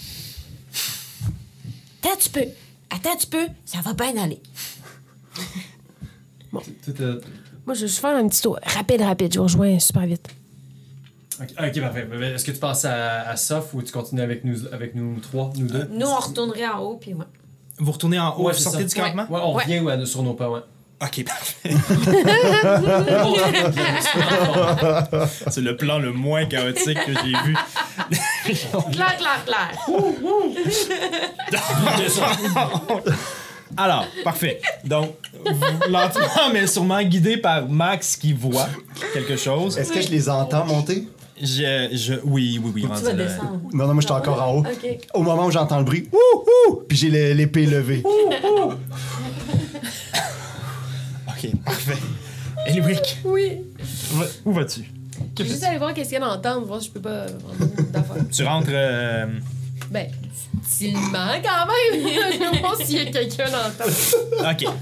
Attends 2.02 2.12
un 2.12 2.16
petit 2.16 2.28
peu. 2.30 2.44
Attends 2.90 3.12
un 3.12 3.16
petit 3.16 3.26
peu. 3.26 3.46
Ça 3.64 3.78
va 3.80 3.92
bien 3.94 4.16
aller. 4.22 4.40
Tout, 6.84 6.92
euh, 7.00 7.20
Moi, 7.64 7.74
je 7.74 7.82
vais 7.82 7.86
juste 7.88 8.00
faire 8.00 8.16
un 8.16 8.28
petit 8.28 8.42
tour. 8.42 8.58
Rapide, 8.62 9.00
rapide. 9.02 9.32
Je 9.32 9.38
vous 9.38 9.44
rejoins 9.44 9.78
super 9.78 10.06
vite. 10.06 10.28
ok, 11.40 11.48
ok, 11.58 11.80
parfait. 11.80 12.08
Est-ce 12.34 12.44
que 12.44 12.50
tu 12.50 12.58
passes 12.58 12.84
à, 12.84 13.28
à 13.28 13.36
Soph 13.36 13.72
ou 13.74 13.82
tu 13.82 13.92
continues 13.92 14.20
avec 14.22 14.44
nous, 14.44 14.66
avec 14.72 14.94
nous 14.94 15.18
trois, 15.20 15.50
nous 15.56 15.66
deux? 15.66 15.88
Nous, 15.90 16.06
on 16.06 16.16
retournerait 16.18 16.66
en 16.68 16.80
haut, 16.80 16.96
puis 16.96 17.14
ouais. 17.14 17.24
Vous 17.78 17.92
retournez 17.92 18.18
en 18.18 18.36
haut, 18.36 18.44
Ouais, 18.46 18.52
vous 18.52 18.58
sortez 18.58 18.86
ça. 18.88 18.88
du 18.88 18.94
campement? 18.94 19.26
Ouais, 19.30 19.40
on 19.42 19.54
Ouais. 19.54 19.64
revient 19.64 19.80
ouais, 19.80 20.04
sur 20.06 20.22
nos 20.22 20.34
pas, 20.34 20.50
ouais. 20.50 20.60
Ok, 21.02 21.24
parfait. 21.24 21.70
C'est 25.50 25.60
le 25.62 25.76
plan 25.76 25.98
le 25.98 26.12
moins 26.12 26.44
chaotique 26.46 26.98
que 27.06 27.12
j'ai 27.12 27.32
vu. 27.44 27.56
Claire, 28.92 29.16
claire, 29.16 29.44
claire. 29.46 29.72
Alors, 33.76 34.06
parfait. 34.24 34.60
Donc, 34.84 35.14
lentement, 35.88 36.50
mais 36.52 36.66
sûrement 36.66 37.02
guidé 37.02 37.36
par 37.38 37.68
Max 37.68 38.16
qui 38.16 38.32
voit 38.32 38.68
quelque 39.14 39.36
chose. 39.36 39.78
Est-ce 39.78 39.92
que 39.92 40.00
je 40.02 40.10
les 40.10 40.28
entends 40.28 40.64
monter? 40.66 41.08
Je, 41.40 41.88
je, 41.92 42.14
oui, 42.24 42.60
oui, 42.62 42.70
oui. 42.74 42.82
Tu 42.82 42.88
vas 43.04 43.12
descendre? 43.14 43.60
Non, 43.72 43.86
non, 43.86 43.94
moi, 43.94 44.00
je 44.02 44.06
suis 44.06 44.12
encore 44.12 44.42
en 44.42 44.58
haut. 44.58 44.64
Au 45.14 45.22
moment 45.22 45.46
où 45.46 45.50
j'entends 45.50 45.78
le 45.78 45.84
bruit, 45.84 46.08
ouh, 46.12 46.44
ouh, 46.70 46.82
puis 46.86 46.96
j'ai 46.98 47.08
le- 47.10 47.32
l'épée 47.32 47.66
levée. 47.66 48.02
Ok, 51.28 51.50
parfait. 51.64 51.96
Eliwick, 52.66 53.18
Oui. 53.24 53.58
où 54.44 54.52
vas-tu? 54.52 54.82
Je 55.38 55.42
vais 55.42 55.48
juste 55.48 55.64
aller 55.64 55.78
voir 55.78 55.94
qu'est-ce 55.94 56.10
qu'il 56.10 56.18
y 56.18 56.22
a 56.22 56.26
dans 56.26 56.34
le 56.34 56.40
temple, 56.40 56.66
voir 56.66 56.80
si 56.80 56.88
je 56.88 56.92
peux 56.92 57.00
pas 57.00 57.26
d'affaires. 57.92 58.16
Tu 58.30 58.44
rentres. 58.44 58.68
euh, 58.70 59.26
Ben, 59.90 60.06
subtilement 60.62 61.28
quand 61.42 61.66
même. 61.66 62.02
je 62.32 62.38
vais 62.52 62.58
voir 62.60 62.76
s'il 62.76 62.96
y 62.96 63.00
a 63.00 63.04
quelqu'un 63.10 63.44
dans 63.50 63.68
le 63.68 63.74
temple. 63.74 63.90
Ok. 64.40 64.74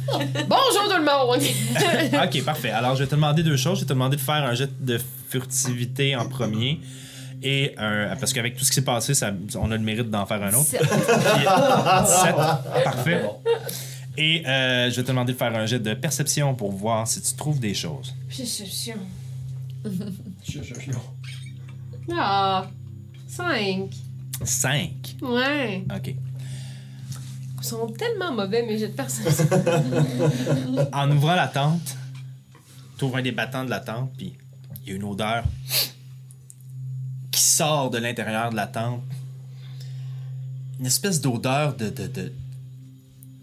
Bonjour 0.49 0.84
tout 0.88 0.99
le 0.99 1.05
monde! 1.05 2.24
ok, 2.24 2.45
parfait. 2.45 2.70
Alors, 2.70 2.95
je 2.97 3.01
vais 3.05 3.07
te 3.09 3.14
demander 3.14 3.43
deux 3.43 3.57
choses. 3.57 3.76
Je 3.78 3.82
vais 3.84 3.88
te 3.88 3.93
demander 3.93 4.16
de 4.16 4.20
faire 4.20 4.45
un 4.45 4.55
jet 4.55 4.70
de 4.80 4.99
furtivité 5.28 6.16
en 6.16 6.28
premier. 6.28 6.80
Et 7.43 7.74
un- 7.78 8.14
parce 8.16 8.32
qu'avec 8.34 8.57
tout 8.57 8.64
ce 8.64 8.70
qui 8.70 8.74
s'est 8.74 8.82
passé, 8.84 9.14
ça, 9.14 9.32
on 9.59 9.70
a 9.70 9.76
le 9.76 9.82
mérite 9.82 10.11
d'en 10.11 10.26
faire 10.26 10.43
un 10.43 10.53
autre. 10.53 10.68
Puis, 10.68 10.78
sept. 12.07 12.34
Parfait. 12.84 13.22
Et 14.18 14.47
euh, 14.47 14.91
je 14.91 14.97
vais 14.97 15.03
te 15.03 15.09
demander 15.09 15.32
de 15.32 15.38
faire 15.38 15.55
un 15.55 15.64
jet 15.64 15.78
de 15.78 15.95
perception 15.95 16.55
pour 16.55 16.72
voir 16.72 17.07
si 17.09 17.22
tu 17.22 17.32
trouves 17.34 17.59
des 17.59 17.72
choses. 17.72 18.14
Perception. 18.28 18.97
Ah, 22.12 22.68
5. 23.28 23.91
5. 24.45 25.16
Ouais. 25.22 25.85
OK. 25.95 26.14
Ils 27.59 27.64
sont 27.64 27.87
tellement 27.89 28.33
mauvais, 28.33 28.62
mes 28.64 28.78
jets 28.78 28.89
de 28.89 28.93
perception. 28.95 29.47
En 30.93 31.11
ouvrant 31.11 31.35
la 31.35 31.49
tente, 31.49 31.97
tu 32.99 33.05
ouvres 33.05 33.16
un 33.18 33.22
des 33.22 33.33
battants 33.33 33.64
de 33.64 33.70
la 33.70 33.81
tente, 33.81 34.12
puis 34.16 34.37
il 34.83 34.89
y 34.89 34.93
a 34.93 34.97
une 34.97 35.05
odeur 35.05 35.45
qui 37.31 37.43
sort 37.43 37.91
de 37.91 37.99
l'intérieur 37.99 38.51
de 38.51 38.57
la 38.57 38.66
tente. 38.66 39.03
Une 40.78 40.87
espèce 40.87 41.20
d'odeur 41.20 41.76
de, 41.76 41.91
de, 41.91 42.07
de, 42.07 42.33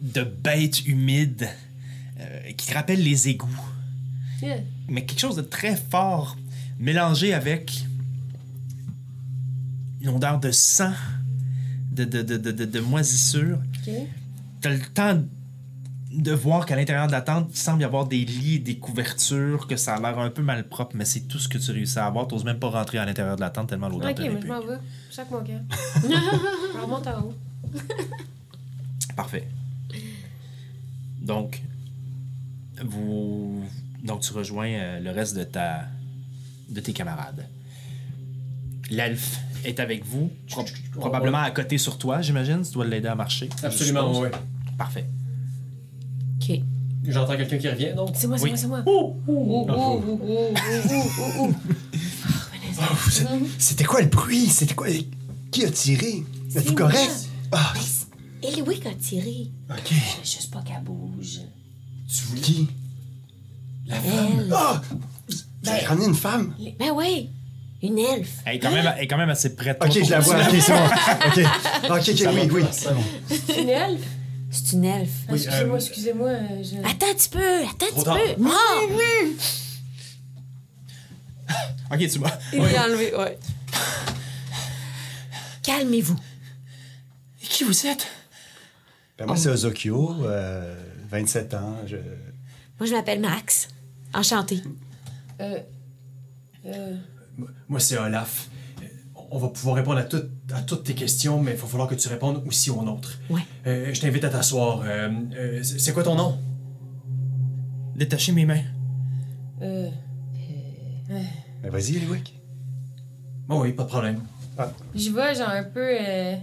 de 0.01 0.23
bête 0.23 0.85
humide 0.87 1.47
euh, 2.19 2.51
qui 2.53 2.67
te 2.67 2.73
rappelle 2.73 3.03
les 3.03 3.29
égouts. 3.29 3.66
Yeah. 4.41 4.57
Mais 4.87 5.05
quelque 5.05 5.19
chose 5.19 5.35
de 5.35 5.41
très 5.41 5.75
fort, 5.75 6.37
mélangé 6.79 7.33
avec 7.33 7.85
une 10.01 10.09
odeur 10.09 10.39
de 10.39 10.51
sang, 10.51 10.93
de, 11.91 12.03
de, 12.03 12.21
de, 12.21 12.37
de, 12.37 12.65
de- 12.65 12.79
moisissure. 12.79 13.57
T'as 14.61 14.69
le 14.69 14.79
temps 14.79 15.23
de 16.13 16.31
voir 16.31 16.65
qu'à 16.65 16.75
l'intérieur 16.75 17.07
de 17.07 17.11
la 17.11 17.21
tente, 17.21 17.49
il 17.51 17.57
semble 17.57 17.81
y 17.81 17.85
avoir 17.85 18.07
des 18.07 18.23
lits 18.23 18.59
des 18.59 18.77
couvertures, 18.77 19.67
que 19.67 19.75
ça 19.75 19.95
a 19.95 19.99
l'air 19.99 20.17
un 20.19 20.29
peu 20.29 20.41
mal 20.41 20.67
propre, 20.67 20.95
mais 20.95 21.05
c'est 21.05 21.21
tout 21.21 21.37
ce 21.39 21.47
que 21.49 21.57
tu 21.57 21.71
réussis 21.71 21.99
à 21.99 22.05
avoir. 22.05 22.27
T'oses 22.27 22.43
même 22.45 22.59
pas 22.59 22.69
rentrer 22.69 22.97
à 22.97 23.05
l'intérieur 23.05 23.35
de 23.35 23.41
la 23.41 23.49
tente 23.49 23.69
tellement 23.69 23.89
l'odeur 23.89 24.11
Ok, 24.11 24.19
mais 24.19 24.41
je 24.41 24.47
m'en 24.47 24.61
vais. 24.61 24.77
Chaque 25.11 25.29
mon 25.31 25.43
cœur. 25.43 25.61
Je 26.03 26.79
remonte 26.81 27.07
en 27.07 27.21
haut. 27.23 27.33
Parfait. 29.15 29.47
Donc, 31.21 31.61
vous... 32.83 33.63
Donc, 34.03 34.21
tu 34.21 34.33
rejoins 34.33 34.69
euh, 34.69 34.99
le 34.99 35.11
reste 35.11 35.35
de 35.35 35.43
ta... 35.43 35.85
de 36.69 36.79
tes 36.79 36.93
camarades. 36.93 37.47
L'elfe 38.89 39.39
est 39.65 39.79
avec 39.79 40.05
vous, 40.05 40.31
pro- 40.49 40.65
probablement 40.93 41.39
à 41.39 41.51
côté 41.51 41.77
sur 41.77 41.97
toi, 41.97 42.21
j'imagine. 42.21 42.61
Tu 42.63 42.71
dois 42.71 42.85
l'aider 42.85 43.07
à 43.09 43.15
marcher. 43.15 43.49
Absolument, 43.63 44.19
oui. 44.19 44.29
Parfait. 44.77 45.05
OK. 46.41 46.59
J'entends 47.05 47.35
quelqu'un 47.37 47.57
qui 47.57 47.69
revient, 47.69 47.93
donc? 47.95 48.11
C'est 48.15 48.27
moi, 48.27 48.37
c'est 48.37 48.43
Oui. 48.43 48.49
moi, 48.51 48.57
c'est 48.57 48.67
moi. 48.67 48.83
Oh, 48.85 49.15
oh, 49.27 49.65
oh, 49.69 50.01
oh, 50.05 50.19
oh, 50.21 50.59
oh, 51.39 51.49
oh. 51.49 51.53
C'était 53.57 53.83
quoi 53.85 54.01
le 54.01 54.07
bruit? 54.07 54.47
C'était 54.47 54.75
quoi? 54.75 54.87
Qui 55.51 55.65
a 55.65 55.71
tiré? 55.71 56.23
Êtes-vous 56.55 56.75
correct? 56.75 57.29
Ah, 57.51 57.73
Eliwick 58.43 58.85
a 58.85 58.93
tiré. 58.93 59.51
ok. 59.69 59.93
Je 60.23 60.29
juste 60.29 60.51
pas 60.51 60.61
qu'elle 60.61 60.83
bouge. 60.83 61.39
Qui? 62.41 62.67
Elle. 63.89 64.51
Ah! 64.53 64.81
Vous 65.63 65.69
avez 65.69 65.85
ramené 65.85 66.05
une 66.07 66.15
femme? 66.15 66.53
Ben 66.79 66.91
oui. 66.93 67.29
Une 67.83 67.99
elfe. 67.99 68.29
Elle 68.45 68.55
est 68.55 68.59
quand 68.59 68.71
même, 68.71 68.91
elle 68.97 69.03
est 69.03 69.07
quand 69.07 69.17
même 69.17 69.29
assez 69.29 69.55
prête. 69.55 69.77
Ok, 69.83 69.91
je 70.03 70.09
la 70.09 70.19
vois. 70.19 70.35
Ok, 70.35 70.55
c'est 70.59 70.73
bon. 70.73 70.79
Ok. 71.27 71.91
Ok, 71.91 72.09
ok, 72.09 72.33
oui, 72.33 72.49
oui. 72.51 72.63
C'est 73.45 73.61
une 73.61 73.69
elfe? 73.69 74.01
C'est 74.49 74.71
une 74.73 74.85
elfe. 74.85 75.09
Ah, 75.29 75.33
excusez-moi, 75.35 75.77
excusez-moi. 75.77 76.29
euh, 76.29 76.63
je- 76.63 76.77
Attends 76.89 77.11
un 77.11 77.13
petit 77.13 77.29
peu. 77.29 77.39
Attends 77.63 77.85
un 77.85 77.93
petit 77.95 78.03
tard. 78.03 78.17
peu. 78.17 78.43
Ah! 78.45 78.81
Ok, 81.93 81.99
tu 81.99 82.19
vas. 82.19 82.37
Il 82.51 82.59
l'a 82.61 82.83
enlevé, 82.83 83.15
ouais. 83.15 83.37
Calmez-vous. 85.63 86.17
Qui 87.41 87.63
vous 87.63 87.87
êtes? 87.87 88.07
Ben, 89.17 89.25
moi, 89.25 89.37
c'est 89.37 89.49
Ozokyo, 89.49 90.15
euh, 90.25 90.75
27 91.09 91.53
ans. 91.53 91.77
Je... 91.87 91.95
Moi, 92.79 92.87
je 92.87 92.93
m'appelle 92.93 93.19
Max. 93.21 93.69
Enchantée. 94.13 94.61
Euh, 95.41 95.59
euh, 96.65 96.95
Moi, 97.67 97.79
c'est 97.79 97.97
Olaf. 97.97 98.49
Euh, 98.81 98.85
On 99.31 99.37
va 99.37 99.49
pouvoir 99.49 99.75
répondre 99.75 99.97
à, 99.99 100.03
toutes- 100.03 100.31
à 100.53 100.61
toutes 100.61 100.83
tes 100.85 100.95
questions, 100.95 101.41
mais 101.41 101.51
il 101.51 101.57
va 101.57 101.67
falloir 101.67 101.87
que 101.89 101.95
tu 101.95 102.07
répondes 102.07 102.43
aussi 102.47 102.69
aux 102.69 102.81
nôtres. 102.83 103.19
Ouais. 103.29 103.41
Euh, 103.67 103.93
je 103.93 104.01
t'invite 104.01 104.23
à 104.23 104.29
t'asseoir. 104.29 104.81
Euh, 104.85 105.09
euh, 105.35 105.63
c'est 105.63 105.93
quoi 105.93 106.03
ton 106.03 106.15
nom? 106.15 106.39
Détachez 107.95 108.31
mes 108.31 108.45
mains. 108.45 108.63
euh, 109.61 109.89
Ben, 111.09 111.69
vas-y, 111.71 111.97
Eliwick. 111.97 112.39
Oh 113.49 113.61
oui, 113.61 113.73
pas 113.73 113.83
de 113.83 113.87
problème. 113.89 114.21
J'y 114.95 115.09
vais, 115.11 115.35
genre 115.35 115.49
un 115.49 115.63
peu. 115.63 115.87
euh, 115.99 116.35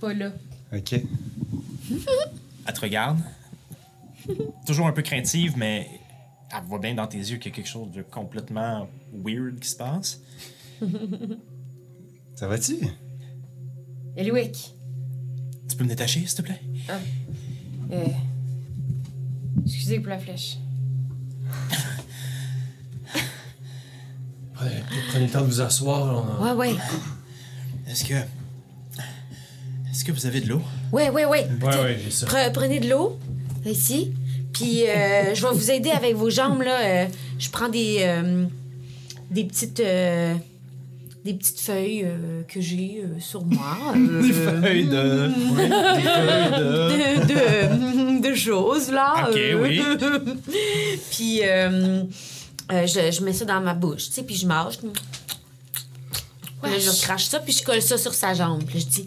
Pas 0.00 0.12
là. 0.14 0.30
Ok. 0.72 0.92
Elle 0.92 2.74
te 2.74 2.80
regarde. 2.80 3.18
Toujours 4.66 4.86
un 4.86 4.92
peu 4.92 5.02
craintive, 5.02 5.54
mais 5.56 5.88
elle 6.50 6.64
voit 6.64 6.78
bien 6.78 6.94
dans 6.94 7.06
tes 7.06 7.18
yeux 7.18 7.36
qu'il 7.36 7.50
y 7.50 7.54
a 7.54 7.56
quelque 7.56 7.68
chose 7.68 7.90
de 7.92 8.02
complètement 8.02 8.88
weird 9.12 9.58
qui 9.60 9.68
se 9.68 9.76
passe. 9.76 10.20
Ça 12.34 12.46
va-tu? 12.48 12.76
Eliwick. 14.16 14.74
Tu 15.68 15.76
peux 15.76 15.84
me 15.84 15.88
détacher, 15.88 16.20
s'il 16.26 16.36
te 16.38 16.42
plaît? 16.42 16.60
Euh, 17.92 18.06
excusez 19.64 19.98
pour 20.00 20.08
la 20.10 20.18
flèche. 20.18 20.58
Prenez, 24.54 24.70
prenez 25.10 25.26
le 25.26 25.30
temps 25.32 25.42
de 25.42 25.46
vous 25.46 25.60
asseoir. 25.60 26.40
a- 26.40 26.42
Ouais, 26.54 26.70
ouais. 26.70 26.76
Est-ce 27.88 28.04
que. 28.04 28.14
Est-ce 28.14 30.04
que 30.04 30.12
vous 30.12 30.26
avez 30.26 30.40
de 30.40 30.48
l'eau? 30.48 30.62
Ouais, 30.92 31.10
ouais, 31.10 31.24
ouais. 31.26 31.46
Ouais, 31.62 31.80
ouais, 31.82 31.98
j'ai 32.02 32.10
ça. 32.10 32.26
Pre- 32.26 32.52
prenez 32.52 32.80
de 32.80 32.88
l'eau, 32.88 33.18
ici. 33.70 34.12
Puis 34.52 34.86
euh, 34.86 35.34
je 35.34 35.46
vais 35.46 35.52
vous 35.52 35.70
aider 35.70 35.90
avec 35.90 36.14
vos 36.14 36.30
jambes, 36.30 36.62
là. 36.62 36.80
Euh, 36.80 37.06
je 37.38 37.50
prends 37.50 37.68
des, 37.68 37.98
euh, 38.00 38.44
des 39.30 39.44
petites... 39.44 39.82
des 41.24 41.34
petites 41.34 41.60
feuilles 41.60 42.06
que 42.48 42.60
j'ai 42.60 43.04
sur 43.18 43.44
moi. 43.44 43.76
Des 43.94 44.32
feuilles 44.32 44.86
de. 44.86 45.28
Des 45.56 45.68
feuilles 45.68 46.50
de. 46.50 47.20
de, 47.20 48.22
de, 48.22 48.28
de 48.30 48.34
choses, 48.34 48.90
là. 48.90 49.28
Ok, 49.28 49.38
oui. 49.60 49.82
puis 51.10 51.40
je, 52.70 53.10
je 53.12 53.24
mets 53.24 53.32
ça 53.32 53.44
dans 53.44 53.60
ma 53.60 53.74
bouche, 53.74 54.06
tu 54.06 54.12
sais, 54.12 54.22
puis 54.22 54.36
je 54.36 54.46
mange. 54.46 54.78
Puis 54.78 56.72
là, 56.72 56.78
je 56.78 57.02
crache 57.02 57.26
ça, 57.26 57.40
puis 57.40 57.52
je 57.52 57.62
colle 57.62 57.82
ça 57.82 57.98
sur 57.98 58.14
sa 58.14 58.32
jambe. 58.32 58.64
Puis 58.64 58.80
je 58.80 58.86
dis, 58.86 59.06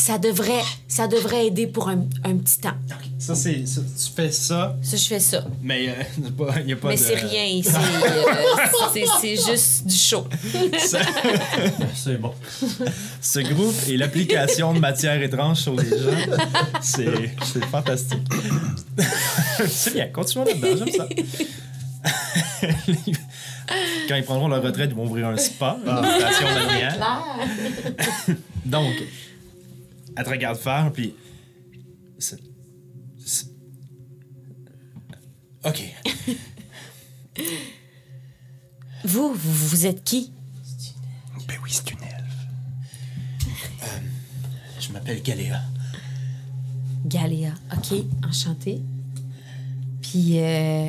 ça 0.00 0.16
devrait, 0.18 0.62
ça 0.88 1.06
devrait 1.06 1.46
aider 1.48 1.66
pour 1.66 1.88
un, 1.88 1.98
un 2.24 2.36
petit 2.38 2.58
temps. 2.58 2.72
Ça, 3.18 3.34
c'est. 3.34 3.66
ça, 3.66 3.80
Tu 3.82 4.12
fais 4.16 4.32
ça, 4.32 4.76
Ça, 4.82 4.96
je 4.96 5.04
fais 5.04 5.20
ça. 5.20 5.44
mais 5.62 5.84
il 6.60 6.64
n'y 6.66 6.72
a 6.72 6.76
pas 6.76 6.88
Mais 6.88 6.96
de. 6.96 7.00
c'est 7.00 7.14
rien, 7.16 7.60
c'est 7.62 7.74
euh, 7.76 8.66
c'est- 8.94 9.04
c'est 9.20 9.36
juste 9.36 9.86
du 9.86 9.94
show. 9.94 10.26
C'est 11.94 12.16
bon. 12.18 12.32
Ce 13.20 13.40
groupe 13.40 13.74
et 13.88 13.96
l'application 13.98 14.72
de 14.72 14.78
matière 14.78 15.20
étrange 15.22 15.58
sur 15.58 15.74
les 15.76 15.88
gens, 15.88 16.36
c'est 16.80 17.06
c'est 17.44 17.64
fantastique. 17.66 18.18
c'est 19.68 19.92
bien, 19.94 20.06
continuons 20.08 20.46
là-dedans, 20.46 20.76
j'aime 20.78 20.94
ça. 20.96 21.08
Quand 24.08 24.16
ils 24.16 24.24
prendront 24.24 24.48
leur 24.48 24.62
retraite, 24.62 24.90
ils 24.92 24.96
vont 24.96 25.04
ouvrir 25.04 25.26
un 25.28 25.36
spa, 25.36 25.76
une 25.86 26.20
station 26.20 26.46
balnéaire. 26.46 26.96
Donc, 28.64 28.94
elle 30.20 30.26
te 30.26 30.30
regarde 30.30 30.58
faire, 30.58 30.92
puis. 30.92 31.14
c'est- 32.18 32.40
c'est- 33.24 33.50
Ok. 35.64 35.82
Vous, 39.04 39.32
vous, 39.34 39.52
vous 39.68 39.86
êtes 39.86 40.04
qui? 40.04 40.30
Ben 41.48 41.56
oui, 41.62 41.70
c'est 41.72 41.90
une 41.90 41.98
elfe. 42.02 42.46
Je 44.78 44.92
m'appelle 44.92 45.22
Galéa. 45.22 45.60
Galéa. 47.06 47.52
OK, 47.74 47.94
enchantée. 48.26 48.80
Puis, 50.02 50.38
euh, 50.40 50.88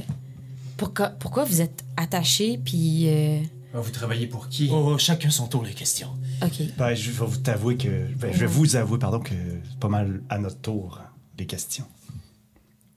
pourquoi, 0.77 1.09
pourquoi 1.09 1.45
vous 1.45 1.61
êtes 1.61 1.83
attaché, 1.97 2.57
puis... 2.63 3.07
euh, 3.09 3.41
Vous 3.73 3.91
travaillez 3.91 4.27
pour 4.27 4.49
qui? 4.49 4.69
Oh, 4.71 4.97
chacun 4.97 5.29
son 5.29 5.47
tour, 5.47 5.63
les 5.63 5.73
questions. 5.73 6.13
OK. 6.43 6.61
Ben, 6.77 6.93
je 6.93 7.11
vais 7.11 7.25
vous 7.25 7.37
t'avouer 7.37 7.77
que. 7.77 8.13
Ben, 8.15 8.33
je 8.33 8.39
vais 8.39 8.45
vous 8.45 8.75
avouer, 8.75 8.99
pardon, 8.99 9.19
que 9.19 9.33
c'est 9.69 9.79
pas 9.79 9.87
mal 9.87 10.21
à 10.29 10.39
notre 10.39 10.59
tour, 10.59 10.99
hein, 11.01 11.09
les 11.37 11.45
questions. 11.45 11.87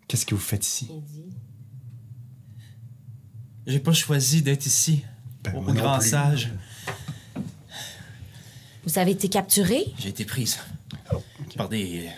Qu'est-ce 0.08 0.26
que 0.26 0.34
vous 0.34 0.40
faites 0.40 0.66
ici? 0.66 0.90
J'ai 3.66 3.80
pas 3.80 3.92
choisi 3.92 4.42
d'être 4.42 4.66
ici. 4.66 5.04
Ben, 5.42 5.54
au 5.54 5.60
moi 5.60 5.72
non 5.72 5.80
grand 5.80 5.98
plus. 5.98 6.08
sage. 6.10 6.52
Vous 8.84 8.98
avez 8.98 9.12
été 9.12 9.28
capturé? 9.28 9.84
J'ai 9.98 10.08
été 10.10 10.24
prise 10.24 10.58
par 11.56 11.68
des. 11.68 12.08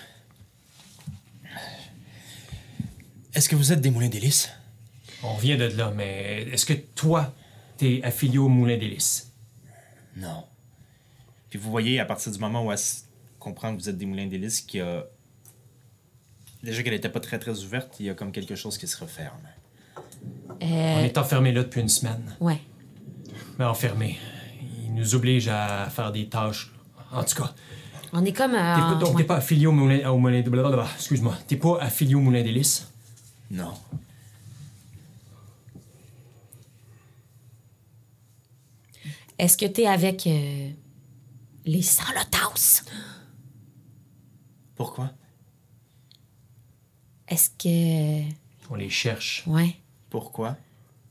Est-ce 3.35 3.49
que 3.51 3.55
vous 3.57 3.73
êtes 3.73 3.83
des 3.83 3.91
moulins 3.91 4.09
d'hélice? 4.09 4.49
On 5.23 5.37
vient 5.37 5.57
de 5.57 5.65
là, 5.65 5.93
mais 5.95 6.49
est-ce 6.53 6.65
que 6.65 6.73
toi, 6.73 7.35
t'es 7.77 8.01
affilié 8.03 8.39
au 8.39 8.49
Moulin 8.49 8.77
d'Hélice? 8.77 9.33
Non. 10.17 10.45
Puis 11.51 11.59
vous 11.59 11.71
voyez, 11.71 12.01
à 12.01 12.05
partir 12.05 12.33
du 12.33 12.39
moment 12.39 12.65
où 12.65 12.73
elle 12.73 12.79
comprend 13.39 13.75
que 13.75 13.81
vous 13.81 13.89
êtes 13.89 13.97
des 13.99 14.07
moulins 14.07 14.27
d'hélice, 14.27 14.61
qu'il 14.63 14.81
y 14.81 14.83
a. 14.83 15.05
Déjà 16.63 16.83
qu'elle 16.83 16.95
était 16.95 17.09
pas 17.09 17.21
très 17.21 17.39
très 17.39 17.63
ouverte, 17.63 17.97
il 18.01 18.07
y 18.07 18.11
a 18.11 18.15
comme 18.15 18.33
quelque 18.33 18.57
chose 18.57 18.77
qui 18.79 18.87
se 18.89 18.97
referme. 18.99 19.39
On 20.61 21.05
est 21.05 21.19
enfermé 21.19 21.53
là 21.53 21.63
depuis 21.63 21.81
une 21.81 21.89
semaine. 21.89 22.35
ouais. 22.41 22.61
Mais 23.59 23.65
enfermé. 23.65 24.19
Il 24.85 24.95
nous 24.95 25.15
oblige 25.15 25.49
à 25.49 25.89
faire 25.91 26.13
des 26.13 26.29
tâches. 26.29 26.73
En 27.13 27.23
tout 27.25 27.37
cas, 27.37 27.55
On 28.13 28.25
est 28.25 28.33
comme... 28.33 28.53
t'es 28.53 28.59
euh, 28.59 28.75
pas, 28.75 28.95
donc 28.97 29.11
ouais. 29.15 29.23
t'es 29.23 29.27
pas 29.27 29.37
affilié 29.37 29.67
au 29.67 29.73
Moulin, 29.73 30.11
au 30.11 30.19
moulin 30.19 30.43
blablabla. 30.43 30.87
Excuse-moi. 30.97 31.37
T'es 31.47 31.57
pas 31.57 31.79
affilié 31.81 32.15
au 32.15 32.21
Moulin 32.21 32.43
d'Hélice? 32.43 32.91
Non. 33.51 33.73
Est-ce 39.39 39.57
que 39.57 39.67
t'es 39.67 39.87
avec 39.87 40.27
euh, 40.27 40.71
les 41.65 41.83
Salotaus? 41.83 42.85
Pourquoi? 44.75 45.11
Est-ce 47.29 47.51
que... 47.51 48.33
On 48.71 48.75
les 48.75 48.91
cherche. 48.91 49.45
Ouais. 49.47 49.77
Pourquoi? 50.11 50.57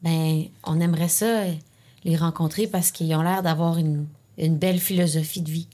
Ben, 0.01 0.45
on 0.63 0.79
aimerait 0.79 1.09
ça, 1.09 1.43
euh, 1.43 1.53
les 2.03 2.15
rencontrer 2.15 2.67
parce 2.67 2.91
qu'ils 2.91 3.13
ont 3.15 3.21
l'air 3.21 3.43
d'avoir 3.43 3.77
une, 3.77 4.07
une 4.37 4.57
belle 4.57 4.79
philosophie 4.79 5.41
de 5.41 5.51
vie. 5.51 5.67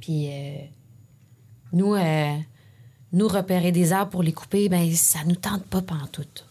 Puis, 0.00 0.28
euh, 0.30 0.58
nous, 1.72 1.94
euh, 1.94 2.36
nous 3.12 3.28
repérer 3.28 3.72
des 3.72 3.92
arbres 3.92 4.12
pour 4.12 4.22
les 4.22 4.32
couper, 4.32 4.68
ben, 4.68 4.94
ça 4.94 5.24
nous 5.24 5.34
tente 5.36 5.64
pas 5.64 5.82
pantoute. 5.82 6.46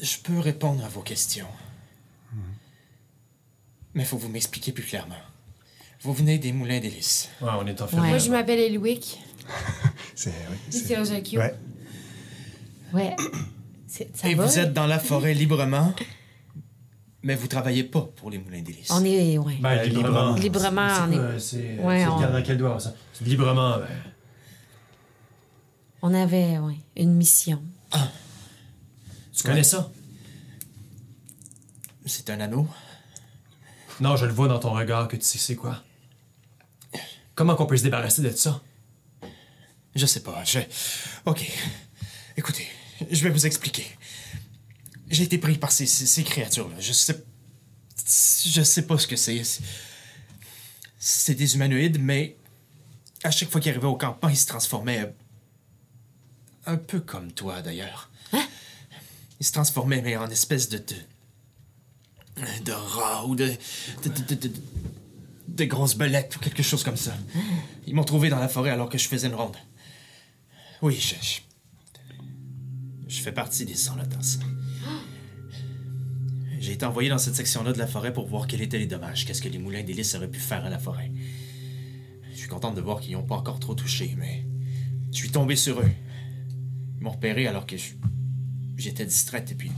Je 0.00 0.18
peux 0.18 0.38
répondre 0.38 0.84
à 0.84 0.88
vos 0.88 1.00
questions. 1.02 1.46
Mais 3.94 4.04
faut 4.04 4.16
vous 4.18 4.28
m'expliquer 4.28 4.72
plus 4.72 4.82
clairement. 4.82 5.14
Vous 6.02 6.12
venez 6.12 6.38
des 6.38 6.52
moulins 6.52 6.80
d'hélice. 6.80 7.30
Ouais, 7.40 7.50
on 7.58 7.66
est 7.66 7.80
enfermé. 7.80 8.02
Ouais. 8.02 8.08
Moi, 8.10 8.18
je 8.18 8.30
m'appelle 8.30 8.58
Elwick. 8.58 9.20
C'est. 10.14 10.30
Oui, 10.50 10.56
C'est. 10.70 10.98
Ouais. 11.38 11.54
Ouais. 12.92 13.16
C'est- 13.86 14.14
Ça 14.16 14.28
Et 14.28 14.34
va? 14.34 14.44
vous 14.46 14.58
êtes 14.58 14.72
dans 14.72 14.86
la 14.86 14.98
forêt 14.98 15.32
librement, 15.34 15.94
mais 17.22 17.36
vous 17.36 17.46
travaillez 17.46 17.84
pas 17.84 18.02
pour 18.16 18.30
les 18.30 18.38
moulins 18.38 18.62
d'hélice. 18.62 18.90
On 18.90 19.04
est... 19.04 19.38
Ouais. 19.38 19.56
Ben, 19.60 19.84
librement. 19.84 20.34
Librement, 20.34 20.88
C'est 20.88 21.02
on 21.02 21.12
est- 21.12 21.38
C'est 21.38 21.78
Ouais, 21.78 22.00
c'est 22.00 22.08
on- 22.08 22.20
dans 22.32 22.42
quel 22.42 22.58
doigt, 22.58 22.80
ça? 22.80 22.94
C'est 23.12 23.24
Librement, 23.24 23.78
ben. 23.78 23.86
On 26.02 26.12
avait, 26.12 26.58
ouais, 26.58 26.76
une 26.96 27.14
mission. 27.14 27.62
Tu 29.36 29.42
connais 29.42 29.64
ça? 29.64 29.90
C'est 32.06 32.30
un 32.30 32.40
anneau. 32.40 32.68
Non, 34.00 34.16
je 34.16 34.26
le 34.26 34.32
vois 34.32 34.48
dans 34.48 34.58
ton 34.58 34.72
regard 34.72 35.08
que 35.08 35.16
tu 35.16 35.24
sais 35.24 35.38
c'est 35.38 35.56
quoi. 35.56 35.82
Comment 37.34 37.56
qu'on 37.56 37.66
peut 37.66 37.76
se 37.76 37.82
débarrasser 37.82 38.22
de 38.22 38.30
ça? 38.30 38.62
Je 39.94 40.06
sais 40.06 40.22
pas. 40.22 40.42
Je. 40.44 40.60
Ok. 41.26 41.50
Écoutez, 42.36 42.66
je 43.10 43.22
vais 43.24 43.30
vous 43.30 43.46
expliquer. 43.46 43.86
J'ai 45.08 45.24
été 45.24 45.38
pris 45.38 45.56
par 45.58 45.70
ces, 45.72 45.86
ces, 45.86 46.06
ces 46.06 46.24
créatures-là. 46.24 46.76
Je 46.80 46.92
sais. 46.92 47.24
Je 48.46 48.62
sais 48.62 48.86
pas 48.86 48.98
ce 48.98 49.06
que 49.06 49.16
c'est. 49.16 49.42
C'est 50.98 51.34
des 51.34 51.54
humanoïdes, 51.54 52.00
mais 52.00 52.36
à 53.22 53.30
chaque 53.30 53.50
fois 53.50 53.60
qu'ils 53.60 53.70
arrivaient 53.70 53.86
au 53.86 53.96
campement, 53.96 54.28
ils 54.28 54.36
se 54.36 54.46
transformaient. 54.46 55.00
euh, 55.02 55.12
Un 56.66 56.76
peu 56.76 57.00
comme 57.00 57.32
toi, 57.32 57.62
d'ailleurs. 57.62 58.10
Ils 59.40 59.46
se 59.46 59.52
transformaient, 59.52 60.02
mais 60.02 60.16
en 60.16 60.28
espèce 60.28 60.68
de. 60.68 60.78
de, 60.78 60.94
de 62.64 62.72
rats 62.72 63.24
ou 63.26 63.34
de. 63.34 63.46
de, 64.04 64.08
de, 64.08 64.34
de- 64.34 64.50
de- 65.48 65.64
grosses 65.66 65.96
belettes 65.96 66.34
ou 66.36 66.40
quelque 66.40 66.62
chose 66.62 66.82
comme 66.82 66.96
ça. 66.96 67.16
Ils 67.86 67.94
m'ont 67.94 68.04
trouvé 68.04 68.28
dans 68.28 68.38
la 68.40 68.48
forêt 68.48 68.70
alors 68.70 68.88
que 68.88 68.98
je 68.98 69.06
faisais 69.08 69.28
une 69.28 69.34
ronde. 69.34 69.56
Oui, 70.82 70.96
je. 70.98 71.14
Je, 73.08 73.20
fais 73.20 73.32
partie 73.32 73.64
des 73.64 73.74
sans-lotas. 73.76 74.38
J'ai 76.58 76.72
été 76.72 76.84
envoyé 76.86 77.08
dans 77.10 77.18
cette 77.18 77.36
section-là 77.36 77.72
de 77.72 77.78
la 77.78 77.86
forêt 77.86 78.12
pour 78.12 78.26
voir 78.26 78.46
quels 78.46 78.62
étaient 78.62 78.78
les 78.78 78.86
dommages, 78.86 79.26
qu'est-ce 79.26 79.42
que 79.42 79.48
les 79.48 79.58
moulins 79.58 79.82
d'hélice 79.82 80.14
auraient 80.14 80.30
pu 80.30 80.40
faire 80.40 80.64
à 80.64 80.70
la 80.70 80.78
forêt. 80.78 81.12
Je 82.32 82.36
suis 82.38 82.48
contente 82.48 82.74
de 82.74 82.80
voir 82.80 83.00
qu'ils 83.00 83.12
n'ont 83.12 83.22
pas 83.22 83.36
encore 83.36 83.60
trop 83.60 83.74
touché, 83.74 84.14
mais 84.18 84.44
je 85.12 85.16
suis 85.18 85.30
tombé 85.30 85.56
sur 85.56 85.78
eux. 85.80 85.90
Ils 86.98 87.02
m'ont 87.04 87.10
repéré 87.10 87.46
alors 87.46 87.66
que 87.66 87.76
je- 87.76 87.92
j'étais 88.76 89.06
distraite 89.06 89.50
et 89.52 89.54
puis. 89.54 89.70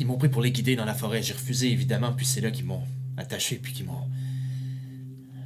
Ils 0.00 0.06
m'ont 0.06 0.16
pris 0.16 0.28
pour 0.28 0.42
les 0.42 0.52
guider 0.52 0.76
dans 0.76 0.84
la 0.84 0.94
forêt. 0.94 1.22
J'ai 1.22 1.32
refusé 1.32 1.70
évidemment, 1.70 2.12
puis 2.12 2.24
c'est 2.24 2.40
là 2.40 2.50
qu'ils 2.50 2.66
m'ont 2.66 2.84
attaché 3.16 3.56
puis 3.56 3.72
qu'ils 3.72 3.86
m'ont 3.86 4.08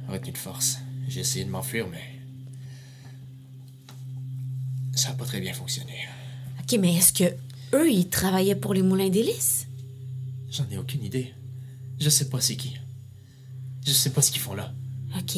retenu 0.07 0.31
de 0.31 0.37
force. 0.37 0.77
J'ai 1.07 1.21
essayé 1.21 1.43
de 1.43 1.49
m'enfuir, 1.49 1.87
mais 1.87 2.01
ça 4.93 5.09
n'a 5.09 5.15
pas 5.15 5.25
très 5.25 5.41
bien 5.41 5.53
fonctionné. 5.53 5.93
OK, 6.61 6.77
mais 6.79 6.95
est-ce 6.95 7.13
que 7.13 7.23
eux, 7.73 7.91
ils 7.91 8.07
travaillaient 8.09 8.55
pour 8.55 8.73
les 8.73 8.83
moulins 8.83 9.09
d'hélice? 9.09 9.67
J'en 10.51 10.69
ai 10.69 10.77
aucune 10.77 11.03
idée. 11.03 11.33
Je 11.99 12.09
sais 12.09 12.29
pas 12.29 12.39
c'est 12.39 12.55
qui. 12.55 12.77
Je 13.85 13.91
sais 13.91 14.11
pas 14.11 14.21
ce 14.21 14.31
qu'ils 14.31 14.41
font 14.41 14.53
là. 14.53 14.71
OK. 15.17 15.33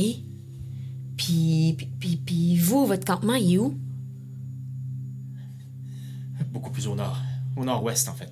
Puis, 1.18 1.74
puis, 1.78 1.88
puis, 2.00 2.18
puis 2.18 2.58
vous, 2.58 2.86
votre 2.86 3.06
campement, 3.06 3.36
il 3.36 3.54
est 3.54 3.58
où? 3.58 3.80
Beaucoup 6.56 6.72
plus 6.72 6.88
au 6.88 6.96
nord. 6.96 7.18
Au 7.58 7.66
nord-ouest, 7.66 8.08
en 8.08 8.14
fait. 8.14 8.32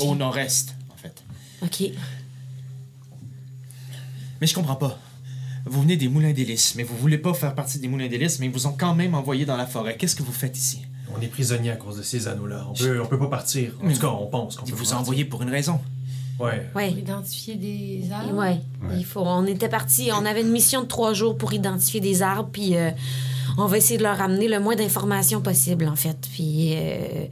Au 0.00 0.14
nord-est, 0.14 0.76
en 0.92 0.96
fait. 0.96 1.24
OK. 1.60 1.90
Mais 4.40 4.46
je 4.46 4.54
comprends 4.54 4.76
pas. 4.76 4.96
Vous 5.66 5.82
venez 5.82 5.96
des 5.96 6.06
moulins 6.08 6.32
d'hélice, 6.32 6.76
mais 6.76 6.84
vous 6.84 6.96
voulez 6.96 7.18
pas 7.18 7.34
faire 7.34 7.52
partie 7.56 7.80
des 7.80 7.88
moulins 7.88 8.06
d'hélice, 8.06 8.38
mais 8.38 8.46
ils 8.46 8.52
vous 8.52 8.68
ont 8.68 8.76
quand 8.78 8.94
même 8.94 9.14
envoyé 9.16 9.44
dans 9.44 9.56
la 9.56 9.66
forêt. 9.66 9.96
Qu'est-ce 9.96 10.14
que 10.14 10.22
vous 10.22 10.32
faites 10.32 10.56
ici? 10.56 10.82
On 11.16 11.20
est 11.20 11.26
prisonnier 11.26 11.72
à 11.72 11.76
cause 11.76 11.96
de 11.96 12.02
ces 12.02 12.28
anneaux-là. 12.28 12.64
On 12.70 12.74
peut, 12.74 13.00
on 13.02 13.06
peut 13.06 13.18
pas 13.18 13.26
partir. 13.28 13.72
En 13.82 13.92
tout 13.92 13.98
cas, 13.98 14.06
on 14.08 14.26
pense 14.26 14.54
qu'on 14.56 14.66
Ils 14.66 14.70
peut 14.72 14.78
vous 14.78 14.90
pas 14.90 14.96
ont 14.96 15.00
envoyé 15.00 15.24
pour 15.24 15.42
une 15.42 15.50
raison. 15.50 15.80
Ouais. 16.38 16.68
Pour 16.72 16.76
Ouais. 16.80 16.92
identifier 16.92 17.56
des 17.56 18.04
arbres? 18.12 18.34
Ouais. 18.34 18.60
Il 18.96 19.04
faut, 19.04 19.20
on 19.20 19.46
était 19.46 19.68
partis, 19.68 20.10
on 20.12 20.24
avait 20.24 20.42
une 20.42 20.50
mission 20.52 20.82
de 20.82 20.86
trois 20.86 21.12
jours 21.12 21.36
pour 21.36 21.52
identifier 21.52 22.00
des 22.00 22.22
arbres, 22.22 22.50
puis 22.52 22.76
euh, 22.76 22.90
on 23.58 23.66
va 23.66 23.78
essayer 23.78 23.96
de 23.98 24.02
leur 24.04 24.20
amener 24.20 24.46
le 24.48 24.60
moins 24.60 24.76
d'informations 24.76 25.40
possible, 25.40 25.88
en 25.88 25.96
fait. 25.96 26.28
Puis 26.32 26.74
euh, 26.74 27.26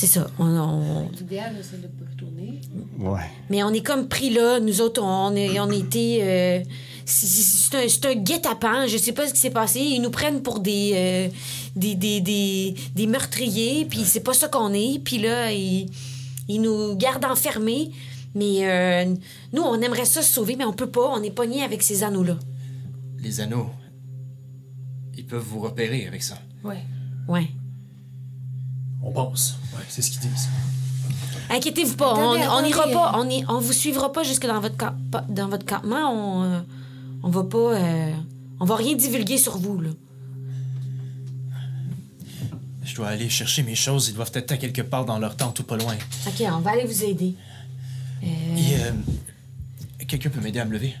c'est 0.00 0.06
ça. 0.06 0.30
On, 0.38 0.46
on- 0.46 1.10
L'idéal, 1.18 1.54
c'est 1.62 1.80
de 1.82 1.86
pas 1.86 2.04
retourner. 2.10 2.60
Ouais. 2.98 3.20
mais 3.50 3.62
on 3.62 3.70
est 3.72 3.82
comme 3.84 4.08
pris 4.08 4.30
là. 4.30 4.58
Nous 4.60 4.80
autres, 4.80 5.02
on, 5.02 5.34
est, 5.36 5.60
on 5.60 5.70
était. 5.70 6.18
euh, 6.22 6.60
c'est- 7.04 7.74
un, 7.76 7.88
c'est 7.88 8.06
un 8.06 8.14
guet-apens. 8.14 8.86
Je 8.86 8.96
sais 8.96 9.12
pas 9.12 9.26
ce 9.28 9.34
qui 9.34 9.40
s'est 9.40 9.50
passé. 9.50 9.80
Ils 9.80 10.00
nous 10.00 10.10
prennent 10.10 10.42
pour 10.42 10.60
des, 10.60 10.92
euh, 10.94 11.28
des, 11.76 11.94
des, 11.94 12.20
des, 12.20 12.74
des 12.94 13.06
meurtriers, 13.06 13.84
puis 13.84 14.04
c'est 14.04 14.20
pas 14.20 14.32
ça 14.34 14.48
qu'on 14.48 14.72
est. 14.72 15.00
Puis 15.04 15.18
là, 15.18 15.52
ils, 15.52 15.90
ils 16.48 16.60
nous 16.62 16.94
gardent 16.96 17.26
enfermés. 17.26 17.90
Mais 18.34 18.60
euh, 18.68 19.14
nous, 19.52 19.62
on 19.62 19.80
aimerait 19.82 20.04
ça 20.06 20.22
se 20.22 20.32
sauver, 20.32 20.56
mais 20.56 20.64
on 20.64 20.72
peut 20.72 20.90
pas. 20.90 21.08
On 21.14 21.22
est 21.22 21.30
pognés 21.30 21.62
avec 21.62 21.82
ces 21.82 22.04
anneaux-là. 22.04 22.38
Les 23.18 23.40
anneaux, 23.40 23.68
ils 25.16 25.26
peuvent 25.26 25.44
vous 25.46 25.60
repérer 25.60 26.06
avec 26.06 26.22
ça. 26.22 26.38
Ouais. 26.64 26.78
Ouais. 27.28 27.48
On 29.02 29.10
pense. 29.12 29.56
Ouais, 29.74 29.82
c'est 29.88 30.02
ce 30.02 30.10
qu'ils 30.10 30.20
disent. 30.20 30.48
Inquiétez-vous 31.48 31.96
pas, 31.96 32.14
on 32.14 32.32
Attendez, 32.32 32.46
on 32.48 32.62
n'ira 32.62 32.88
pas, 32.88 33.12
on, 33.18 33.28
y- 33.28 33.44
on 33.48 33.58
vous 33.60 33.72
suivra 33.72 34.12
pas 34.12 34.22
jusque 34.22 34.46
dans 34.46 34.60
votre, 34.60 34.76
dans 35.28 35.48
votre 35.48 35.66
campement. 35.66 36.10
On, 36.12 36.42
euh, 36.44 36.60
on 37.22 37.28
va 37.30 37.42
pas, 37.44 37.58
euh, 37.74 38.12
on 38.60 38.64
va 38.64 38.76
rien 38.76 38.94
divulguer 38.94 39.36
sur 39.38 39.56
vous 39.58 39.80
là. 39.80 39.90
Je 42.84 42.94
dois 42.94 43.08
aller 43.08 43.28
chercher 43.28 43.62
mes 43.62 43.74
choses. 43.74 44.08
Ils 44.08 44.14
doivent 44.14 44.30
être 44.34 44.52
à 44.52 44.56
quelque 44.56 44.82
part 44.82 45.04
dans 45.04 45.18
leur 45.18 45.36
tente 45.36 45.58
ou 45.60 45.64
pas 45.64 45.76
loin. 45.76 45.94
Ok, 46.26 46.42
on 46.52 46.58
va 46.60 46.70
aller 46.72 46.84
vous 46.84 47.04
aider. 47.04 47.34
Et, 48.22 48.26
euh, 48.80 48.92
quelqu'un 50.06 50.30
peut 50.30 50.40
m'aider 50.40 50.58
à 50.60 50.64
me 50.64 50.72
lever? 50.72 50.94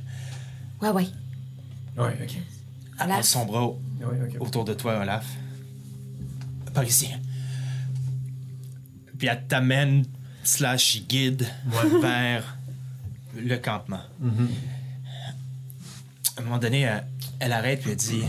Ouais, 0.80 0.90
ouais. 0.90 1.06
Ouais, 1.98 2.16
ok. 2.22 2.36
Avance 2.98 3.28
son 3.28 3.44
bras 3.44 3.66
Ouais, 3.68 3.76
ok. 4.28 4.36
autour 4.40 4.64
de 4.64 4.74
toi, 4.74 4.98
Olaf. 5.00 5.26
Par 6.72 6.84
ici. 6.84 7.08
Puis 9.20 9.28
elle 9.28 9.46
t'amène, 9.46 10.06
slash 10.42 11.02
guide, 11.06 11.46
vers 12.00 12.56
le 13.36 13.56
campement. 13.58 14.00
À 16.36 16.40
un 16.40 16.42
moment 16.42 16.56
donné, 16.56 16.80
elle, 16.80 17.06
elle 17.38 17.52
arrête 17.52 17.82
puis 17.82 17.90
elle 17.90 17.96
dit 17.98 18.22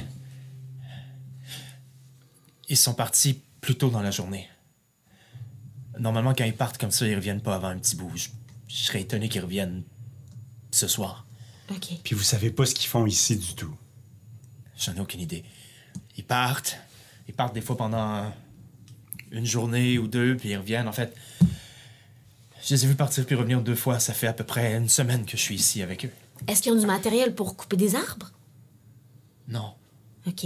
Ils 2.68 2.76
sont 2.76 2.94
partis 2.94 3.42
plus 3.62 3.76
tôt 3.76 3.90
dans 3.90 4.02
la 4.02 4.12
journée. 4.12 4.50
Normalement, 5.98 6.34
quand 6.34 6.44
ils 6.44 6.54
partent 6.54 6.78
comme 6.78 6.92
ça, 6.92 7.08
ils 7.08 7.16
reviennent 7.16 7.40
pas 7.40 7.56
avant 7.56 7.70
un 7.70 7.78
petit 7.78 7.96
bout. 7.96 8.12
Je, 8.18 8.28
je 8.68 8.76
serais 8.76 9.00
étonné 9.00 9.30
qu'ils 9.30 9.44
reviennent 9.44 9.84
ce 10.72 10.90
soir. 10.90 11.26
Ok. 11.70 11.88
Puis 12.04 12.16
vous 12.16 12.24
savez 12.24 12.52
pas 12.52 12.66
ce 12.66 12.76
qu'ils 12.76 12.90
font 12.90 13.06
ici 13.06 13.38
du 13.38 13.56
tout. 13.56 13.74
J'en 14.78 14.94
ai 14.96 15.00
aucune 15.00 15.22
idée. 15.22 15.46
Ils 16.18 16.26
partent. 16.26 16.78
Ils 17.30 17.34
partent 17.34 17.54
des 17.54 17.62
fois 17.62 17.78
pendant 17.78 18.30
une 19.32 19.46
journée 19.46 19.98
ou 19.98 20.08
deux, 20.08 20.36
puis 20.38 20.50
ils 20.50 20.58
reviennent. 20.58 20.88
En 20.88 20.92
fait, 20.92 21.16
je 22.64 22.74
les 22.76 22.86
ai 22.86 22.88
vus 22.88 22.96
partir 22.96 23.26
puis 23.26 23.36
revenir 23.36 23.62
deux 23.62 23.76
fois. 23.76 24.00
Ça 24.00 24.14
fait 24.14 24.28
à 24.28 24.34
peu 24.34 24.44
près 24.44 24.76
une 24.76 24.90
semaine 24.90 25.26
que 25.26 25.38
je 25.38 25.42
suis 25.42 25.56
ici 25.56 25.82
avec 25.82 26.06
eux. 26.06 26.12
Est-ce 26.48 26.62
qu'ils 26.62 26.72
ont 26.74 26.80
du 26.80 26.86
matériel 26.86 27.34
pour 27.36 27.56
couper 27.56 27.78
des 27.78 27.96
arbres? 27.96 28.32
Non. 29.48 29.74
Ok. 30.28 30.46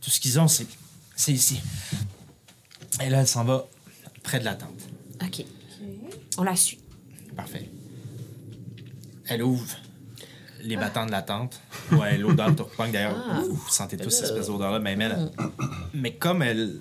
Tout 0.00 0.10
ce 0.10 0.20
qu'ils 0.20 0.38
ont, 0.38 0.48
c'est, 0.48 0.66
c'est 1.16 1.32
ici. 1.32 1.60
Et 3.02 3.08
là, 3.10 3.20
elle 3.20 3.28
s'en 3.28 3.44
va 3.44 3.66
près 4.22 4.38
de 4.38 4.44
la 4.44 4.54
tente. 4.54 4.80
Ok. 5.22 5.44
On 6.38 6.42
la 6.42 6.56
suit. 6.56 6.78
Parfait. 7.36 7.70
Elle 9.26 9.42
ouvre 9.42 9.64
les 10.62 10.76
battants 10.76 11.06
de 11.06 11.10
la 11.10 11.22
tente. 11.22 11.60
Ouais, 11.92 12.16
l'odeur 12.18 12.48
repogne 12.48 12.92
d'ailleurs. 12.92 13.16
Ouh, 13.48 13.54
Vous 13.54 13.68
sentez 13.70 13.96
tous 13.96 14.10
cette 14.10 14.24
espèce 14.24 14.46
d'odeur-là, 14.46 14.78
même 14.78 15.00
elle. 15.00 15.30
Mais 15.92 16.14
comme 16.14 16.42
elle. 16.42 16.80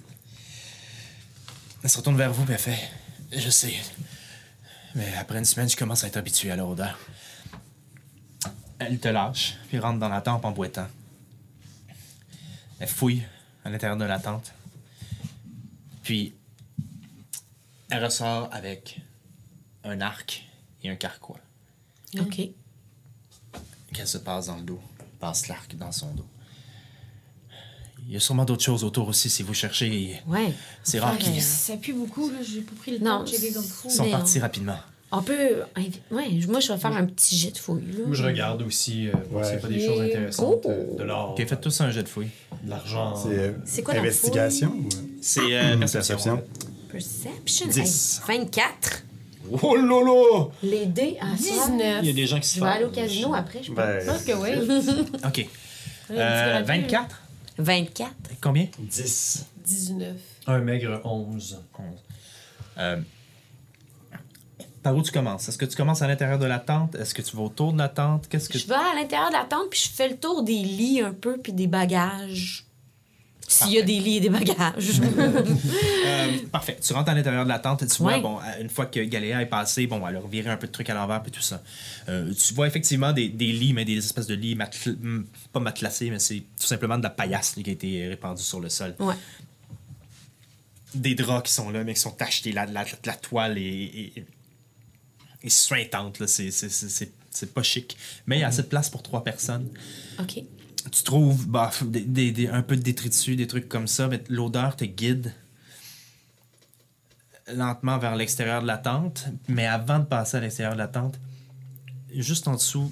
Elle 1.84 1.90
se 1.90 1.98
retourne 1.98 2.18
vers 2.18 2.32
vous 2.32 2.46
elle 2.50 2.58
fait 2.58 2.80
Je 3.32 3.50
sais. 3.50 3.76
Mais 4.96 5.14
après 5.16 5.40
une 5.40 5.46
semaine, 5.46 5.70
je 5.70 5.76
commence 5.76 6.04
à 6.04 6.08
être 6.08 6.18
habitué 6.18 6.52
à 6.52 6.56
leur 6.56 6.70
odeur. 6.70 6.98
Elle 8.80 9.00
te 9.00 9.08
lâche, 9.08 9.56
puis 9.68 9.80
rentre 9.80 10.00
dans 10.00 10.10
la 10.10 10.22
tente 10.22 10.46
en 10.46 10.52
boitant. 10.52 10.88
Elle 12.80 12.88
fouille 12.88 13.24
à 13.66 13.70
l'intérieur 13.70 13.98
de 13.98 14.06
la 14.06 14.20
tente. 14.20 14.52
Puis, 16.04 16.34
elle 17.90 18.04
ressort 18.04 18.50
avec 18.52 19.00
un 19.84 20.00
arc 20.02 20.46
et 20.84 20.90
un 20.90 20.96
carquois 20.96 21.40
Ok. 22.20 22.42
qu'elle 23.94 24.08
se 24.08 24.18
passe 24.18 24.48
dans 24.48 24.58
le 24.58 24.64
dos. 24.64 24.82
Passe 25.20 25.48
l'arc 25.48 25.76
dans 25.76 25.92
son 25.92 26.14
dos. 26.14 26.28
Il 28.08 28.14
y 28.14 28.18
a 28.18 28.20
sûrement 28.20 28.46
d'autres 28.46 28.64
choses 28.64 28.84
autour 28.84 29.08
aussi 29.08 29.30
si 29.30 29.44
vous 29.44 29.54
cherchez. 29.54 30.20
Ouais. 30.28 30.54
C'est 30.84 31.00
rare 31.00 31.14
Ouais, 31.14 31.20
qu'ils 31.20 31.42
Ça 31.42 31.78
pue 31.78 31.94
beaucoup, 31.94 32.30
là. 32.30 32.38
J'ai 32.42 32.62
pas 32.62 32.74
pris 32.80 32.92
le 32.92 32.98
Non, 33.00 33.20
temps 33.20 33.24
de 33.24 33.30
checker 33.30 33.54
comme 33.54 33.64
fou. 33.64 33.90
sont 33.90 34.10
partis 34.10 34.38
on- 34.40 34.42
rapidement. 34.42 34.78
On 35.16 35.22
peut. 35.22 35.62
Ouais, 36.12 36.30
moi 36.48 36.60
je 36.60 36.74
vais 36.74 36.80
faire 36.80 36.92
un 36.98 37.06
petit 37.06 37.38
jet 37.38 37.52
de 37.52 37.58
fouille 37.60 37.84
là. 37.92 38.00
Moi, 38.08 38.16
je 38.16 38.24
regarde 38.24 38.64
aussi 38.64 39.08
euh, 39.10 39.12
n'y 39.32 39.42
a 39.42 39.58
pas 39.58 39.68
des 39.68 39.76
Ouais. 39.76 39.86
choses 39.86 40.02
intéressantes. 40.02 40.62
Oh. 40.66 40.70
euh, 40.70 40.98
de 40.98 41.04
l'or, 41.04 41.36
Ok, 41.38 41.46
faites 41.48 41.62
tous 41.62 41.82
un 41.82 41.92
jet 41.92 42.02
de 42.02 42.10
fouille. 42.10 42.30
de 42.64 42.70
l'argent. 42.72 43.16
C'est 43.16 43.30
euh, 43.38 43.52
C'est 43.64 43.84
quoi 43.84 43.94
la 43.94 44.00
investigation 44.00 44.70
ou 44.76 44.90
C'est 45.22 45.40
euh, 45.56 45.78
perception? 45.78 46.42
perception. 46.42 46.44
Perception. 46.92 47.32
Perception. 47.46 47.84
10. 47.84 48.22
Hey, 48.28 48.40
24. 48.40 49.04
Oh 49.62 49.76
lolo! 49.76 50.52
Les 50.64 50.86
dés 50.88 51.18
à 51.22 51.38
ça. 51.38 51.68
19. 51.68 52.00
Il 52.02 52.08
y 52.08 52.10
a 52.10 52.14
des 52.14 52.26
gens 52.26 52.40
qui 52.40 52.48
se 52.48 52.56
Je 52.56 52.64
vais 52.64 52.70
aller 52.70 52.86
au 52.86 52.90
casino 52.90 53.34
après, 53.36 53.62
je 53.62 53.68
pense. 53.68 53.76
Ben, 53.76 54.00
Je 54.02 54.06
pense 54.10 54.24
que 54.24 54.32
oui. 54.32 55.20
Ok. 55.26 55.38
Ouais, 55.38 55.48
Euh, 56.18 56.58
un 56.60 56.62
petit 56.64 56.68
24? 56.82 57.22
24. 57.58 58.12
Combien? 58.42 58.68
10. 58.80 59.46
19. 59.66 60.18
Un 60.48 60.60
maigre 60.60 61.02
11. 61.04 61.62
Euh, 62.78 63.02
par 64.82 64.96
où 64.96 65.02
tu 65.02 65.12
commences? 65.12 65.48
Est-ce 65.48 65.58
que 65.58 65.66
tu 65.66 65.78
commences 65.78 66.02
à 66.02 66.08
l'intérieur 66.08 66.40
de 66.40 66.46
la 66.46 66.60
tente? 66.60 66.96
Est-ce 66.96 67.14
que 67.14 67.22
tu 67.22 67.36
vas 67.38 67.44
autour 67.44 67.74
de 67.74 67.78
la 67.78 67.90
tente? 67.90 68.28
Qu'est-ce 68.28 68.50
que 68.50 68.58
Je 68.58 68.68
vais 68.68 68.74
à 68.76 68.96
l'intérieur 68.96 69.30
de 69.30 69.36
la 69.36 69.46
tente 69.46 69.70
puis 69.70 69.80
je 69.80 69.90
fais 69.90 70.10
le 70.10 70.18
tour 70.18 70.44
des 70.44 70.62
lits 70.62 71.02
un 71.02 71.14
peu 71.14 71.38
puis 71.38 71.54
des 71.54 71.68
bagages. 71.68 72.66
S'il 73.48 73.72
y 73.74 73.78
a 73.78 73.82
des 73.84 74.00
lits 74.00 74.18
et 74.18 74.20
des 74.22 74.30
bagages. 74.30 75.02
Euh, 76.06 76.38
parfait. 76.52 76.78
Tu 76.82 76.94
rentres 76.94 77.10
à 77.10 77.14
l'intérieur 77.16 77.44
de 77.44 77.50
la 77.50 77.60
tente 77.60 77.82
et 77.84 77.88
tu 77.88 77.98
vois, 78.02 78.20
bon, 78.20 78.38
euh, 78.40 78.62
une 78.62 78.70
fois 78.70 78.86
que 78.88 79.00
Galéa 79.00 79.42
est 79.42 79.46
passée, 79.48 79.88
bon, 79.88 80.06
elle 80.08 80.16
a 80.18 80.20
reviré 80.20 80.50
un 80.50 80.58
peu 80.58 80.68
de 80.68 80.72
trucs 80.72 80.90
à 80.90 80.94
l'envers 80.94 81.22
et 81.26 81.32
tout 81.32 81.42
ça. 81.42 81.62
Euh, 82.10 82.32
tu 82.34 82.54
vois 82.54 82.68
effectivement 82.68 83.14
des, 83.14 83.30
des 83.30 83.52
lits, 83.52 83.74
mais 83.74 83.86
des 83.86 83.98
espèces 83.98 84.28
de 84.28 84.36
lits 84.36 84.56
hmm, 84.56 85.24
pas 85.52 85.60
matelassés, 85.60 86.10
mais 86.10 86.20
c'est 86.20 86.40
tout 86.60 86.66
simplement 86.68 86.98
de 86.98 87.04
la 87.04 87.10
paillasse 87.10 87.54
qui 87.56 87.70
a 87.70 87.74
été 87.74 88.08
répandue 88.08 88.42
sur 88.44 88.60
le 88.60 88.70
sol. 88.70 88.96
ouais. 89.00 89.16
Des 90.96 91.16
draps 91.16 91.48
qui 91.48 91.54
sont 91.54 91.70
là, 91.72 91.84
mais 91.84 91.94
qui 91.96 92.00
sont 92.02 92.12
tachetés. 92.12 92.52
La, 92.52 92.66
la, 92.68 92.86
la 93.06 93.14
toile 93.16 93.58
est, 93.58 93.62
est, 94.18 94.26
est 95.44 95.50
suintante. 95.50 96.20
là. 96.20 96.28
C'est- 96.28 96.52
c'est- 96.52 96.70
c'est 96.70 96.90
c'est- 96.90 97.12
c'est 97.32 97.52
pas 97.54 97.64
chic. 97.64 97.98
Mais 98.28 98.38
il 98.38 98.42
y 98.42 98.44
a 98.44 98.48
assez 98.48 98.62
de 98.62 98.68
place 98.68 98.90
pour 98.92 99.02
trois 99.02 99.24
personnes. 99.24 99.68
OK. 100.20 100.44
Tu 100.92 101.04
trouves 101.04 101.48
bah, 101.48 101.72
des, 101.86 102.02
des- 102.02 102.32
des- 102.32 102.48
un 102.48 102.62
peu 102.62 102.76
de 102.76 102.82
détritus, 102.82 103.38
des 103.38 103.48
trucs 103.48 103.70
comme 103.70 103.88
ça, 103.88 104.08
mais 104.08 104.24
l'odeur 104.30 104.76
te 104.76 104.84
guide 104.86 105.34
lentement 107.54 107.98
vers 107.98 108.16
l'extérieur 108.16 108.62
de 108.62 108.68
la 108.68 108.78
tente. 108.78 109.26
Mais 109.48 109.66
avant 109.66 110.00
de 110.00 110.06
passer 110.06 110.38
à 110.38 110.40
l'extérieur 110.42 110.74
de 110.74 110.80
la 110.80 110.88
tente, 110.88 111.20
juste 112.14 112.48
en 112.48 112.54
dessous 112.56 112.92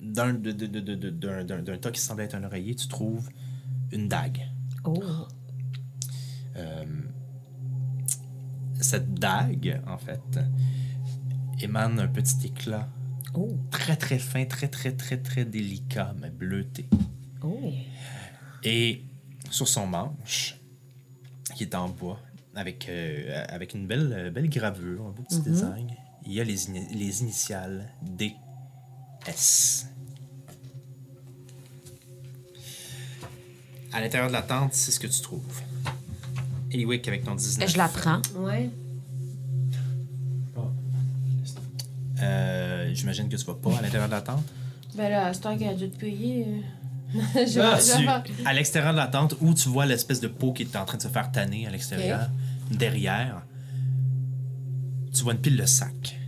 d'un 0.00 0.32
de- 0.34 0.52
de- 0.52 0.66
de- 0.66 0.80
de- 0.80 0.94
de- 0.94 1.10
d'un- 1.10 1.44
d'un- 1.44 1.62
d'un 1.62 1.78
tas 1.78 1.90
qui 1.90 2.00
semble 2.00 2.22
être 2.22 2.34
un 2.34 2.44
oreiller, 2.44 2.74
tu 2.74 2.88
trouves 2.88 3.28
une 3.92 4.08
dague. 4.08 4.42
Oh. 4.84 5.02
Euh, 6.56 6.84
cette 8.80 9.14
dague, 9.14 9.80
en 9.86 9.96
fait, 9.98 10.40
émane 11.60 12.00
un 12.00 12.08
petit 12.08 12.46
éclat 12.48 12.88
Oh. 13.34 13.56
très 13.70 13.96
très 13.96 14.18
fin, 14.18 14.44
très 14.44 14.68
très 14.68 14.92
très 14.92 15.16
très 15.18 15.44
délicat, 15.44 16.14
mais 16.20 16.30
bleuté. 16.30 16.88
Oh. 17.44 17.72
Et 18.64 19.02
sur 19.50 19.66
son 19.68 19.86
manche, 19.86 20.56
qui 21.54 21.64
est 21.64 21.74
en 21.74 21.88
bois, 21.88 22.18
avec, 22.54 22.88
euh, 22.88 23.44
avec 23.48 23.74
une 23.74 23.86
belle, 23.86 24.12
euh, 24.16 24.30
belle 24.30 24.48
gravure, 24.48 25.06
un 25.06 25.10
beau 25.10 25.22
petit 25.22 25.40
design, 25.40 25.88
il 26.26 26.32
y 26.32 26.40
a 26.40 26.44
les, 26.44 26.68
ini- 26.68 26.94
les 26.94 27.22
initiales 27.22 27.88
DS. 28.02 29.86
À 33.92 34.00
l'intérieur 34.00 34.28
de 34.28 34.32
la 34.32 34.42
tente, 34.42 34.72
c'est 34.72 34.90
ce 34.90 34.98
que 35.00 35.06
tu 35.06 35.20
trouves. 35.20 35.60
Eliwick 36.70 37.06
avec 37.08 37.24
ton 37.24 37.34
19. 37.34 37.68
Je 37.70 37.76
la 37.76 37.88
prends. 37.88 38.22
Ouais. 38.36 38.70
Euh, 42.22 42.90
J'imagine 42.94 43.28
que 43.28 43.36
tu 43.36 43.44
vas 43.44 43.54
pas 43.54 43.76
à 43.78 43.82
l'intérieur 43.82 44.06
de 44.08 44.14
la 44.14 44.22
tente? 44.22 44.44
Ben 44.94 45.10
là, 45.10 45.26
à 45.26 45.34
ce 45.34 45.40
temps 45.40 45.56
qu'elle 45.58 45.70
a 45.70 45.74
dû 45.74 45.90
te 45.90 45.98
payer. 45.98 46.46
je 47.34 47.60
Ah, 48.08 48.22
Tu- 48.24 48.32
à 48.46 48.52
l'extérieur 48.52 48.92
de 48.92 48.98
la 48.98 49.06
tente, 49.06 49.34
où 49.40 49.52
tu 49.54 49.68
vois 49.68 49.86
l'espèce 49.86 50.20
de 50.20 50.28
peau 50.28 50.52
qui 50.52 50.62
est 50.62 50.76
en 50.76 50.84
train 50.84 50.96
de 50.98 51.02
se 51.02 51.08
faire 51.08 51.30
tanner 51.32 51.66
à 51.66 51.70
l'extérieur, 51.70 52.28
derrière, 52.70 53.42
tu 55.14 55.22
vois 55.24 55.32
une 55.34 55.40
pile 55.40 55.56
de 55.56 55.66
sacs. 55.66 56.18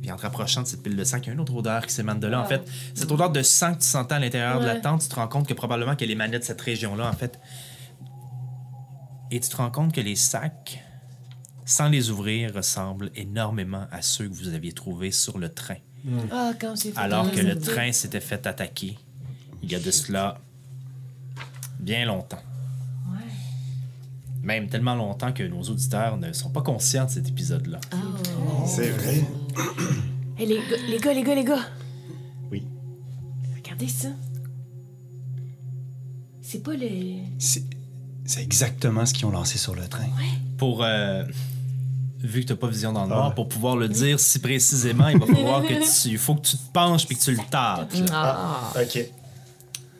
Puis 0.00 0.10
en 0.10 0.16
te 0.16 0.22
rapprochant 0.22 0.62
de 0.62 0.66
cette 0.66 0.82
pile 0.82 0.96
de 0.96 1.04
sacs, 1.04 1.24
il 1.24 1.26
y 1.26 1.30
a 1.30 1.34
une 1.34 1.40
autre 1.40 1.54
odeur 1.54 1.84
qui 1.86 1.92
s'émane 1.92 2.20
de 2.20 2.26
là. 2.26 2.40
En 2.40 2.44
fait, 2.46 2.62
cette 2.94 3.10
odeur 3.10 3.30
de 3.30 3.42
sang 3.42 3.74
que 3.74 3.80
tu 3.80 3.86
sentais 3.86 4.14
à 4.14 4.18
l'intérieur 4.18 4.60
de 4.60 4.64
la 4.66 4.76
tente, 4.76 5.02
tu 5.02 5.08
te 5.08 5.14
rends 5.16 5.28
compte 5.28 5.46
que 5.46 5.54
probablement 5.54 5.94
qu'elle 5.96 6.10
émanait 6.10 6.38
de 6.38 6.44
cette 6.44 6.60
région-là, 6.60 7.08
en 7.08 7.12
fait. 7.12 7.38
Et 9.30 9.38
tu 9.40 9.48
te 9.48 9.56
rends 9.56 9.70
compte 9.70 9.92
que 9.94 10.00
les 10.00 10.16
sacs 10.16 10.82
sans 11.66 11.88
les 11.88 12.10
ouvrir, 12.10 12.52
ressemblent 12.52 13.12
énormément 13.14 13.86
à 13.92 14.02
ceux 14.02 14.28
que 14.28 14.34
vous 14.34 14.48
aviez 14.54 14.72
trouvés 14.72 15.12
sur 15.12 15.38
le 15.38 15.50
train, 15.50 15.76
Ah, 16.32 16.50
quand 16.60 16.74
fait. 16.76 16.92
alors 16.96 17.30
que 17.30 17.38
le 17.40 17.56
train 17.56 17.92
s'était 17.92 18.18
fait 18.18 18.44
attaquer 18.48 18.98
il 19.62 19.70
y 19.70 19.74
a 19.74 19.80
de 19.80 19.90
cela 19.90 20.38
bien 21.78 22.04
longtemps. 22.06 22.42
Même 24.42 24.68
tellement 24.68 24.94
longtemps 24.94 25.32
que 25.32 25.42
nos 25.42 25.60
auditeurs 25.62 26.16
ne 26.16 26.32
sont 26.32 26.48
pas 26.50 26.62
conscients 26.62 27.04
de 27.04 27.10
cet 27.10 27.28
épisode-là. 27.28 27.80
C'est 28.66 28.90
vrai. 28.90 29.24
Hey, 30.38 30.46
les, 30.46 30.56
gars, 30.56 30.76
les 30.88 30.98
gars, 30.98 31.12
les 31.12 31.22
gars, 31.22 31.34
les 31.34 31.44
gars. 31.44 31.66
Oui. 32.50 32.64
Regardez 33.54 33.88
ça. 33.88 34.08
C'est 36.40 36.62
pas 36.62 36.72
le. 36.74 36.88
C'est 37.38 37.62
c'est 38.24 38.42
exactement 38.42 39.04
ce 39.04 39.12
qu'ils 39.12 39.26
ont 39.26 39.30
lancé 39.32 39.58
sur 39.58 39.74
le 39.74 39.86
train. 39.86 40.06
Pour. 40.56 40.82
euh, 40.82 41.24
vu 42.20 42.40
que 42.40 42.46
tu 42.46 42.52
n'as 42.54 42.58
pas 42.58 42.68
vision 42.68 42.92
dans 42.94 43.02
le 43.02 43.08
noir, 43.10 43.28
Ah. 43.32 43.34
pour 43.34 43.48
pouvoir 43.48 43.76
le 43.76 43.88
dire 43.88 44.18
si 44.18 44.38
précisément, 44.38 45.08
il 45.08 45.18
va 45.18 45.26
falloir 45.26 45.62
que 45.62 45.74
tu. 46.02 46.08
Il 46.08 46.18
faut 46.18 46.34
que 46.36 46.46
tu 46.46 46.56
te 46.56 46.72
penches 46.72 47.06
puis 47.06 47.16
que 47.16 47.22
tu 47.22 47.32
le 47.32 47.42
tâtes. 47.50 47.92
là. 47.98 48.06
Ah. 48.12 48.72
OK. 48.80 48.98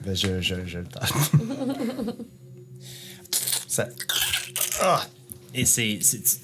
Ben, 0.04 0.14
je, 0.14 0.40
je, 0.40 0.54
je 0.66 0.78
le 0.78 0.86
tâche. 0.86 1.10
Ça... 3.68 3.86
Ah! 4.82 5.06
Et 5.54 5.64
c'est. 5.64 5.98
c'est- 6.02 6.20
tu, 6.22 6.34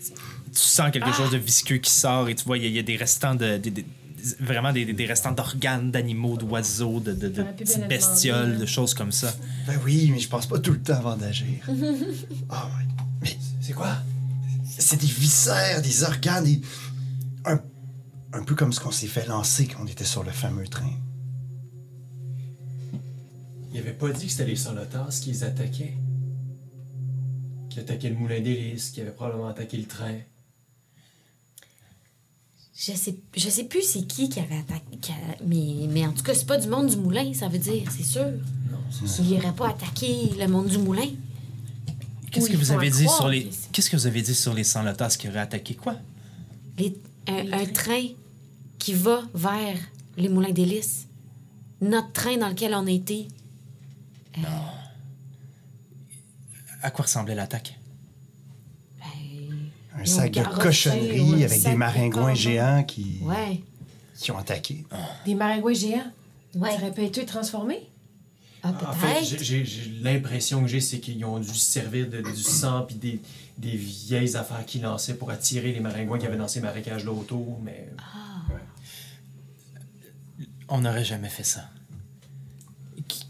tu 0.52 0.58
sens 0.60 0.90
quelque 0.90 1.12
chose 1.12 1.30
de 1.30 1.36
visqueux 1.38 1.76
qui 1.78 1.90
sort 1.90 2.28
et 2.28 2.34
tu 2.34 2.44
vois, 2.44 2.56
il 2.58 2.64
y, 2.64 2.66
a- 2.66 2.68
il 2.68 2.74
y 2.74 2.78
a 2.78 2.82
des 2.82 2.96
restants 2.96 3.34
de. 3.34 3.56
des- 3.56 3.70
des- 3.70 3.86
vraiment 4.40 4.72
des, 4.72 4.84
des- 4.84 4.92
des 4.92 5.06
restants 5.06 5.30
d'organes, 5.32 5.90
d'animaux, 5.92 6.36
d'oiseaux, 6.36 6.98
de, 7.00 7.12
de, 7.12 7.28
de 7.28 7.34
J'aurais 7.36 7.52
pu 7.56 7.64
bien 7.64 7.64
petites 7.64 7.82
le 7.82 7.88
bestioles, 7.88 8.46
demander, 8.46 8.60
de 8.60 8.66
choses 8.66 8.94
comme 8.94 9.12
ça. 9.12 9.32
Ben 9.66 9.78
oui, 9.84 10.10
mais 10.12 10.18
je 10.18 10.28
pense 10.28 10.46
pas 10.46 10.58
tout 10.58 10.72
le 10.72 10.82
temps 10.82 10.94
avant 10.94 11.16
d'agir. 11.16 11.64
Ah 12.50 12.66
ouais. 12.76 12.84
Mais 13.22 13.36
C'est 13.60 13.72
quoi? 13.72 13.96
c'est 14.78 15.00
des 15.00 15.06
viscères, 15.06 15.80
des 15.80 16.02
organes, 16.04 16.44
des... 16.44 16.60
Un, 17.46 17.58
un 18.32 18.42
peu 18.42 18.54
comme 18.54 18.72
ce 18.72 18.80
qu'on 18.80 18.90
s'est 18.90 19.06
fait 19.06 19.26
lancer 19.26 19.66
quand 19.68 19.82
on 19.82 19.86
était 19.86 20.04
sur 20.04 20.22
le 20.24 20.30
fameux 20.32 20.66
train. 20.68 20.90
Il 23.76 23.80
avait 23.80 23.92
pas 23.92 24.10
dit 24.10 24.24
que 24.24 24.32
c'était 24.32 24.46
les 24.46 24.56
Solotas 24.56 25.20
qui 25.22 25.30
les 25.32 25.44
attaquaient. 25.44 25.92
Qui 27.68 27.78
attaquaient 27.80 28.08
le 28.08 28.16
moulin 28.16 28.40
d'hélice, 28.40 28.88
qui 28.88 29.02
avait 29.02 29.10
probablement 29.10 29.48
attaqué 29.48 29.76
le 29.76 29.84
train. 29.84 30.14
Je 32.74 32.92
sais, 32.92 33.16
je 33.36 33.48
sais 33.50 33.64
plus 33.64 33.82
c'est 33.82 34.06
qui 34.06 34.30
qui 34.30 34.40
avait 34.40 34.56
attaqué. 34.58 34.96
qui 35.00 35.12
a- 35.12 35.36
mais, 35.46 35.86
mais 35.90 36.06
en 36.06 36.12
tout 36.12 36.22
cas, 36.22 36.32
c'est 36.32 36.46
pas 36.46 36.56
du 36.56 36.68
monde 36.68 36.88
du 36.88 36.96
moulin, 36.96 37.34
ça 37.34 37.48
veut 37.48 37.58
dire, 37.58 37.90
c'est 37.94 38.02
sûr. 38.02 38.24
Non, 38.70 38.78
c'est. 38.90 39.22
Il 39.22 39.30
irait 39.32 39.52
pas 39.54 39.68
attaquer 39.70 40.30
le 40.38 40.46
monde 40.46 40.68
du 40.68 40.78
moulin. 40.78 41.08
Qu'est-ce 42.32 42.48
que 42.50 42.56
vous 42.56 42.72
avez 42.72 42.88
dit 42.90 43.04
croire 43.04 43.18
sur 43.18 43.28
les. 43.28 43.50
Qu'est-ce 43.72 43.90
que 43.90 43.96
vous 43.96 44.06
avez 44.06 44.22
dit 44.22 44.34
sur 44.34 44.54
les 44.54 44.64
sans-lotas 44.64 45.16
qui 45.18 45.28
auraient 45.28 45.40
attaqué 45.40 45.74
quoi? 45.74 45.96
Les- 46.78 46.98
un, 47.28 47.52
un 47.52 47.66
train 47.66 48.04
qui 48.78 48.94
va 48.94 49.22
vers 49.34 49.76
les 50.16 50.30
moulins 50.30 50.52
d'hélice. 50.52 51.08
Notre 51.82 52.12
train 52.12 52.38
dans 52.38 52.48
lequel 52.48 52.72
on 52.74 52.86
a 52.86 52.90
été. 54.36 54.72
À 56.82 56.90
quoi 56.90 57.04
ressemblait 57.04 57.34
l'attaque? 57.34 57.78
Ben, 58.98 59.70
Un 60.00 60.04
sac 60.04 60.32
de 60.32 60.42
cochonneries 60.42 61.44
avec 61.44 61.62
des 61.62 61.70
de 61.72 61.76
maringouins 61.76 62.34
géants 62.34 62.84
qui, 62.84 63.18
ouais. 63.22 63.62
qui 64.18 64.30
ont 64.30 64.38
attaqué. 64.38 64.84
Des 65.24 65.34
maringouins 65.34 65.72
géants? 65.72 66.12
Ouais. 66.54 66.70
Ça 66.70 66.76
aurait 66.76 66.92
pas 66.92 67.02
été 67.02 67.24
transformé? 67.26 67.88
Ah, 68.62 68.72
En 68.88 68.92
fait, 68.92 69.22
j'ai- 69.24 69.36
peut-être. 69.36 69.44
j'ai 69.44 69.64
j'ai 69.64 69.90
l'impression 70.00 70.60
que 70.62 70.66
j'ai, 70.68 70.80
c'est 70.80 70.98
qu'ils 71.00 71.24
ont 71.24 71.38
dû 71.38 71.48
se 71.48 71.54
servir 71.72 72.08
de, 72.08 72.20
du 72.20 72.42
sang 72.42 72.82
puis 72.82 72.96
des, 72.96 73.20
des 73.58 73.76
vieilles 73.76 74.36
affaires 74.36 74.64
qu'ils 74.66 74.82
lançaient 74.82 75.14
pour 75.16 75.30
attirer 75.30 75.72
les 75.72 75.80
maringouins 75.80 76.18
qui 76.18 76.26
avaient 76.26 76.36
dans 76.36 76.48
ces 76.48 76.60
marécages 76.60 77.04
là 77.04 77.12
autour, 77.12 77.60
mais... 77.62 77.88
On 80.68 80.80
n'aurait 80.80 81.04
jamais 81.04 81.28
fait 81.28 81.44
ça. 81.44 81.68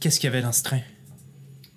Qu'est-ce 0.00 0.18
qu'il 0.20 0.28
y 0.28 0.32
avait 0.32 0.40
dans 0.42 0.52
ce 0.52 0.62
train? 0.62 0.80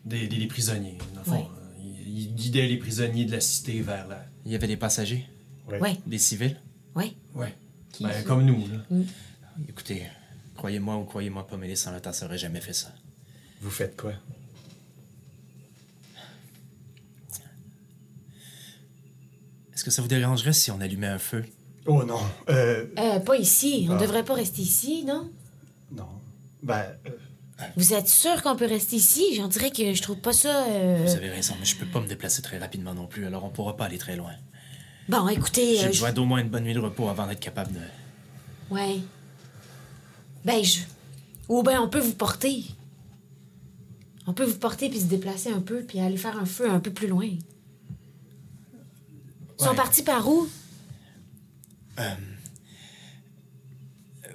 Des, 0.05 0.27
des, 0.27 0.37
des 0.37 0.47
prisonniers, 0.47 0.97
dans 1.13 1.19
le 1.21 1.25
fond. 1.25 1.31
Ouais. 1.33 1.47
Euh, 1.47 1.81
Ils, 2.05 2.19
ils 2.21 2.35
guidaient 2.35 2.67
les 2.67 2.77
prisonniers 2.77 3.25
de 3.25 3.31
la 3.31 3.39
cité 3.41 3.81
vers 3.81 4.07
la... 4.07 4.25
Il 4.45 4.51
y 4.51 4.55
avait 4.55 4.67
des 4.67 4.77
passagers? 4.77 5.25
Ouais, 5.67 5.97
Des 6.07 6.17
civils? 6.17 6.57
ouais. 6.95 7.13
Ouais. 7.35 7.53
Ben, 8.01 8.23
comme 8.23 8.43
nous, 8.45 8.65
là. 8.67 8.85
Écoutez, 9.67 10.03
croyez-moi 10.55 10.95
ou 10.97 11.03
croyez-moi 11.03 11.45
pas, 11.45 11.57
mais 11.57 11.67
les 11.67 11.75
sans-lotas 11.75 12.17
n'auraient 12.21 12.37
jamais 12.37 12.61
fait 12.61 12.73
ça. 12.73 12.93
Vous 13.61 13.69
faites 13.69 13.95
quoi? 13.99 14.13
Est-ce 19.73 19.83
que 19.83 19.91
ça 19.91 20.01
vous 20.01 20.07
dérangerait 20.07 20.53
si 20.53 20.71
on 20.71 20.81
allumait 20.81 21.07
un 21.07 21.19
feu? 21.19 21.45
Oh 21.85 22.03
non. 22.03 22.19
Euh, 22.49 22.87
Euh, 22.97 23.19
pas 23.19 23.37
ici. 23.37 23.87
On 23.89 23.93
Ah. 23.95 23.97
devrait 23.97 24.25
pas 24.25 24.33
rester 24.33 24.61
ici, 24.61 25.03
non? 25.05 25.31
non. 25.91 26.07
Ben, 26.61 26.83
euh, 27.07 27.11
Vous 27.75 27.93
êtes 27.93 28.07
sûr 28.07 28.41
qu'on 28.41 28.55
peut 28.55 28.67
rester 28.67 28.95
ici? 28.95 29.35
J'en 29.35 29.47
dirais 29.47 29.71
que 29.71 29.93
je 29.93 30.01
trouve 30.01 30.17
pas 30.17 30.33
ça. 30.33 30.65
euh, 30.67 31.03
Vous 31.05 31.15
avez 31.15 31.29
raison, 31.29 31.55
mais 31.59 31.65
je 31.65 31.75
peux 31.75 31.85
pas 31.85 31.99
me 31.99 32.07
déplacer 32.07 32.41
très 32.41 32.57
rapidement 32.57 32.93
non 32.93 33.07
plus, 33.07 33.25
alors 33.25 33.43
on 33.43 33.49
pourra 33.49 33.75
pas 33.75 33.85
aller 33.85 33.97
très 33.97 34.15
loin. 34.15 34.31
Bon, 35.09 35.27
écoutez. 35.27 35.77
J'ai 35.77 35.85
euh, 35.85 35.89
besoin 35.89 36.13
d'au 36.13 36.25
moins 36.25 36.39
une 36.39 36.49
bonne 36.49 36.63
nuit 36.63 36.73
de 36.73 36.79
repos 36.79 37.09
avant 37.09 37.27
d'être 37.27 37.39
capable 37.39 37.73
de. 37.73 37.79
Ouais. 38.69 38.99
Ben, 40.45 40.63
je. 40.63 40.79
Ou 41.49 41.63
ben, 41.63 41.79
on 41.79 41.89
peut 41.89 41.99
vous 41.99 42.13
porter. 42.13 42.63
On 44.27 44.33
peut 44.33 44.45
vous 44.45 44.59
porter 44.59 44.89
puis 44.89 44.99
se 44.99 45.05
déplacer 45.05 45.51
un 45.51 45.61
peu 45.61 45.83
puis 45.83 45.99
aller 45.99 46.17
faire 46.17 46.37
un 46.37 46.45
feu 46.45 46.69
un 46.69 46.79
peu 46.79 46.91
plus 46.91 47.07
loin. 47.07 47.25
Ils 47.25 47.39
sont 49.65 49.75
partis 49.75 50.03
par 50.03 50.27
où? 50.29 50.47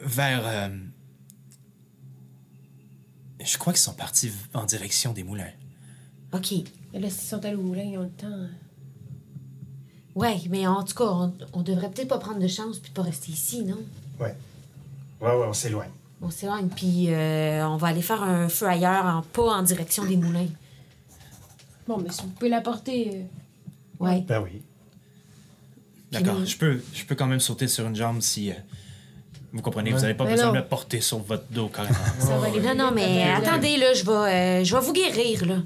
Vers. 0.03 0.70
Je 3.45 3.59
crois 3.59 3.73
qu'ils 3.73 3.83
sont 3.83 3.93
partis 3.95 4.31
en 4.55 4.65
direction 4.65 5.13
des 5.13 5.23
moulins. 5.23 5.51
OK. 6.33 6.53
Et 6.53 6.65
là, 6.99 7.11
s'ils 7.11 7.29
sont 7.29 7.45
allés 7.45 7.57
au 7.57 7.63
moulin, 7.63 7.83
ils 7.83 7.99
ont 7.99 8.03
le 8.03 8.09
temps. 8.11 8.49
Ouais, 10.15 10.41
mais 10.49 10.67
en 10.67 10.83
tout 10.85 10.95
cas, 10.95 11.05
on, 11.05 11.33
on 11.53 11.63
devrait 11.63 11.91
peut-être 11.91 12.09
pas 12.09 12.19
prendre 12.19 12.39
de 12.39 12.47
chance 12.49 12.79
puis 12.79 12.93
pas 12.93 13.03
rester 13.03 13.33
ici, 13.33 13.63
non? 13.65 13.79
ouais. 14.21 14.35
Ouais, 15.21 15.31
ouais, 15.31 15.47
on 15.49 15.53
s'éloigne. 15.53 15.91
On 16.23 16.31
s'éloigne 16.31 16.69
puis 16.69 17.13
euh, 17.13 17.67
on 17.67 17.77
va 17.77 17.89
aller 17.89 18.03
faire 18.03 18.23
un 18.23 18.49
feu 18.49 18.67
ailleurs, 18.67 19.05
en, 19.07 19.23
pas 19.23 19.43
en 19.59 19.63
direction 19.63 20.05
des 20.05 20.17
moulins. 20.17 20.47
Bon, 21.87 21.99
mais 21.99 22.11
si 22.11 22.23
vous 22.23 22.29
pouvez 22.29 22.49
l'apporter. 22.49 23.11
euh, 23.19 23.23
Ouais. 24.01 24.21
Ben 24.23 24.41
oui. 24.43 24.61
D'accord, 26.13 26.45
je 26.45 26.57
peux, 26.57 26.83
je 26.93 27.05
peux 27.05 27.15
quand 27.15 27.27
même 27.27 27.41
sauter 27.41 27.69
sur 27.69 27.87
une 27.87 27.97
jambe 27.97 28.21
si. 28.21 28.51
euh, 28.51 28.55
vous 29.55 29.63
comprenez, 29.63 29.93
vous 29.93 30.01
n'avez 30.01 30.15
pas 30.15 30.25
Mais 30.25 30.33
besoin 30.33 30.47
non. 30.49 30.53
de 30.53 30.59
me 30.59 30.65
porter 30.65 31.01
sur 31.01 31.19
votre 31.21 31.45
dos 31.51 31.69
carrément. 31.69 31.95
Ça 32.19 32.37
va 32.37 32.47
aller 32.49 32.61
Non, 32.61 32.75
non, 32.75 32.91
mais 32.95 33.25
le- 33.25 33.31
attendez, 33.47 33.77
là, 33.79 33.95
je 33.95 34.05
vais, 34.05 34.11
euh, 34.61 34.65
je 34.65 34.75
vais 34.77 34.83
vous 34.83 34.93
guérir, 34.93 35.47
là. 35.47 35.57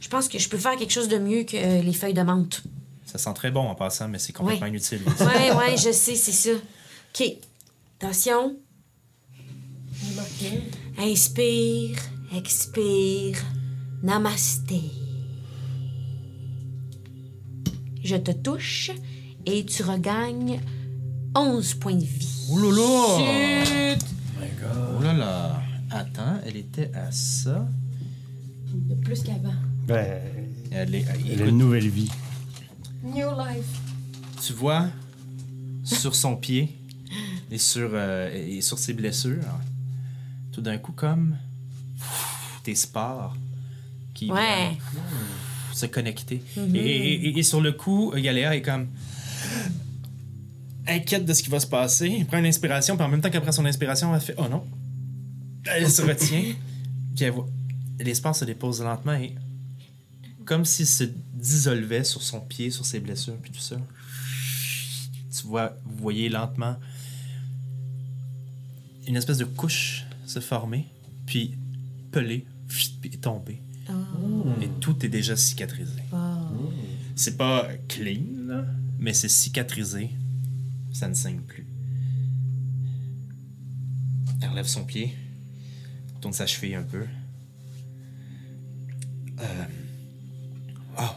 Je 0.00 0.08
pense 0.08 0.28
que 0.28 0.38
je 0.38 0.48
peux 0.48 0.58
faire 0.58 0.76
quelque 0.76 0.92
chose 0.92 1.08
de 1.08 1.18
mieux 1.18 1.44
que 1.44 1.56
euh, 1.56 1.82
les 1.82 1.92
feuilles 1.92 2.14
de 2.14 2.22
menthe. 2.22 2.62
Ça 3.06 3.18
sent 3.18 3.32
très 3.34 3.50
bon 3.50 3.60
en 3.68 3.74
passant, 3.74 4.08
mais 4.08 4.18
c'est 4.18 4.32
complètement 4.32 4.64
Ouais. 4.64 4.70
inutile. 4.70 5.00
Ouais, 5.20 5.52
ouais, 5.52 5.76
je 5.76 5.92
sais, 5.92 6.14
c'est 6.16 6.32
ça. 6.32 6.50
OK. 6.52 7.26
Attention. 8.00 8.56
Inspire, 10.98 11.96
expire. 12.36 13.36
Namasté. 14.02 14.80
Je 18.02 18.16
te 18.16 18.32
touche 18.32 18.90
et 19.46 19.64
tu 19.64 19.82
regagnes 19.82 20.60
11 21.34 21.74
points 21.74 21.94
de 21.96 22.04
vie. 22.04 22.46
Oh 22.50 22.58
là 22.58 22.70
là! 22.70 23.64
Chut! 23.64 24.06
My 24.40 24.48
God. 24.60 24.96
Oh 24.98 25.02
là 25.02 25.12
là! 25.12 25.62
Attends, 25.90 26.38
elle 26.44 26.56
était 26.56 26.90
à 26.94 27.10
ça. 27.12 27.66
De 28.72 28.94
plus 28.96 29.22
qu'avant. 29.22 29.54
Ben, 29.86 30.20
Elle 30.70 30.94
est. 30.94 31.04
elle 31.32 31.42
a 31.42 31.46
une 31.46 31.58
nouvelle 31.58 31.88
vie. 31.88 32.10
New 33.02 33.28
life. 33.38 33.80
tu 34.44 34.52
vois, 34.52 34.88
sur 35.84 36.14
son 36.14 36.36
pied 36.36 36.76
et 37.50 37.58
sur, 37.58 37.90
euh, 37.92 38.30
et 38.34 38.60
sur 38.60 38.78
ses 38.78 38.92
blessures, 38.94 39.44
tout 40.52 40.60
d'un 40.60 40.78
coup, 40.78 40.92
comme 40.92 41.36
des 42.64 42.74
spores 42.74 43.36
qui 44.14 44.30
Ouais. 44.30 44.68
viennent 44.70 44.76
se 45.72 45.86
connecter. 45.86 46.42
et, 46.56 46.78
et- 46.78 47.28
et- 47.28 47.38
et 47.38 47.42
sur 47.42 47.60
le 47.60 47.72
coup, 47.72 48.12
Galéa 48.16 48.56
est 48.56 48.62
comme 48.62 48.86
inquiète 50.86 51.24
de 51.24 51.32
ce 51.32 51.42
qui 51.42 51.50
va 51.50 51.60
se 51.60 51.66
passer. 51.66 52.16
Elle 52.20 52.26
prend 52.26 52.38
une 52.38 52.46
inspiration, 52.46 52.96
puis 52.96 53.04
en 53.04 53.08
même 53.08 53.20
temps 53.20 53.30
qu'elle 53.30 53.42
prend 53.42 53.52
son 53.52 53.64
inspiration, 53.64 54.14
elle 54.14 54.20
fait 54.20 54.34
Oh 54.38 54.48
non! 54.48 54.64
Elle 55.66 55.90
se 55.90 56.02
retient, 56.02 56.54
puis 57.14 57.24
elle 57.24 57.32
voit. 57.32 57.48
Les 57.98 58.14
spores 58.14 58.36
se 58.36 58.44
déposent 58.44 58.82
lentement 58.82 59.14
et 59.14 59.34
comme 60.44 60.64
s'il 60.64 60.86
se 60.86 61.04
dissolvait 61.32 62.04
sur 62.04 62.22
son 62.22 62.40
pied, 62.40 62.70
sur 62.70 62.84
ses 62.84 63.00
blessures, 63.00 63.36
puis 63.40 63.50
tout 63.50 63.60
ça. 63.60 63.76
Tu 65.36 65.46
vois, 65.46 65.76
vous 65.84 65.96
voyez 65.96 66.28
lentement 66.28 66.76
une 69.06 69.16
espèce 69.16 69.38
de 69.38 69.44
couche 69.44 70.04
se 70.26 70.40
former, 70.40 70.86
puis 71.26 71.56
peler, 72.10 72.46
puis 72.68 73.10
tomber. 73.20 73.60
Et 74.62 74.68
tout 74.80 75.04
est 75.04 75.08
déjà 75.08 75.36
cicatrisé. 75.36 76.02
C'est 77.16 77.36
pas 77.36 77.68
clean, 77.88 78.64
mais 78.98 79.12
c'est 79.12 79.28
cicatrisé. 79.28 80.10
Ça 80.94 81.08
ne 81.08 81.14
saigne 81.14 81.40
plus. 81.40 81.66
Elle 84.40 84.48
relève 84.50 84.66
son 84.66 84.84
pied, 84.84 85.12
tourne 86.20 86.32
sa 86.32 86.46
cheville 86.46 86.76
un 86.76 86.84
peu. 86.84 87.04
Euh... 89.40 89.64
Oh, 90.98 91.10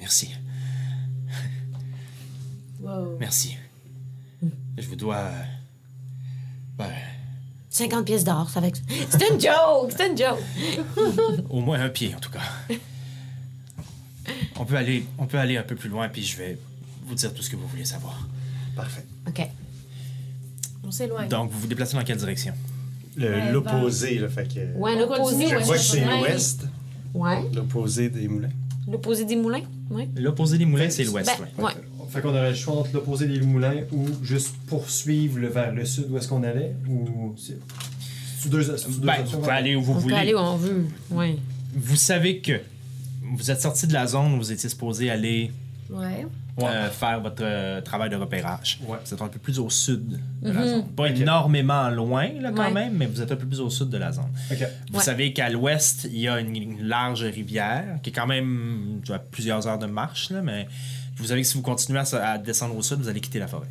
merci. 0.00 0.30
Wow. 2.80 3.16
Merci. 3.20 3.56
Je 4.76 4.86
vous 4.88 4.96
dois. 4.96 5.16
euh, 5.16 5.44
ben, 6.76 6.90
50 7.68 8.04
pièces 8.04 8.24
d'or, 8.24 8.50
ça 8.50 8.60
que... 8.68 8.78
C'est 9.10 9.28
une 9.28 9.40
joke! 9.40 9.92
C'est 9.96 10.08
une 10.08 10.18
joke! 10.18 10.40
au 11.50 11.60
moins 11.60 11.80
un 11.80 11.88
pied, 11.88 12.12
en 12.16 12.18
tout 12.18 12.30
cas. 12.30 12.42
On 14.56 14.64
peut 14.64 14.76
aller, 14.76 15.06
on 15.18 15.26
peut 15.26 15.38
aller 15.38 15.56
un 15.56 15.62
peu 15.62 15.76
plus 15.76 15.88
loin, 15.88 16.08
puis 16.08 16.24
je 16.24 16.36
vais 16.36 16.58
vous 17.04 17.14
dire 17.14 17.32
tout 17.32 17.42
ce 17.42 17.50
que 17.50 17.54
vous 17.54 17.68
voulez 17.68 17.84
savoir. 17.84 18.26
Parfait. 18.76 19.04
OK. 19.28 19.40
On 20.84 20.90
s'éloigne. 20.90 21.28
Donc, 21.28 21.50
vous 21.50 21.60
vous 21.60 21.66
déplacez 21.66 21.96
dans 21.96 22.04
quelle 22.04 22.16
direction? 22.18 22.54
Le- 23.16 23.28
Ouais, 23.30 23.52
L'opposé, 23.52 24.18
là, 24.18 24.28
fait 24.28 24.46
que. 24.52 24.60
Ouais, 24.78 24.92
On 24.94 24.98
l'opposé. 25.00 25.22
continue, 25.22 25.48
Je 25.50 25.54
ouais, 25.56 25.62
vois 25.62 25.76
que 25.76 25.82
c'est 25.82 26.04
l'ouest, 26.04 26.66
Ouais. 27.14 27.42
l'opposé 27.54 28.08
des 28.08 28.28
moulins. 28.28 28.50
L'opposé 28.90 29.24
des 29.24 29.36
moulins. 29.36 29.62
Ouais. 29.90 30.08
L'opposé 30.16 30.58
des 30.58 30.64
moulins, 30.64 30.90
c'est 30.90 31.04
l'ouest, 31.04 31.28
Ben, 31.38 31.64
ouais. 31.64 31.64
ouais. 31.64 31.72
Fait 32.08 32.20
qu'on 32.22 32.30
aurait 32.30 32.50
le 32.50 32.56
choix 32.56 32.74
entre 32.76 32.90
l'opposé 32.94 33.26
des 33.28 33.40
moulins 33.40 33.82
ou 33.92 34.04
juste 34.24 34.54
poursuivre 34.66 35.38
le 35.38 35.48
vers 35.48 35.72
le 35.72 35.84
sud 35.84 36.06
où 36.10 36.16
est-ce 36.18 36.26
qu'on 36.26 36.42
allait 36.42 36.74
ou 36.88 37.34
c'est 37.36 37.58
c'est 38.38 38.48
deux, 38.48 38.62
c'est 38.62 38.90
deux 38.90 39.06
Ben, 39.06 39.20
options, 39.20 39.36
vous 39.36 39.42
pouvez 39.42 39.52
aller 39.52 39.76
où 39.76 39.82
vous 39.82 39.92
On 39.92 39.98
voulez. 39.98 40.14
peut 40.14 40.20
aller 40.20 40.34
où 40.34 40.38
on 40.38 40.56
veut. 40.56 40.84
Ouais. 41.10 41.36
Vous 41.74 41.94
savez 41.94 42.38
que 42.40 42.60
vous 43.36 43.50
êtes 43.50 43.60
sorti 43.60 43.86
de 43.86 43.92
la 43.92 44.06
zone 44.08 44.32
où 44.34 44.36
vous 44.38 44.50
étiez 44.50 44.68
supposé 44.68 45.08
aller 45.10 45.52
Ouais. 45.88 46.26
Euh, 46.68 46.90
faire 46.90 47.20
votre 47.20 47.42
euh, 47.42 47.80
travail 47.80 48.10
de 48.10 48.16
repérage. 48.16 48.78
Ouais. 48.86 48.98
Vous 49.04 49.14
êtes 49.14 49.22
un 49.22 49.28
peu 49.28 49.38
plus 49.38 49.58
au 49.58 49.70
sud 49.70 50.18
de 50.42 50.52
la 50.52 50.66
zone. 50.66 50.86
Pas 50.88 51.08
énormément 51.08 51.88
loin, 51.90 52.28
là, 52.40 52.50
quand 52.54 52.64
Ouais. 52.64 52.72
même, 52.72 52.94
mais 52.96 53.06
vous 53.06 53.20
êtes 53.22 53.30
un 53.32 53.36
peu 53.36 53.46
plus 53.46 53.60
au 53.60 53.70
sud 53.70 53.88
de 53.88 53.98
la 53.98 54.12
zone. 54.12 54.24
Vous 54.90 54.98
Ouais. 54.98 55.04
savez 55.04 55.32
qu'à 55.32 55.48
l'ouest, 55.50 56.08
il 56.10 56.18
y 56.20 56.28
a 56.28 56.40
une, 56.40 56.56
une 56.56 56.82
large 56.82 57.22
rivière 57.22 57.98
qui 58.02 58.10
est 58.10 58.12
quand 58.12 58.26
même 58.26 59.00
tu 59.04 59.08
vois, 59.12 59.18
plusieurs 59.18 59.66
heures 59.66 59.78
de 59.78 59.86
marche, 59.86 60.30
là, 60.30 60.42
mais 60.42 60.68
vous 61.16 61.26
savez 61.26 61.42
que 61.42 61.46
si 61.46 61.54
vous 61.54 61.62
continuez 61.62 62.00
à, 62.00 62.30
à 62.32 62.38
descendre 62.38 62.76
au 62.76 62.82
sud, 62.82 62.98
vous 62.98 63.08
allez 63.08 63.20
quitter 63.20 63.38
la 63.38 63.46
forêt. 63.48 63.68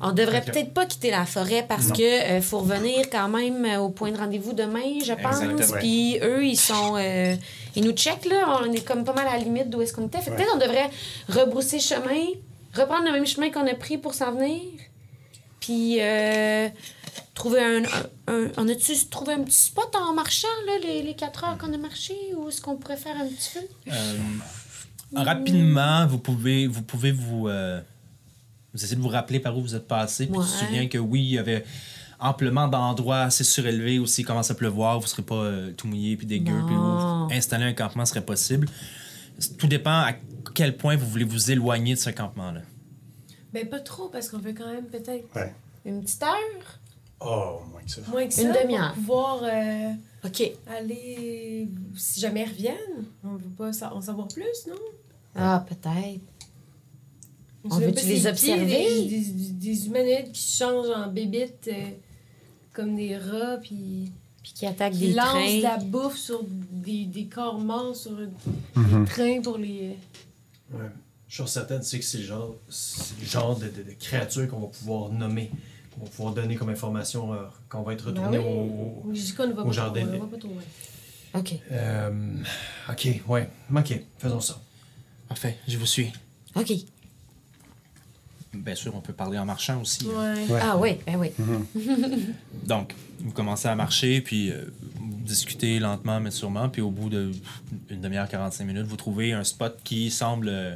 On 0.00 0.12
devrait 0.12 0.40
peut-être 0.52 0.72
pas 0.74 0.86
quitter 0.86 1.10
la 1.10 1.24
forêt 1.26 1.64
parce 1.68 1.88
que 1.98 2.02
euh, 2.38 2.40
faut 2.40 2.60
revenir 2.60 3.10
quand 3.10 3.28
même 3.28 3.64
euh, 3.64 3.78
au 3.78 3.88
point 3.88 4.12
de 4.12 4.16
rendez-vous 4.18 4.52
demain, 4.52 4.98
je 5.04 5.12
pense. 5.14 5.40
Puis 5.80 6.18
eux, 6.22 6.44
ils 6.46 6.56
sont. 6.58 6.94
euh, 6.96 7.34
ils 7.74 7.84
nous 7.84 7.92
checkent, 7.92 8.26
là. 8.26 8.60
On 8.62 8.72
est 8.72 8.84
comme 8.84 9.04
pas 9.04 9.12
mal 9.12 9.26
à 9.26 9.32
la 9.36 9.38
limite 9.38 9.70
d'où 9.70 9.82
est-ce 9.82 9.92
qu'on 9.92 10.06
était. 10.06 10.20
Fait 10.20 10.30
peut-être 10.30 10.52
on 10.54 10.58
devrait 10.58 10.88
rebrousser 11.28 11.80
chemin, 11.80 12.26
reprendre 12.74 13.04
le 13.06 13.12
même 13.12 13.26
chemin 13.26 13.50
qu'on 13.50 13.66
a 13.66 13.74
pris 13.74 13.98
pour 13.98 14.14
s'en 14.14 14.32
venir. 14.32 14.60
Puis 15.60 15.98
euh, 16.00 16.68
trouver 17.34 17.60
un, 17.60 17.82
un- 17.84 18.32
un- 18.34 18.48
On 18.56 18.68
a-tu 18.68 18.92
trouvé 19.10 19.34
un 19.34 19.42
petit 19.42 19.58
spot 19.58 19.94
en 19.96 20.12
marchant, 20.14 20.46
là, 20.66 20.72
les, 20.82 21.02
les 21.02 21.14
quatre 21.14 21.42
heures 21.44 21.58
qu'on 21.58 21.72
a 21.74 21.76
marché? 21.78 22.14
Ou 22.36 22.48
est-ce 22.48 22.60
qu'on 22.60 22.76
pourrait 22.76 22.96
faire 22.96 23.16
un 23.20 23.26
petit 23.26 23.50
feu? 23.50 23.68
Rapidement, 25.14 26.06
vous 26.06 26.18
pouvez 26.18 26.66
vous, 26.66 26.82
pouvez 26.82 27.12
vous, 27.12 27.48
vous 28.78 28.84
essayez 28.84 28.96
de 28.96 29.02
vous 29.02 29.08
rappeler 29.08 29.40
par 29.40 29.56
où 29.58 29.60
vous 29.62 29.74
êtes 29.74 29.86
passé. 29.88 30.26
Puis 30.26 30.34
tu 30.34 30.40
te 30.46 30.50
Ouais. 30.52 30.66
souviens 30.66 30.88
que 30.88 30.98
oui, 30.98 31.20
il 31.20 31.30
y 31.32 31.38
avait 31.38 31.64
amplement 32.20 32.66
d'endroits 32.68 33.20
assez 33.22 33.44
surélevés 33.44 33.98
où 33.98 34.06
s'il 34.06 34.24
commence 34.26 34.50
à 34.50 34.54
pleuvoir, 34.54 34.98
vous 34.98 35.04
ne 35.04 35.08
serez 35.08 35.22
pas 35.22 35.34
euh, 35.36 35.72
tout 35.72 35.86
mouillé 35.86 36.16
puis 36.16 36.26
dégueu. 36.26 36.54
Puis 36.66 37.36
installer 37.36 37.64
un 37.64 37.72
campement 37.74 38.04
serait 38.04 38.24
possible. 38.24 38.68
Tout 39.58 39.66
dépend 39.68 39.90
à 40.00 40.12
quel 40.54 40.76
point 40.76 40.96
vous 40.96 41.06
voulez 41.08 41.24
vous 41.24 41.50
éloigner 41.50 41.94
de 41.94 41.98
ce 42.00 42.10
campement-là. 42.10 42.60
Ben, 43.52 43.68
pas 43.68 43.80
trop, 43.80 44.08
parce 44.08 44.28
qu'on 44.28 44.38
veut 44.38 44.52
quand 44.52 44.66
même 44.72 44.86
peut-être 44.86 45.26
Ouais. 45.34 45.54
Une 45.84 46.02
petite 46.02 46.22
heure? 46.22 46.78
Oh, 47.20 47.60
moins 47.70 47.82
que 47.82 47.90
ça. 47.90 48.00
moins 48.10 48.26
que 48.26 48.34
ça. 48.34 48.42
Une 48.42 48.52
demi-heure. 48.52 48.92
Pour 48.94 49.02
pouvoir 49.02 49.40
euh, 49.44 49.92
OK. 50.24 50.42
aller. 50.68 51.68
Si 51.96 52.20
jamais 52.20 52.42
ils 52.44 52.48
reviennent, 52.50 53.04
on 53.24 53.36
veut 53.36 53.48
pas 53.56 53.70
en 53.92 54.00
savoir 54.00 54.28
plus, 54.28 54.66
non? 54.68 54.74
Ah, 55.34 55.64
peut-être. 55.68 56.20
On 57.64 57.76
veut-tu 57.78 57.92
pas 57.94 58.00
les 58.02 58.16
c'est 58.16 58.22
qui, 58.22 58.28
observer? 58.28 58.84
Des, 59.08 59.20
des, 59.20 59.50
des 59.52 59.86
humanoïdes 59.86 60.32
qui 60.32 60.40
se 60.42 60.58
changent 60.58 60.90
en 60.94 61.10
bébites 61.10 61.68
euh, 61.72 61.90
comme 62.72 62.94
des 62.96 63.16
rats, 63.16 63.56
puis 63.60 64.12
Puis 64.42 64.52
qui 64.54 64.66
attaque 64.66 64.92
qui 64.92 64.98
des 65.00 65.12
lancent 65.14 65.28
trains. 65.30 65.56
de 65.58 65.62
la 65.62 65.76
bouffe 65.78 66.16
sur 66.16 66.40
des, 66.70 67.04
des 67.06 67.24
corps 67.26 67.58
morts 67.58 67.94
sur 67.96 68.12
des 68.16 68.28
Mhm. 68.76 69.04
trains 69.06 69.40
pour 69.42 69.58
les. 69.58 69.96
Ouais. 70.72 70.80
Je 71.28 71.42
suis 71.42 71.50
certain, 71.52 71.78
tu 71.78 71.84
sais 71.84 71.98
que 71.98 72.04
c'est 72.04 72.18
le 72.18 72.24
genre, 72.24 72.54
c'est 72.68 73.20
le 73.20 73.26
genre 73.26 73.58
de, 73.58 73.66
de- 73.66 73.82
de 73.82 73.94
créature 73.98 74.48
qu'on 74.48 74.60
va 74.60 74.66
pouvoir 74.68 75.10
nommer, 75.10 75.50
qu'on 75.94 76.04
va 76.04 76.10
pouvoir 76.10 76.32
donner 76.34 76.54
comme 76.54 76.70
information 76.70 77.34
euh, 77.34 77.38
quand 77.68 77.80
on 77.80 77.82
va 77.82 77.92
être 77.92 78.06
retourné 78.06 78.38
Ben 78.38 78.44
oui. 78.44 78.50
au, 78.50 79.10
au- 79.10 79.12
qu'on 79.36 79.64
va 79.64 79.72
jardin. 79.72 80.06
trop, 80.06 80.14
on 80.16 80.20
va 80.20 80.26
pas 80.28 80.38
trop 80.38 80.48
loin. 80.48 80.62
OK. 81.34 81.54
Euh, 81.72 82.34
ok, 82.88 83.08
ouais. 83.28 83.50
Ok, 83.76 84.00
faisons 84.18 84.40
ça. 84.40 84.58
Parfait, 85.28 85.58
je 85.68 85.76
vous 85.76 85.84
suis. 85.84 86.10
OK. 86.54 86.72
Bien 88.54 88.74
sûr, 88.74 88.94
on 88.94 89.00
peut 89.00 89.12
parler 89.12 89.38
en 89.38 89.44
marchant 89.44 89.80
aussi. 89.80 90.06
Ouais. 90.06 90.46
Ouais. 90.48 90.60
Ah 90.62 90.76
oui, 90.78 90.96
ben 91.06 91.16
oui. 91.16 91.30
Donc, 92.66 92.94
vous 93.20 93.30
commencez 93.32 93.68
à 93.68 93.74
marcher, 93.74 94.20
puis 94.22 94.50
euh, 94.50 94.64
vous 94.96 95.18
discutez 95.24 95.78
lentement, 95.78 96.18
mais 96.20 96.30
sûrement, 96.30 96.68
puis 96.68 96.80
au 96.80 96.90
bout 96.90 97.10
d'une 97.10 97.32
demi-heure, 98.00 98.28
45 98.28 98.64
minutes, 98.64 98.86
vous 98.86 98.96
trouvez 98.96 99.32
un 99.32 99.44
spot 99.44 99.78
qui 99.84 100.10
semble 100.10 100.48
euh, 100.48 100.74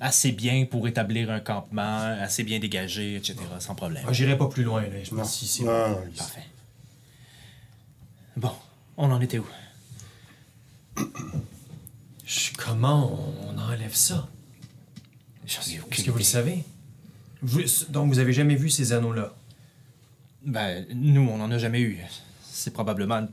assez 0.00 0.32
bien 0.32 0.66
pour 0.66 0.88
établir 0.88 1.30
un 1.30 1.38
campement, 1.40 1.98
assez 2.20 2.42
bien 2.42 2.58
dégagé, 2.58 3.14
etc., 3.16 3.36
sans 3.60 3.74
problème. 3.76 4.04
Ah, 4.08 4.12
J'irai 4.12 4.36
pas 4.36 4.48
plus 4.48 4.64
loin, 4.64 4.82
là. 4.82 4.88
Je 5.04 5.10
pense 5.14 5.42
ici. 5.42 5.62
Parfait. 6.16 6.46
Bon, 8.36 8.52
on 8.96 9.10
en 9.12 9.20
était 9.20 9.38
où? 9.38 9.46
Je- 12.26 12.50
Comment 12.56 13.28
on 13.48 13.58
enlève 13.58 13.94
ça? 13.94 14.28
Est-ce 15.46 16.02
que 16.04 16.10
vous 16.10 16.18
le 16.18 16.24
savez? 16.24 16.64
Vous- 17.42 17.62
donc, 17.88 18.12
vous 18.12 18.18
avez 18.18 18.32
jamais 18.32 18.56
vu 18.56 18.70
ces 18.70 18.92
anneaux-là? 18.92 19.34
Ben, 20.44 20.86
nous, 20.94 21.28
on 21.28 21.38
n'en 21.38 21.50
a 21.50 21.58
jamais 21.58 21.80
eu. 21.80 21.98
C'est 22.42 22.72
probablement... 22.72 23.26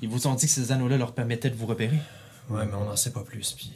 Ils 0.00 0.08
vous 0.08 0.26
ont 0.26 0.34
dit 0.34 0.46
que 0.46 0.52
ces 0.52 0.72
anneaux-là 0.72 0.96
leur 0.96 1.14
permettaient 1.14 1.50
de 1.50 1.54
vous 1.54 1.66
repérer? 1.66 1.98
Ouais, 2.48 2.66
mais 2.66 2.74
on 2.74 2.84
n'en 2.84 2.96
sait 2.96 3.12
pas 3.12 3.22
plus. 3.22 3.52
Puis... 3.52 3.72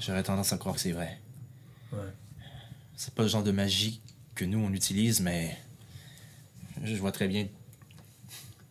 J'aurais 0.00 0.22
tendance 0.22 0.52
à 0.52 0.58
croire 0.58 0.74
que 0.74 0.80
c'est 0.80 0.92
vrai. 0.92 1.20
Ouais. 1.92 1.98
C'est 2.96 3.14
pas 3.14 3.22
le 3.22 3.28
genre 3.28 3.42
de 3.42 3.50
magie 3.50 4.00
que 4.34 4.44
nous, 4.44 4.58
on 4.58 4.72
utilise, 4.72 5.20
mais 5.20 5.58
je 6.84 6.94
vois 6.96 7.12
très 7.12 7.28
bien 7.28 7.48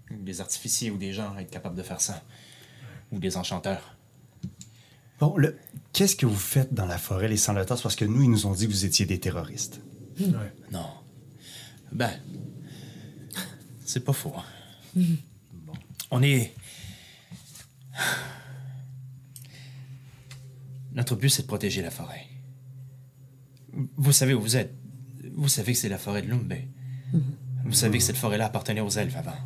des 0.10 0.40
artificiers 0.40 0.90
ou 0.90 0.98
des 0.98 1.14
gens 1.14 1.38
être 1.38 1.52
capables 1.52 1.76
de 1.76 1.84
faire 1.84 2.02
ça. 2.02 2.24
Ou 3.12 3.20
des 3.20 3.38
enchanteurs. 3.38 3.97
Bon, 5.20 5.36
le... 5.38 5.58
qu'est-ce 5.94 6.16
que 6.16 6.26
vous 6.26 6.36
faites 6.36 6.74
dans 6.74 6.86
la 6.86 6.98
forêt, 6.98 7.28
les 7.28 7.38
sans-le-tas? 7.38 7.78
Parce 7.82 7.96
que 7.96 8.06
nous, 8.06 8.22
ils 8.24 8.30
nous 8.30 8.46
ont 8.46 8.54
dit 8.54 8.68
que 8.68 8.72
vous 8.72 8.86
étiez 8.86 9.06
des 9.06 9.20
terroristes. 9.20 9.82
Ouais. 10.20 10.54
Non. 10.72 10.90
Ben, 11.92 12.12
c'est 13.86 14.04
pas 14.04 14.14
faux. 14.14 14.34
hein. 14.38 14.44
Bon. 15.52 15.74
On 16.12 16.22
est... 16.22 16.54
Notre 20.94 21.16
but, 21.16 21.30
c'est 21.30 21.44
de 21.44 21.48
protéger 21.48 21.82
la 21.82 21.92
forêt. 21.92 22.28
Vous 23.96 24.12
savez 24.12 24.34
où 24.34 24.42
vous 24.42 24.56
êtes. 24.58 24.74
Vous 25.36 25.48
savez 25.48 25.74
que 25.74 25.78
c'est 25.80 25.90
la 25.90 26.00
forêt 26.00 26.24
de 26.24 26.28
Lumbé. 26.28 26.68
Vous 27.64 27.74
savez 27.74 28.00
que 28.00 28.04
cette 28.04 28.18
forêt-là 28.18 28.48
appartenait 28.48 28.82
aux 28.82 28.90
elfes 28.90 29.16
avant. 29.16 29.38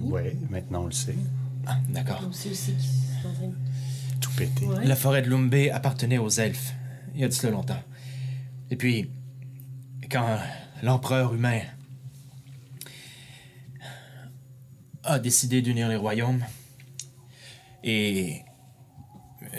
Oui, 0.00 0.22
maintenant 0.48 0.82
on 0.84 0.86
le 0.86 0.92
sait. 0.92 1.16
Ah, 1.66 1.78
d'accord. 1.88 2.22
On 2.28 2.32
sait 2.32 2.50
aussi 2.50 2.72
qu'ils 2.72 2.80
sont 3.22 3.28
en 3.28 3.32
train 3.34 3.48
de. 3.48 3.54
Tout 4.30 4.36
pété. 4.36 4.66
Ouais. 4.66 4.84
La 4.84 4.96
forêt 4.96 5.22
de 5.22 5.28
Lumbé 5.28 5.70
appartenait 5.70 6.18
aux 6.18 6.28
elfes, 6.30 6.74
il 7.14 7.20
y 7.20 7.24
a 7.24 7.28
de 7.28 7.32
cela 7.32 7.52
longtemps. 7.52 7.82
Et 8.70 8.76
puis, 8.76 9.10
quand 10.10 10.38
l'empereur 10.82 11.34
humain 11.34 11.60
a 15.04 15.18
décidé 15.18 15.62
d'unir 15.62 15.88
les 15.88 15.96
royaumes, 15.96 16.44
et 17.82 18.42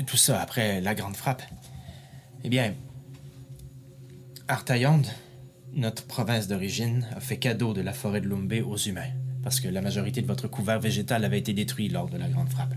tout 0.05 0.17
ça 0.17 0.41
après 0.41 0.82
la 0.82 0.95
Grande 0.95 1.15
Frappe, 1.15 1.41
eh 2.43 2.49
bien, 2.49 2.74
Artayand, 4.47 5.01
notre 5.74 6.05
province 6.05 6.47
d'origine, 6.47 7.07
a 7.15 7.19
fait 7.19 7.38
cadeau 7.38 7.74
de 7.74 7.82
la 7.82 7.93
forêt 7.93 8.22
de 8.22 8.28
Lumbé 8.28 8.61
aux 8.61 8.78
humains, 8.78 9.11
parce 9.43 9.59
que 9.59 9.67
la 9.67 9.82
majorité 9.82 10.22
de 10.22 10.28
votre 10.28 10.47
couvert 10.47 10.80
végétal 10.80 11.26
avait 11.26 11.39
été 11.39 11.53
détruit 11.53 11.89
lors 11.89 12.09
de 12.09 12.17
la 12.17 12.28
Grande 12.30 12.49
Frappe. 12.49 12.76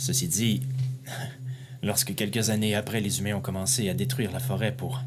Ceci 0.00 0.28
dit, 0.28 0.62
lorsque 1.82 2.14
quelques 2.14 2.48
années 2.48 2.74
après, 2.74 3.02
les 3.02 3.20
humains 3.20 3.34
ont 3.34 3.42
commencé 3.42 3.90
à 3.90 3.94
détruire 3.94 4.32
la 4.32 4.40
forêt 4.40 4.74
pour 4.74 4.98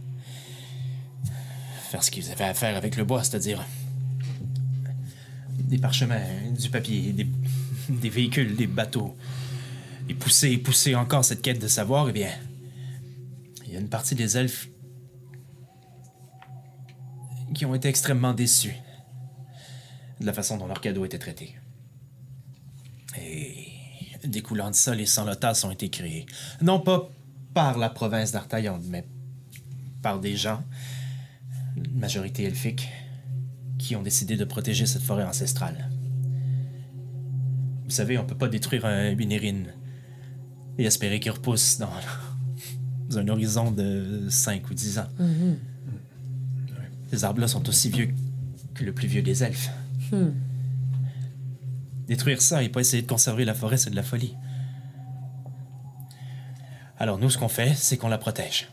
faire 1.90 2.04
ce 2.04 2.12
qu'ils 2.12 2.32
avaient 2.32 2.44
à 2.44 2.54
faire 2.54 2.78
avec 2.78 2.96
le 2.96 3.04
bois, 3.04 3.24
c'est-à-dire 3.24 3.66
des 5.58 5.80
parchemins, 5.80 6.22
du 6.52 6.70
papier, 6.70 7.12
des, 7.90 8.10
véhicules, 8.10 8.56
des 8.56 8.68
bateaux, 8.68 9.18
et 10.08 10.14
pousser 10.14 10.52
et 10.52 10.58
pousser 10.60 10.94
encore 10.94 11.26
cette 11.26 11.42
quête 11.42 11.60
de 11.60 11.68
savoir, 11.68 12.10
eh 12.10 12.12
bien, 12.12 12.30
il 13.66 13.74
y 13.74 13.76
a 13.76 13.80
une 13.80 13.90
partie 13.90 14.14
des 14.14 14.38
elfes 14.38 14.70
qui 17.56 17.66
ont 17.66 17.74
été 17.74 17.88
extrêmement 17.88 18.34
déçus 18.36 18.76
de 20.20 20.26
la 20.28 20.34
façon 20.34 20.58
dont 20.58 20.68
leur 20.68 20.82
cadeau 20.82 21.04
était 21.04 21.18
traité. 21.18 21.56
Et 23.20 23.73
découlant 24.26 24.70
de 24.70 24.76
ça, 24.76 24.96
les 24.96 25.06
sans-lotas 25.06 25.64
ont 25.66 25.72
été 25.72 25.90
créés. 25.90 26.26
Non 26.62 26.80
pas 26.80 27.10
par 27.54 27.78
la 27.78 27.90
province 27.90 28.32
d'Artaillon, 28.32 28.80
mais 28.90 29.06
par 30.02 30.20
des 30.20 30.36
gens, 30.36 30.64
une 31.78 32.00
majorité 32.00 32.44
elfique, 32.44 32.90
qui 33.78 33.96
ont 33.96 34.02
décidé 34.02 34.38
de 34.38 34.46
protéger 34.46 34.86
cette 34.86 35.02
forêt 35.02 35.24
ancestrale. 35.24 35.90
Vous 37.84 37.90
savez, 37.90 38.18
on 38.18 38.26
peut 38.26 38.38
pas 38.38 38.48
détruire 38.48 38.86
un 38.86 39.14
binérine 39.14 39.68
et 40.78 40.86
espérer 40.86 41.20
qu'il 41.20 41.32
repousse 41.32 41.78
dans, 41.78 41.90
dans 43.10 43.18
un 43.20 43.28
horizon 43.28 43.72
de 43.72 44.28
5 44.30 44.70
ou 44.70 44.74
10 44.74 45.00
ans. 45.00 45.08
Ces 47.12 47.24
arbres-là 47.24 47.48
sont 47.48 47.68
aussi 47.70 47.90
vieux 47.90 48.10
que 48.74 48.84
le 48.84 48.94
plus 48.94 49.08
vieux 49.08 49.22
des 49.22 49.44
elfes. 49.44 49.70
Détruire 52.08 52.42
ça 52.42 52.64
et 52.64 52.70
pas 52.70 52.82
essayer 52.82 53.02
de 53.02 53.08
conserver 53.08 53.46
la 53.46 53.54
forêt, 53.54 53.78
c'est 53.78 53.90
de 53.90 53.96
la 53.96 54.04
folie. 54.04 54.36
Alors 56.98 57.18
nous, 57.18 57.30
ce 57.30 57.38
qu'on 57.38 57.50
fait, 57.50 57.74
c'est 57.76 57.98
qu'on 57.98 58.10
la 58.10 58.18
protège. 58.18 58.70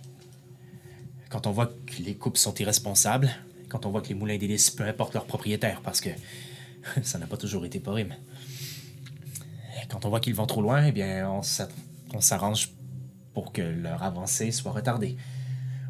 Quand 1.28 1.46
on 1.46 1.52
voit 1.52 1.66
que 1.66 2.02
les 2.02 2.14
coupes 2.16 2.36
sont 2.36 2.54
irresponsables, 2.54 3.30
quand 3.68 3.86
on 3.86 3.90
voit 3.90 4.02
que 4.02 4.08
les 4.08 4.14
moulins 4.14 4.36
délices, 4.36 4.70
peu 4.70 4.84
importe 4.84 5.14
leur 5.14 5.26
propriétaire, 5.26 5.80
parce 5.82 6.00
que 6.00 6.10
ça 7.02 7.18
n'a 7.18 7.26
pas 7.26 7.36
toujours 7.36 7.64
été 7.64 7.80
pour 7.80 7.94
rime. 7.94 8.14
Quand 9.88 10.04
on 10.04 10.08
voit 10.08 10.20
qu'ils 10.20 10.34
vont 10.34 10.46
trop 10.46 10.62
loin, 10.62 10.84
eh 10.86 10.92
bien, 10.92 11.28
on 11.30 12.20
s'arrange 12.20 12.70
pour 13.34 13.52
que 13.52 13.62
leur 13.62 14.02
avancée 14.02 14.52
soit 14.52 14.72
retardée. 14.72 15.16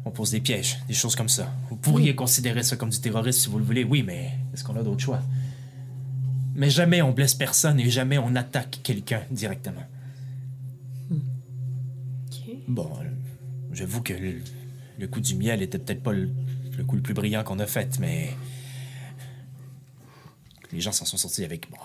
On 0.05 0.09
pose 0.09 0.31
des 0.31 0.41
pièges, 0.41 0.79
des 0.87 0.95
choses 0.95 1.15
comme 1.15 1.29
ça. 1.29 1.51
Vous 1.69 1.75
pourriez 1.75 2.15
considérer 2.15 2.63
ça 2.63 2.75
comme 2.75 2.89
du 2.89 2.99
terrorisme 2.99 3.39
si 3.39 3.49
vous 3.49 3.59
le 3.59 3.63
voulez, 3.63 3.83
oui, 3.83 4.01
mais 4.01 4.31
est-ce 4.53 4.63
qu'on 4.63 4.75
a 4.75 4.81
d'autres 4.81 5.03
choix? 5.03 5.21
Mais 6.53 6.69
jamais 6.69 7.01
on 7.01 7.11
blesse 7.11 7.33
personne 7.33 7.79
et 7.79 7.89
jamais 7.89 8.17
on 8.17 8.35
attaque 8.35 8.79
quelqu'un 8.83 9.21
directement. 9.31 9.85
Bon, 12.67 12.89
euh, 13.01 13.09
j'avoue 13.73 14.01
que 14.01 14.13
le, 14.13 14.35
le 14.99 15.07
coup 15.07 15.19
du 15.19 15.35
miel 15.35 15.61
était 15.61 15.79
peut-être 15.79 16.03
pas 16.03 16.13
le, 16.13 16.29
le 16.77 16.83
coup 16.83 16.95
le 16.95 17.01
plus 17.01 17.13
brillant 17.13 17.43
qu'on 17.43 17.59
a 17.59 17.67
fait, 17.67 17.99
mais 17.99 18.29
les 20.71 20.79
gens 20.79 20.91
s'en 20.91 21.05
sont 21.05 21.17
sortis 21.17 21.43
avec 21.43 21.69
bon, 21.69 21.77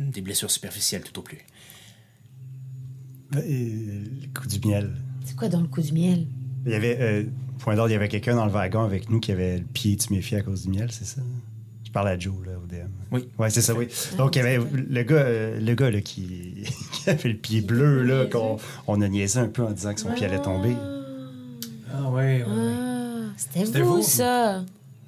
euh, 0.00 0.10
des 0.10 0.20
blessures 0.20 0.50
superficielles 0.50 1.02
tout 1.02 1.18
au 1.20 1.22
plus. 1.22 1.38
Et 3.44 3.70
le 4.22 4.40
coup 4.40 4.46
du 4.46 4.60
miel? 4.66 4.96
C'est 5.24 5.36
quoi 5.36 5.48
dans 5.48 5.60
le 5.60 5.68
coup 5.68 5.82
du 5.82 5.92
miel? 5.92 6.26
Il 6.64 6.72
y 6.72 6.74
avait, 6.74 6.98
euh, 7.00 7.24
point 7.58 7.76
d'ordre, 7.76 7.90
il 7.90 7.92
y 7.92 7.96
avait 7.96 8.08
quelqu'un 8.08 8.34
dans 8.34 8.46
le 8.46 8.52
wagon 8.52 8.82
avec 8.82 9.10
nous 9.10 9.20
qui 9.20 9.30
avait 9.30 9.58
le 9.58 9.64
pied 9.64 9.96
tuméfié 9.96 10.38
à 10.38 10.42
cause 10.42 10.64
du 10.64 10.70
miel, 10.70 10.90
c'est 10.90 11.04
ça? 11.04 11.22
Parle 11.96 12.08
à 12.08 12.18
Joe, 12.18 12.34
là, 12.44 12.52
au 12.62 12.66
DM. 12.66 12.90
Oui. 13.10 13.26
Ouais, 13.38 13.48
c'est 13.48 13.62
ça, 13.62 13.72
oui. 13.72 13.88
Donc, 14.18 14.36
il 14.36 14.40
y 14.40 14.42
avait 14.42 14.58
le 14.58 15.02
gars, 15.02 15.14
euh, 15.14 15.58
le 15.58 15.74
gars 15.74 15.90
là, 15.90 16.02
qui, 16.02 16.66
qui 16.92 17.08
avait 17.08 17.30
le 17.30 17.38
pied 17.38 17.62
bleu, 17.62 18.02
là, 18.02 18.26
qu'on 18.26 18.58
on 18.86 19.00
a 19.00 19.08
niaisé 19.08 19.38
un 19.38 19.48
peu 19.48 19.62
en 19.62 19.70
disant 19.70 19.94
que 19.94 20.00
son 20.00 20.12
pied 20.12 20.26
allait 20.26 20.42
tomber. 20.42 20.76
Ah 21.90 22.10
ouais, 22.10 22.44
ouais. 22.44 22.46
Ah, 22.46 23.20
c'était 23.38 23.64
C'était 23.64 23.80
vous, 23.80 23.96
vous. 23.96 24.02
ça. 24.02 24.62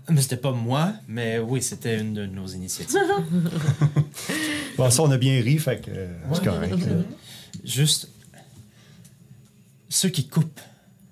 Mais 0.09 0.23
c'était 0.23 0.39
pas 0.39 0.53
moi, 0.53 0.95
mais 1.07 1.39
oui, 1.39 1.61
c'était 1.61 2.01
une 2.01 2.15
de 2.15 2.25
nos 2.25 2.47
initiatives. 2.47 2.99
Bon, 4.79 4.89
ça, 4.91 5.03
on 5.03 5.11
a 5.11 5.19
bien 5.19 5.43
ri, 5.43 5.59
fait 5.59 5.85
que 5.85 5.91
euh, 5.91 6.07
c'est 6.33 6.43
correct. 6.45 6.73
là. 6.73 7.03
Juste, 7.65 8.09
ceux 9.91 10.09
qui 10.09 10.27
coupent 10.27 10.61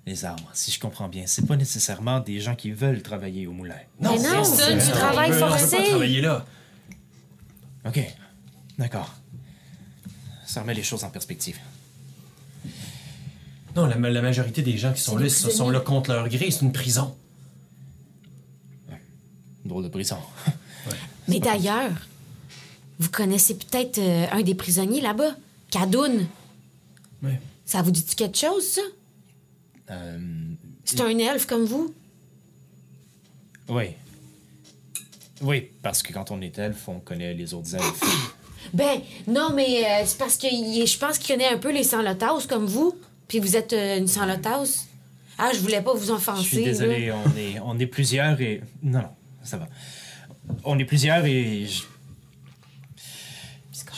les 0.07 0.23
arbres, 0.25 0.49
si 0.53 0.71
je 0.71 0.79
comprends 0.79 1.09
bien, 1.09 1.23
c'est 1.27 1.45
pas 1.45 1.57
nécessairement 1.57 2.19
des 2.21 2.39
gens 2.39 2.55
qui 2.55 2.71
veulent 2.71 3.03
travailler 3.03 3.45
au 3.45 3.51
moulin. 3.51 3.75
Mais 3.99 4.17
non, 4.17 4.43
c'est 4.43 4.73
du 4.75 4.91
travail 4.91 5.29
peut- 5.31 5.43
On 5.43 5.51
peut 5.51 5.57
forcé. 5.57 5.75
pas 5.77 5.83
travailler 5.83 6.21
là. 6.21 6.45
Ok, 7.85 7.99
d'accord. 8.79 9.13
Ça 10.45 10.61
remet 10.61 10.73
les 10.73 10.83
choses 10.83 11.03
en 11.03 11.09
perspective. 11.09 11.57
Non, 13.75 13.85
la, 13.85 13.97
la 13.97 14.21
majorité 14.21 14.61
des 14.61 14.77
gens 14.77 14.93
qui 14.93 15.01
sont 15.01 15.17
là 15.17 15.29
sont, 15.29 15.49
sont 15.49 15.69
là 15.69 15.81
contre 15.81 16.13
leur 16.13 16.27
gré. 16.29 16.49
C'est 16.51 16.61
une 16.61 16.71
prison. 16.71 17.15
Drôle 19.65 19.83
de 19.83 19.89
prison. 19.89 20.17
Mais 21.27 21.39
d'ailleurs, 21.41 21.91
vous 22.97 23.09
connaissez 23.09 23.55
peut-être 23.57 23.97
euh, 23.97 24.25
un 24.31 24.41
des 24.41 24.55
prisonniers 24.55 25.01
là-bas, 25.01 25.35
Kadoun. 25.69 26.25
Ouais. 27.21 27.41
Ça 27.65 27.81
vous 27.81 27.91
dit 27.91 28.05
quelque 28.05 28.37
chose, 28.37 28.65
ça? 28.65 28.81
Euh, 29.89 30.19
C'est 30.85 31.01
un 31.01 31.17
elfe 31.17 31.45
comme 31.45 31.65
vous? 31.65 31.93
oui. 33.69 33.91
Oui, 35.39 35.69
parce 35.83 36.01
que 36.01 36.11
quand 36.13 36.31
on 36.31 36.41
est 36.41 36.57
elfe, 36.57 36.87
on 36.89 36.99
connaît 36.99 37.33
les 37.35 37.53
autres 37.53 37.75
elfes. 37.75 38.01
Ben, 38.73 38.99
non, 39.27 39.53
mais 39.55 39.85
euh, 39.85 40.03
c'est 40.05 40.17
parce 40.17 40.35
que 40.35 40.47
il 40.51 40.81
est- 40.81 40.87
je 40.87 40.97
pense 40.99 41.17
qu'il 41.19 41.33
connaît 41.33 41.47
un 41.47 41.57
peu 41.57 41.71
les 41.71 41.83
sans-lotas 41.83 42.47
comme 42.49 42.65
vous. 42.65 42.97
Puis 43.29 43.39
vous 43.39 43.55
êtes 43.55 43.71
euh, 43.71 43.97
une 43.99 44.07
sans-lotas. 44.07 44.85
Ah, 45.37 45.51
je 45.53 45.59
voulais 45.59 45.81
pas 45.81 45.93
vous 45.93 46.11
Je 46.35 46.41
suis 46.41 46.63
désolé, 46.63 47.11
on 47.13 47.37
est, 47.37 47.59
on 47.61 47.77
est 47.79 47.85
plusieurs 47.85 48.41
et... 48.41 48.61
Non, 48.83 48.99
non, 49.03 49.09
ça 49.43 49.57
va. 49.57 49.67
On 50.65 50.77
est 50.79 50.85
plusieurs 50.85 51.23
et... 51.25 51.65
Je, 51.67 51.83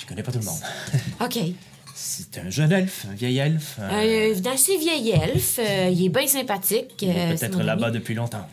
je 0.01 0.05
connais 0.05 0.21
pas 0.21 0.31
tout 0.33 0.39
le 0.39 0.45
monde. 0.45 0.59
OK. 1.21 1.37
C'est 2.11 2.39
un 2.39 2.49
jeune 2.49 2.71
elfe, 2.71 3.05
un 3.11 3.13
vieil 3.13 3.37
elfe. 3.37 3.77
euh, 3.79 4.31
Euh, 4.33 4.35
un 4.43 4.51
assez 4.51 4.77
vieil 4.77 5.11
elfe. 5.11 5.59
euh, 5.59 5.89
il 5.93 6.05
est 6.05 6.09
bien 6.09 6.25
sympathique. 6.27 6.95
il 7.01 7.09
est 7.09 7.33
euh, 7.33 7.35
peut-être 7.37 7.61
là-bas 7.61 7.91
depuis 7.91 8.15
longtemps. 8.15 8.47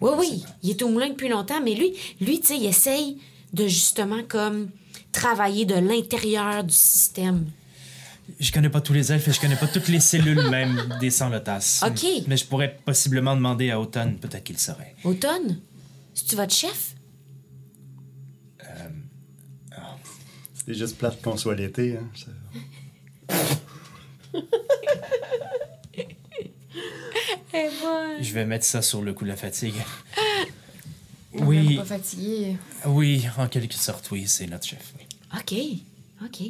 Oui, 0.00 0.10
oui. 0.18 0.44
Il 0.62 0.70
est 0.70 0.82
au 0.82 0.88
moulin 0.88 1.08
depuis 1.08 1.28
longtemps, 1.28 1.60
mais 1.64 1.74
lui, 1.74 1.92
lui 2.20 2.38
tu 2.40 2.46
sais, 2.46 2.56
il 2.58 2.66
essaye 2.66 3.18
de 3.52 3.66
justement 3.66 4.22
comme 4.28 4.70
travailler 5.10 5.64
de 5.64 5.74
l'intérieur 5.74 6.62
du 6.62 6.72
système. 6.74 7.46
Je 8.38 8.52
connais 8.52 8.68
pas 8.70 8.80
tous 8.80 8.92
les 8.92 9.10
elfes 9.12 9.26
et 9.26 9.32
je 9.32 9.40
connais 9.40 9.56
pas 9.56 9.66
toutes 9.66 9.88
les 9.88 10.00
cellules 10.00 10.48
même 10.50 10.96
des 11.00 11.10
sans-lotas. 11.10 11.82
Ok. 11.86 12.06
Mais 12.28 12.36
je 12.36 12.44
pourrais 12.44 12.76
possiblement 12.84 13.34
demander 13.34 13.70
à 13.70 13.80
Automne, 13.80 14.16
peut-être 14.18 14.44
qu'il 14.44 14.58
saurait. 14.58 14.94
Automne, 15.02 15.58
c'est-tu 16.14 16.36
votre 16.36 16.54
chef? 16.54 16.92
C'est 20.64 20.74
juste 20.74 20.98
plate 20.98 21.22
qu'on 21.22 21.36
soit 21.36 21.54
l'été. 21.54 21.96
Hein. 21.96 22.08
ça- 22.14 22.26
Je 28.20 28.32
vais 28.32 28.44
mettre 28.44 28.64
ça 28.64 28.82
sur 28.82 29.02
le 29.02 29.12
coup 29.12 29.24
de 29.24 29.28
la 29.30 29.36
fatigue. 29.36 29.74
On 31.34 31.44
Oui, 31.46 31.76
pas 31.76 31.84
fatigué. 31.84 32.56
oui, 32.86 33.26
en 33.38 33.46
quelque 33.48 33.74
sorte, 33.74 34.10
oui, 34.10 34.24
c'est 34.26 34.46
notre 34.46 34.66
chef. 34.66 34.94
OK, 35.34 35.54
OK. 36.24 36.42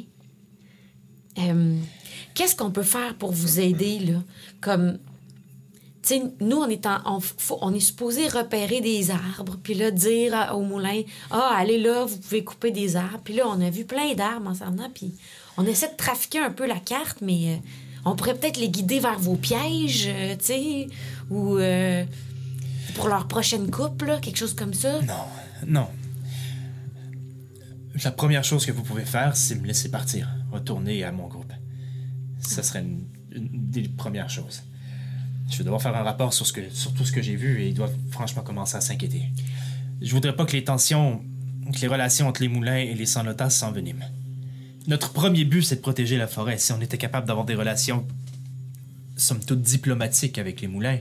Euh, 1.39 1.77
Qu'est-ce 2.33 2.55
qu'on 2.55 2.71
peut 2.71 2.83
faire 2.83 3.15
pour 3.15 3.31
vous 3.31 3.59
aider, 3.59 3.99
là? 3.99 4.23
Comme, 4.61 4.97
tu 6.01 6.15
sais, 6.15 6.23
nous, 6.39 6.57
on 6.57 6.67
est, 6.69 6.85
en, 6.85 6.99
on, 7.05 7.19
faut- 7.19 7.59
on 7.61 7.73
est 7.73 7.79
supposé 7.79 8.27
repérer 8.27 8.81
des 8.81 9.11
arbres, 9.11 9.57
puis 9.61 9.73
là, 9.73 9.91
dire 9.91 10.51
au 10.53 10.61
moulin, 10.61 11.01
ah, 11.31 11.53
allez 11.55 11.79
là, 11.79 12.05
vous 12.05 12.17
pouvez 12.17 12.43
couper 12.43 12.71
des 12.71 12.95
arbres. 12.95 13.21
Puis 13.23 13.35
là, 13.35 13.43
on 13.47 13.59
a 13.61 13.69
vu 13.69 13.85
plein 13.85 14.13
d'arbres 14.13 14.49
en 14.49 14.55
s'en 14.55 14.75
puis 14.93 15.13
on 15.57 15.65
essaie 15.65 15.91
de 15.91 15.97
trafiquer 15.97 16.39
un 16.39 16.51
peu 16.51 16.67
la 16.67 16.79
carte, 16.79 17.17
mais 17.21 17.55
euh, 17.55 17.57
on 18.05 18.15
pourrait 18.15 18.35
peut-être 18.35 18.57
les 18.57 18.69
guider 18.69 18.99
vers 18.99 19.19
vos 19.19 19.35
pièges, 19.35 20.07
euh, 20.07 20.35
tu 20.37 20.45
sais, 20.45 20.87
ou 21.29 21.57
euh, 21.57 22.05
pour 22.95 23.09
leur 23.09 23.27
prochaine 23.27 23.69
coupe, 23.69 24.03
là, 24.03 24.19
quelque 24.19 24.37
chose 24.37 24.53
comme 24.53 24.73
ça. 24.73 25.01
Non, 25.01 25.13
non. 25.65 25.87
La 28.03 28.11
première 28.11 28.43
chose 28.43 28.65
que 28.65 28.71
vous 28.71 28.83
pouvez 28.83 29.05
faire, 29.05 29.35
c'est 29.35 29.55
me 29.55 29.65
laisser 29.65 29.89
partir, 29.89 30.29
retourner 30.51 31.03
à 31.03 31.11
mon 31.11 31.27
groupe. 31.27 31.51
Ça 32.39 32.61
serait 32.61 32.81
une, 32.81 33.07
des 33.35 33.89
premières 33.89 34.29
choses. 34.29 34.61
Je 35.49 35.57
vais 35.57 35.63
devoir 35.63 35.81
faire 35.81 35.95
un 35.95 36.03
rapport 36.03 36.33
sur, 36.33 36.45
tout 36.51 37.05
ce 37.05 37.11
que 37.11 37.21
j'ai 37.21 37.35
vu 37.35 37.61
et 37.61 37.69
ils 37.69 37.73
doivent 37.73 37.95
franchement 38.11 38.43
commencer 38.43 38.75
à 38.75 38.81
s'inquiéter. 38.81 39.23
Je 40.01 40.11
voudrais 40.11 40.35
pas 40.35 40.45
que 40.45 40.51
les 40.51 40.63
tensions, 40.63 41.23
que 41.73 41.79
les 41.79 41.87
relations 41.87 42.27
entre 42.27 42.41
les 42.41 42.49
moulins 42.49 42.75
et 42.75 42.93
les 42.93 43.05
sans-lotas 43.05 43.49
s'enveniment. 43.49 44.05
Notre 44.87 45.11
premier 45.11 45.43
but, 45.43 45.63
c'est 45.63 45.75
de 45.75 45.81
protéger 45.81 46.17
la 46.17 46.27
forêt. 46.27 46.57
Si 46.57 46.71
on 46.71 46.79
était 46.79 46.97
capable 46.97 47.27
d'avoir 47.27 47.45
des 47.45 47.55
relations, 47.55 48.05
somme 49.17 49.43
toute, 49.43 49.61
diplomatiques 49.61 50.37
avec 50.37 50.61
les 50.61 50.67
moulins, 50.67 50.99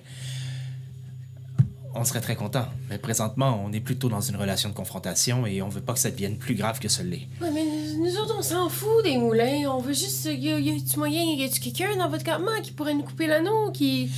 on 1.95 2.05
serait 2.05 2.21
très 2.21 2.35
content. 2.35 2.67
Mais 2.91 2.99
présentement, 2.99 3.63
on 3.65 3.73
est 3.73 3.81
plutôt 3.81 4.09
dans 4.09 4.21
une 4.21 4.37
relation 4.37 4.69
de 4.69 4.75
confrontation 4.75 5.47
et 5.47 5.63
on 5.63 5.69
veut 5.69 5.81
pas 5.81 5.93
que 5.93 6.01
ça 6.01 6.11
devienne 6.11 6.37
plus 6.37 6.55
grave 6.55 6.81
que 6.81 6.89
ce 6.89 7.03
l'est. 7.03 7.29
Ouais, 7.41 7.51
mais 7.53 7.65
nous, 7.97 8.17
autres, 8.19 8.35
on 8.37 8.43
s'en 8.43 8.69
fout 8.69 9.05
des 9.05 9.17
moulins. 9.17 9.71
On 9.71 9.81
veut 9.81 9.95
juste. 9.95 10.25
Y 10.25 10.53
a, 10.53 10.59
y 10.59 10.71
a-tu 10.71 10.99
moyen, 10.99 11.23
y 11.23 11.45
a-tu 11.45 11.61
quelqu'un 11.61 11.97
dans 11.97 12.09
votre 12.09 12.25
campement 12.25 12.61
qui 12.63 12.73
pourrait 12.73 12.95
nous 12.95 13.05
couper 13.05 13.29
l'anneau, 13.29 13.71
qui. 13.71 14.11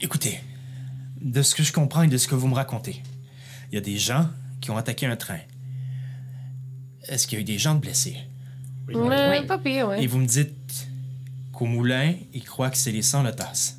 Écoutez, 0.00 0.40
de 1.20 1.42
ce 1.42 1.54
que 1.54 1.62
je 1.62 1.72
comprends 1.72 2.02
et 2.02 2.08
de 2.08 2.18
ce 2.18 2.28
que 2.28 2.34
vous 2.34 2.48
me 2.48 2.54
racontez, 2.54 3.02
il 3.70 3.74
y 3.74 3.78
a 3.78 3.80
des 3.80 3.96
gens 3.96 4.28
qui 4.60 4.70
ont 4.70 4.76
attaqué 4.76 5.06
un 5.06 5.16
train. 5.16 5.38
Est-ce 7.08 7.26
qu'il 7.26 7.38
y 7.38 7.40
a 7.40 7.42
eu 7.42 7.44
des 7.44 7.58
gens 7.58 7.74
de 7.74 7.80
blessés? 7.80 8.16
Ouais, 8.88 8.94
Oui. 9.40 9.46
Pas 9.46 9.58
pire, 9.58 9.88
ouais. 9.88 10.02
Et 10.02 10.06
vous 10.06 10.18
me 10.18 10.26
dites 10.26 10.86
qu'au 11.52 11.66
moulin, 11.66 12.14
ils 12.32 12.44
croient 12.44 12.70
que 12.70 12.76
c'est 12.76 12.92
les 12.92 13.02
sans-lotas. 13.02 13.76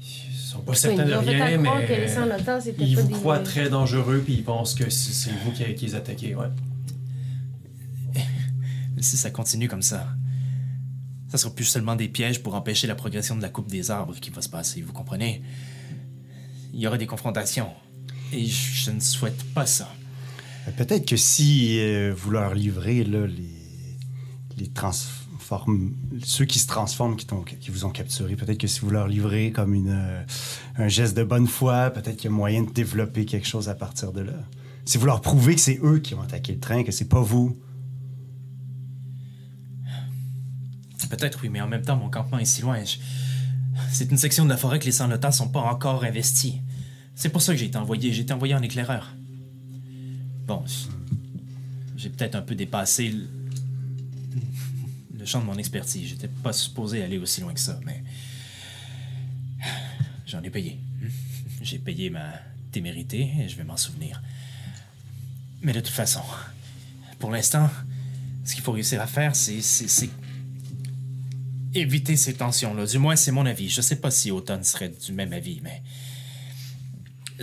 Ils 0.00 0.36
sont 0.36 0.60
pas 0.60 0.74
certains 0.74 1.04
de 1.04 1.12
rien, 1.14 1.58
mais 1.58 1.68
que 1.86 1.92
les 2.80 2.88
ils 2.90 2.96
pas 2.96 3.02
vous 3.02 3.08
des- 3.08 3.14
croient 3.14 3.38
très 3.40 3.68
dangereux 3.68 4.22
puis 4.24 4.34
ils 4.34 4.44
pensent 4.44 4.74
que 4.74 4.88
c'est 4.90 5.30
vous 5.44 5.52
qui, 5.52 5.62
qui 5.74 5.86
les 5.86 5.94
attaquez, 5.94 6.34
ouais. 6.34 6.46
Mais 8.96 9.02
si 9.02 9.16
ça 9.16 9.30
continue 9.30 9.68
comme 9.68 9.82
ça, 9.82 10.08
ça 11.28 11.38
sera 11.38 11.54
plus 11.54 11.64
seulement 11.66 11.94
des 11.94 12.08
pièges 12.08 12.42
pour 12.42 12.54
empêcher 12.54 12.86
la 12.86 12.94
progression 12.94 13.36
de 13.36 13.42
la 13.42 13.48
coupe 13.48 13.68
des 13.70 13.90
arbres 13.90 14.14
qui 14.18 14.30
va 14.30 14.42
se 14.42 14.48
passer, 14.48 14.80
vous 14.82 14.92
comprenez? 14.92 15.42
Il 16.72 16.80
y 16.80 16.86
aura 16.86 16.98
des 16.98 17.06
confrontations. 17.06 17.70
Et 18.32 18.44
je, 18.46 18.72
je 18.84 18.90
ne 18.90 19.00
souhaite 19.00 19.42
pas 19.54 19.66
ça. 19.66 19.88
Euh, 20.66 20.70
Peut-être 20.76 21.06
que 21.06 21.16
si 21.16 21.78
euh, 21.78 22.14
vous 22.16 22.30
leur 22.30 22.54
livrez 22.54 23.04
les, 23.04 24.70
ceux 26.24 26.44
qui 26.44 26.58
se 26.58 26.66
transforment, 26.66 27.16
qui, 27.16 27.70
vous 27.70 27.84
ont 27.84 27.90
capturé, 27.90 28.36
peut-être 28.36 28.58
que 28.58 28.66
si 28.66 28.80
vous 28.80 28.90
leur 28.90 29.08
livrez 29.08 29.50
comme 29.50 29.72
une, 29.72 29.90
euh, 29.90 30.22
un 30.76 30.88
geste 30.88 31.16
de 31.16 31.22
bonne 31.24 31.46
foi, 31.46 31.90
peut-être 31.90 32.16
qu'il 32.16 32.30
y 32.30 32.32
a 32.32 32.36
moyen 32.36 32.64
de 32.64 32.70
développer 32.70 33.24
quelque 33.24 33.46
chose 33.46 33.68
à 33.68 33.74
partir 33.74 34.12
de 34.12 34.20
là. 34.20 34.34
Si 34.84 34.98
vous 34.98 35.06
leur 35.06 35.20
prouvez 35.20 35.54
que 35.54 35.60
c'est 35.60 35.80
eux 35.82 36.00
qui 36.00 36.14
ont 36.14 36.22
attaqué 36.22 36.52
le 36.52 36.60
train, 36.60 36.82
que 36.82 36.92
c'est 36.92 37.08
pas 37.08 37.20
vous, 37.20 37.58
Peut-être 41.08 41.40
oui, 41.42 41.48
mais 41.48 41.60
en 41.60 41.68
même 41.68 41.82
temps, 41.82 41.96
mon 41.96 42.10
campement 42.10 42.38
est 42.38 42.44
si 42.44 42.62
loin. 42.62 42.82
C'est 43.90 44.10
une 44.10 44.18
section 44.18 44.44
de 44.44 44.50
la 44.50 44.56
forêt 44.56 44.78
que 44.78 44.84
les 44.84 44.92
sans-lotas 44.92 45.32
sont 45.32 45.48
pas 45.48 45.60
encore 45.60 46.04
investis. 46.04 46.54
C'est 47.14 47.30
pour 47.30 47.42
ça 47.42 47.52
que 47.52 47.58
j'ai 47.58 47.66
été 47.66 47.78
envoyé. 47.78 48.12
J'ai 48.12 48.22
été 48.22 48.32
envoyé 48.32 48.54
en 48.54 48.62
éclaireur. 48.62 49.14
Bon, 50.48 50.64
j'ai 51.94 52.08
peut-être 52.08 52.34
un 52.36 52.40
peu 52.40 52.54
dépassé 52.54 53.10
le... 55.14 55.26
champ 55.26 55.40
de 55.40 55.44
mon 55.44 55.58
expertise. 55.58 56.08
J'étais 56.08 56.28
pas 56.28 56.54
supposé 56.54 57.02
aller 57.02 57.18
aussi 57.18 57.42
loin 57.42 57.52
que 57.52 57.60
ça, 57.60 57.78
mais 57.84 58.02
j'en 60.26 60.42
ai 60.42 60.48
payé. 60.48 60.80
J'ai 61.60 61.78
payé 61.78 62.08
ma 62.08 62.32
témérité 62.72 63.30
et 63.40 63.46
je 63.46 63.56
vais 63.56 63.64
m'en 63.64 63.76
souvenir. 63.76 64.22
Mais 65.60 65.74
de 65.74 65.80
toute 65.80 65.92
façon, 65.92 66.22
pour 67.18 67.30
l'instant, 67.30 67.68
ce 68.46 68.54
qu'il 68.54 68.64
faut 68.64 68.72
réussir 68.72 69.02
à 69.02 69.06
faire, 69.06 69.36
c'est- 69.36 70.08
éviter 71.74 72.16
ces 72.16 72.32
tensions-là. 72.32 72.86
Du 72.86 72.96
moins, 72.96 73.16
c'est 73.16 73.32
mon 73.32 73.44
avis. 73.44 73.68
Je 73.68 73.82
sais 73.82 73.96
pas 73.96 74.10
si 74.10 74.30
Automne 74.30 74.64
serait 74.64 74.88
du 74.88 75.12
même 75.12 75.34
avis, 75.34 75.60
mais 75.62 75.82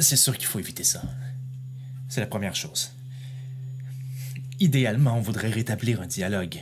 c'est 0.01 0.15
sûr 0.15 0.35
qu'il 0.35 0.47
faut 0.47 0.57
éviter 0.57 0.83
ça. 0.83 1.03
C'est 2.09 2.21
la 2.21 2.27
première 2.27 2.55
chose. 2.55 2.91
Idéalement, 4.59 5.17
on 5.17 5.21
voudrait 5.21 5.49
rétablir 5.49 6.01
un 6.01 6.07
dialogue. 6.07 6.57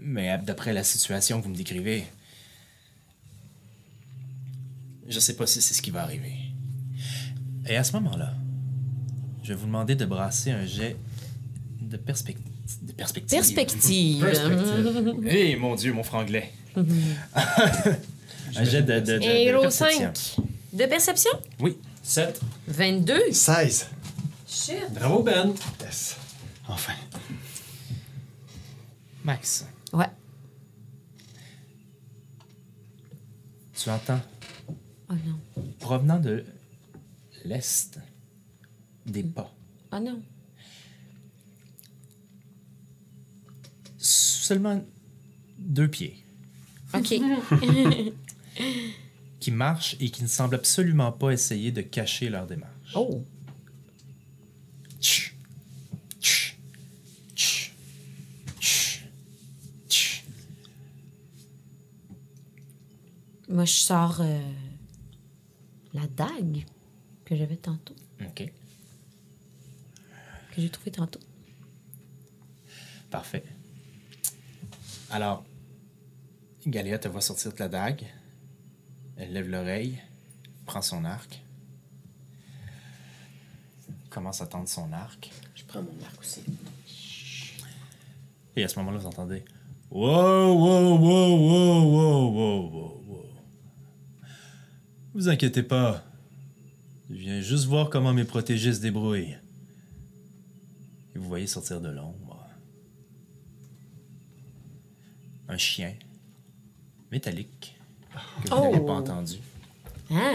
Mais 0.00 0.38
d'après 0.44 0.72
la 0.72 0.84
situation 0.84 1.38
que 1.40 1.44
vous 1.44 1.50
me 1.50 1.56
décrivez, 1.56 2.04
je 5.08 5.18
sais 5.18 5.34
pas 5.34 5.46
si 5.46 5.60
c'est 5.60 5.74
ce 5.74 5.82
qui 5.82 5.90
va 5.90 6.02
arriver. 6.02 6.32
Et 7.68 7.76
à 7.76 7.84
ce 7.84 7.92
moment-là, 7.94 8.34
je 9.42 9.48
vais 9.48 9.54
vous 9.54 9.66
demander 9.66 9.94
de 9.96 10.04
brasser 10.04 10.50
un 10.52 10.64
jet 10.66 10.96
de, 11.80 11.96
perspec- 11.96 12.36
de 12.82 12.92
perspective. 12.92 13.38
Perspective. 13.38 14.20
Perspective. 14.24 15.16
Eh, 15.28 15.56
mon 15.56 15.74
Dieu, 15.74 15.92
mon 15.92 16.02
franglais. 16.04 16.52
un 16.76 18.64
jet 18.64 18.82
de, 18.82 19.00
de, 19.00 19.18
de- 19.18 19.60
perception. 19.60 20.12
5. 20.14 20.44
De 20.72 20.86
perception? 20.86 21.30
Oui. 21.58 21.76
7. 22.02 22.40
22. 22.68 23.32
16. 23.32 23.88
Shit. 24.48 24.74
Bravo, 24.94 25.22
Ben. 25.22 25.52
Yes. 25.80 26.16
Enfin. 26.70 26.92
Max, 29.24 29.66
Ouais. 29.92 30.06
tu 33.74 33.90
entends, 33.90 34.20
Oh 35.08 35.14
non. 35.26 35.40
provenant 35.80 36.20
de 36.20 36.44
l'est, 37.44 37.98
des 39.04 39.24
pas. 39.24 39.52
Oh 39.92 39.98
non. 39.98 40.22
Seulement 43.98 44.82
deux 45.58 45.88
pieds 45.88 46.24
OK. 46.94 47.14
qui 49.40 49.50
marchent 49.50 49.96
et 50.00 50.10
qui 50.10 50.22
ne 50.22 50.28
semblent 50.28 50.54
absolument 50.54 51.10
pas 51.12 51.30
essayer 51.32 51.72
de 51.72 51.80
cacher 51.82 52.28
leur 52.28 52.46
démarche. 52.46 52.92
oh. 52.94 53.24
Moi, 63.50 63.64
je 63.64 63.72
sors 63.72 64.20
euh, 64.20 64.40
la 65.92 66.06
dague 66.06 66.64
que 67.24 67.34
j'avais 67.34 67.56
tantôt, 67.56 67.96
OK, 68.20 68.44
que 70.52 70.60
j'ai 70.60 70.70
trouvée 70.70 70.92
tantôt. 70.92 71.18
parfait. 73.10 73.42
Alors, 75.10 75.44
Galéa 76.64 77.00
te 77.00 77.08
voit 77.08 77.20
sortir 77.22 77.52
de 77.52 77.58
la 77.58 77.68
dague. 77.68 78.06
Elle 79.16 79.32
lève 79.32 79.48
l'oreille, 79.48 80.00
prend 80.64 80.80
son 80.80 81.04
arc, 81.04 81.42
commence 84.10 84.40
à 84.42 84.46
tendre 84.46 84.68
son 84.68 84.92
arc. 84.92 85.32
Je 85.56 85.64
prends 85.64 85.82
mon 85.82 86.04
arc 86.04 86.20
aussi. 86.20 86.42
Et 88.54 88.62
à 88.62 88.68
ce 88.68 88.78
moment-là, 88.78 88.98
vous 88.98 89.06
entendez 89.06 89.44
wow, 89.90 90.54
wow, 90.54 90.98
wow, 90.98 91.36
wow, 91.36 91.84
wow, 91.84 92.30
wow, 92.30 92.70
wow. 92.70 92.99
Vous 95.14 95.28
inquiétez 95.28 95.62
pas. 95.62 96.04
Je 97.10 97.16
viens 97.16 97.40
juste 97.40 97.64
voir 97.66 97.90
comment 97.90 98.12
mes 98.12 98.24
protégés 98.24 98.72
se 98.72 98.80
débrouillent. 98.80 99.36
Et 101.14 101.18
vous 101.18 101.28
voyez 101.28 101.46
sortir 101.46 101.80
de 101.80 101.88
l'ombre 101.88 102.36
un 105.48 105.58
chien 105.58 105.92
métallique 107.10 107.76
que 108.44 108.50
vous 108.50 108.62
n'avez 108.70 108.86
pas 108.86 108.92
entendu. 108.92 109.38
Ah. 110.12 110.32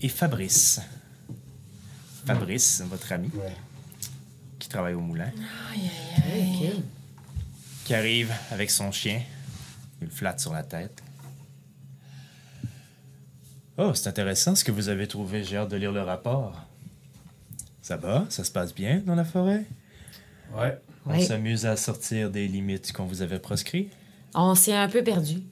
Et 0.00 0.08
Fabrice. 0.08 0.80
Fabrice, 2.24 2.80
votre 2.88 3.12
ami, 3.12 3.28
Ouais. 3.34 3.54
qui 4.58 4.68
travaille 4.70 4.94
au 4.94 5.00
moulin. 5.00 5.30
Qui 7.84 7.94
arrive 7.94 8.32
avec 8.50 8.70
son 8.70 8.90
chien. 8.90 9.22
Il 10.00 10.06
le 10.06 10.10
flatte 10.10 10.40
sur 10.40 10.54
la 10.54 10.62
tête. 10.62 11.02
Oh, 13.78 13.92
c'est 13.94 14.08
intéressant 14.08 14.54
ce 14.54 14.64
que 14.64 14.72
vous 14.72 14.88
avez 14.88 15.06
trouvé. 15.06 15.44
J'ai 15.44 15.56
hâte 15.58 15.70
de 15.70 15.76
lire 15.76 15.92
le 15.92 16.02
rapport. 16.02 16.62
Ça 17.82 17.96
va? 17.96 18.24
Ça 18.30 18.42
se 18.42 18.50
passe 18.50 18.74
bien 18.74 19.02
dans 19.06 19.14
la 19.14 19.24
forêt? 19.24 19.64
Ouais. 20.56 20.78
On 21.04 21.20
s'amuse 21.20 21.66
à 21.66 21.76
sortir 21.76 22.30
des 22.30 22.48
limites 22.48 22.92
qu'on 22.92 23.04
vous 23.06 23.22
avait 23.22 23.38
proscrites? 23.38 23.92
On 24.34 24.54
s'est 24.54 24.74
un 24.74 24.88
peu 24.88 25.04
perdu. 25.04 25.42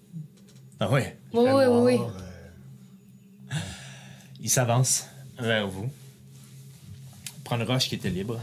Ah 0.80 0.90
ouais? 0.90 1.16
Oui, 1.32 1.44
oui, 1.46 1.64
oui, 1.68 1.98
oui. 1.98 2.00
Euh, 3.52 3.56
Il 4.40 4.50
s'avance 4.50 5.06
vers 5.38 5.68
vous. 5.68 5.88
Prend 7.44 7.56
une 7.56 7.62
roche 7.64 7.88
qui 7.88 7.94
était 7.94 8.10
libre. 8.10 8.40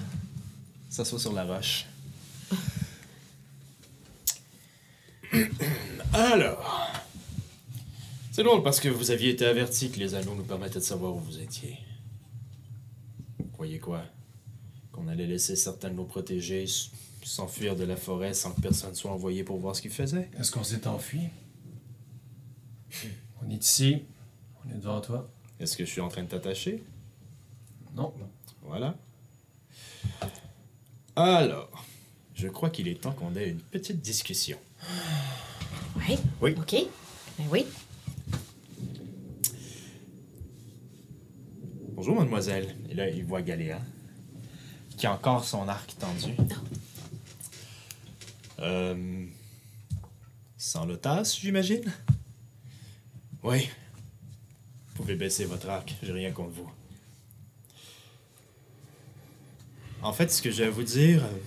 S'assoit 0.90 1.20
sur 1.20 1.34
la 1.34 1.44
roche. 1.44 1.86
Alors. 6.14 6.92
C'est 8.42 8.48
drôle 8.48 8.64
parce 8.64 8.80
que 8.80 8.90
vous 8.90 9.12
aviez 9.12 9.30
été 9.30 9.46
averti 9.46 9.92
que 9.92 10.00
les 10.00 10.16
anneaux 10.16 10.34
nous 10.34 10.42
permettaient 10.44 10.80
de 10.80 10.84
savoir 10.84 11.14
où 11.14 11.20
vous 11.20 11.38
étiez. 11.38 11.78
Vous 13.38 13.46
croyez 13.54 13.78
quoi? 13.78 14.02
Qu'on 14.92 15.08
allait 15.08 15.28
laisser 15.28 15.56
certains 15.56 15.90
de 15.90 15.94
nos 15.94 16.06
protégés 16.06 16.66
s'enfuir 17.22 17.76
de 17.76 17.84
la 17.84 17.96
forêt 17.96 18.34
sans 18.34 18.52
que 18.52 18.60
personne 18.60 18.96
soit 18.96 19.12
envoyé 19.12 19.44
pour 19.44 19.60
voir 19.60 19.76
ce 19.76 19.84
qu'ils 19.84 19.92
faisaient? 19.92 20.28
Est-ce 20.40 20.52
qu'on 20.52 20.64
s'est 20.64 20.88
enfui? 20.88 21.20
On 23.44 23.50
est 23.52 23.64
ici. 23.64 24.06
On 24.66 24.72
est 24.72 24.80
devant 24.80 25.02
toi. 25.02 25.30
Est-ce 25.60 25.78
que 25.78 25.86
je 25.86 25.92
suis 25.92 26.02
en 26.02 26.10
train 26.10 26.24
de 26.24 26.30
t'attacher? 26.30 26.84
Non. 27.96 28.12
Voilà. 28.64 28.98
Alors, 31.16 31.70
je 32.34 32.48
crois 32.48 32.72
qu'il 32.72 32.88
est 32.88 33.02
temps 33.02 33.12
qu'on 33.12 33.36
ait 33.36 33.50
une 33.50 33.62
petite 33.62 34.02
discussion. 34.02 34.58
Oui. 35.96 36.18
Oui. 36.42 36.56
OK. 36.58 36.76
Ben 37.38 37.46
oui. 37.52 37.68
Bonjour, 42.04 42.16
mademoiselle. 42.16 42.76
Et 42.90 42.96
là, 42.96 43.08
il 43.12 43.24
voit 43.24 43.44
Galéa, 43.44 43.80
qui 44.98 45.06
a 45.06 45.14
encore 45.14 45.46
son 45.46 45.68
arc 45.68 45.96
tendu. 46.00 46.34
Euh, 48.58 49.28
sans 50.58 50.86
le 50.86 50.98
tasse, 50.98 51.40
j'imagine? 51.40 51.94
Oui. 53.44 53.70
Vous 54.88 54.96
pouvez 54.96 55.14
baisser 55.14 55.46
votre 55.46 55.70
arc, 55.70 55.94
j'ai 56.02 56.12
rien 56.12 56.32
contre 56.32 56.50
vous. 56.50 56.72
En 60.02 60.12
fait, 60.12 60.32
ce 60.32 60.42
que 60.42 60.50
j'ai 60.50 60.66
à 60.66 60.72
vous 60.72 60.82
dire 60.82 61.24
euh, 61.24 61.38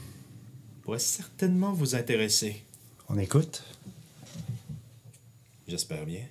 pourrait 0.82 1.00
certainement 1.00 1.72
vous 1.72 1.96
intéresser. 1.96 2.62
On 3.08 3.18
écoute. 3.18 3.64
J'espère 5.66 6.06
bien. 6.06 6.22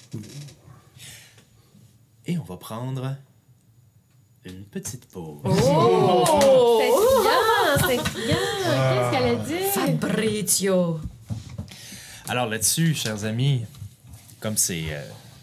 Et 2.25 2.37
on 2.37 2.43
va 2.43 2.55
prendre 2.55 3.17
une 4.45 4.63
petite 4.65 5.05
pause. 5.07 5.39
Oh! 5.45 6.79
C'est 6.79 6.89
criant, 6.91 7.87
c'est 7.87 7.97
criant. 8.11 8.37
Qu'est-ce 8.65 9.11
qu'elle 9.11 9.29
a 9.29 9.35
dit? 9.35 9.63
Fabrizio. 9.99 10.99
Alors 12.27 12.47
là-dessus, 12.47 12.93
chers 12.93 13.25
amis, 13.25 13.61
comme 14.39 14.57
c'est 14.57 14.83
euh, 14.91 15.01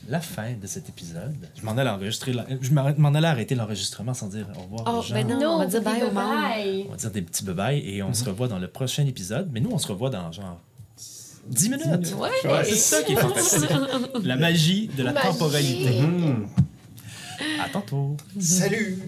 la 0.08 0.20
fin 0.20 0.52
de 0.52 0.66
cet 0.66 0.88
épisode, 0.88 1.34
je 1.58 1.64
m'en 1.64 1.72
allais 1.76 1.90
enregistrer, 1.90 2.32
la- 2.32 2.46
je 2.60 2.70
m'en 2.72 3.14
allais 3.14 3.28
arrêter 3.28 3.54
l'enregistrement 3.54 4.14
sans 4.14 4.28
dire 4.28 4.46
au 4.56 4.62
revoir 4.62 4.82
Oh, 4.86 4.98
aux 4.98 5.02
gens. 5.02 5.14
ben 5.14 5.26
non, 5.28 5.50
on 5.54 5.58
va 5.58 5.66
dire 5.66 5.82
bye 5.82 6.02
au 6.02 6.06
monde. 6.10 6.14
bye. 6.14 6.84
On 6.88 6.90
va 6.92 6.96
dire 6.96 7.10
des 7.10 7.22
petits 7.22 7.44
bye 7.44 7.78
et 7.78 8.02
on 8.02 8.12
se 8.14 8.24
revoit 8.24 8.48
dans 8.48 8.58
le 8.58 8.68
prochain 8.68 9.06
épisode. 9.06 9.48
Mais 9.52 9.60
nous, 9.60 9.70
on 9.72 9.78
se 9.78 9.88
revoit 9.88 10.10
dans 10.10 10.30
genre 10.32 10.58
10 11.48 11.68
minutes. 11.70 12.14
Ouais. 12.18 12.30
C'est 12.64 12.74
ça 12.76 13.02
qui 13.02 13.12
est 13.12 13.16
fantastique. 13.16 13.70
La 14.24 14.36
magie 14.36 14.88
de 14.88 15.02
la 15.02 15.12
Magie. 15.12 15.26
temporalité. 15.28 16.02
À 17.60 17.68
tantôt. 17.68 18.16
Salut! 18.40 18.98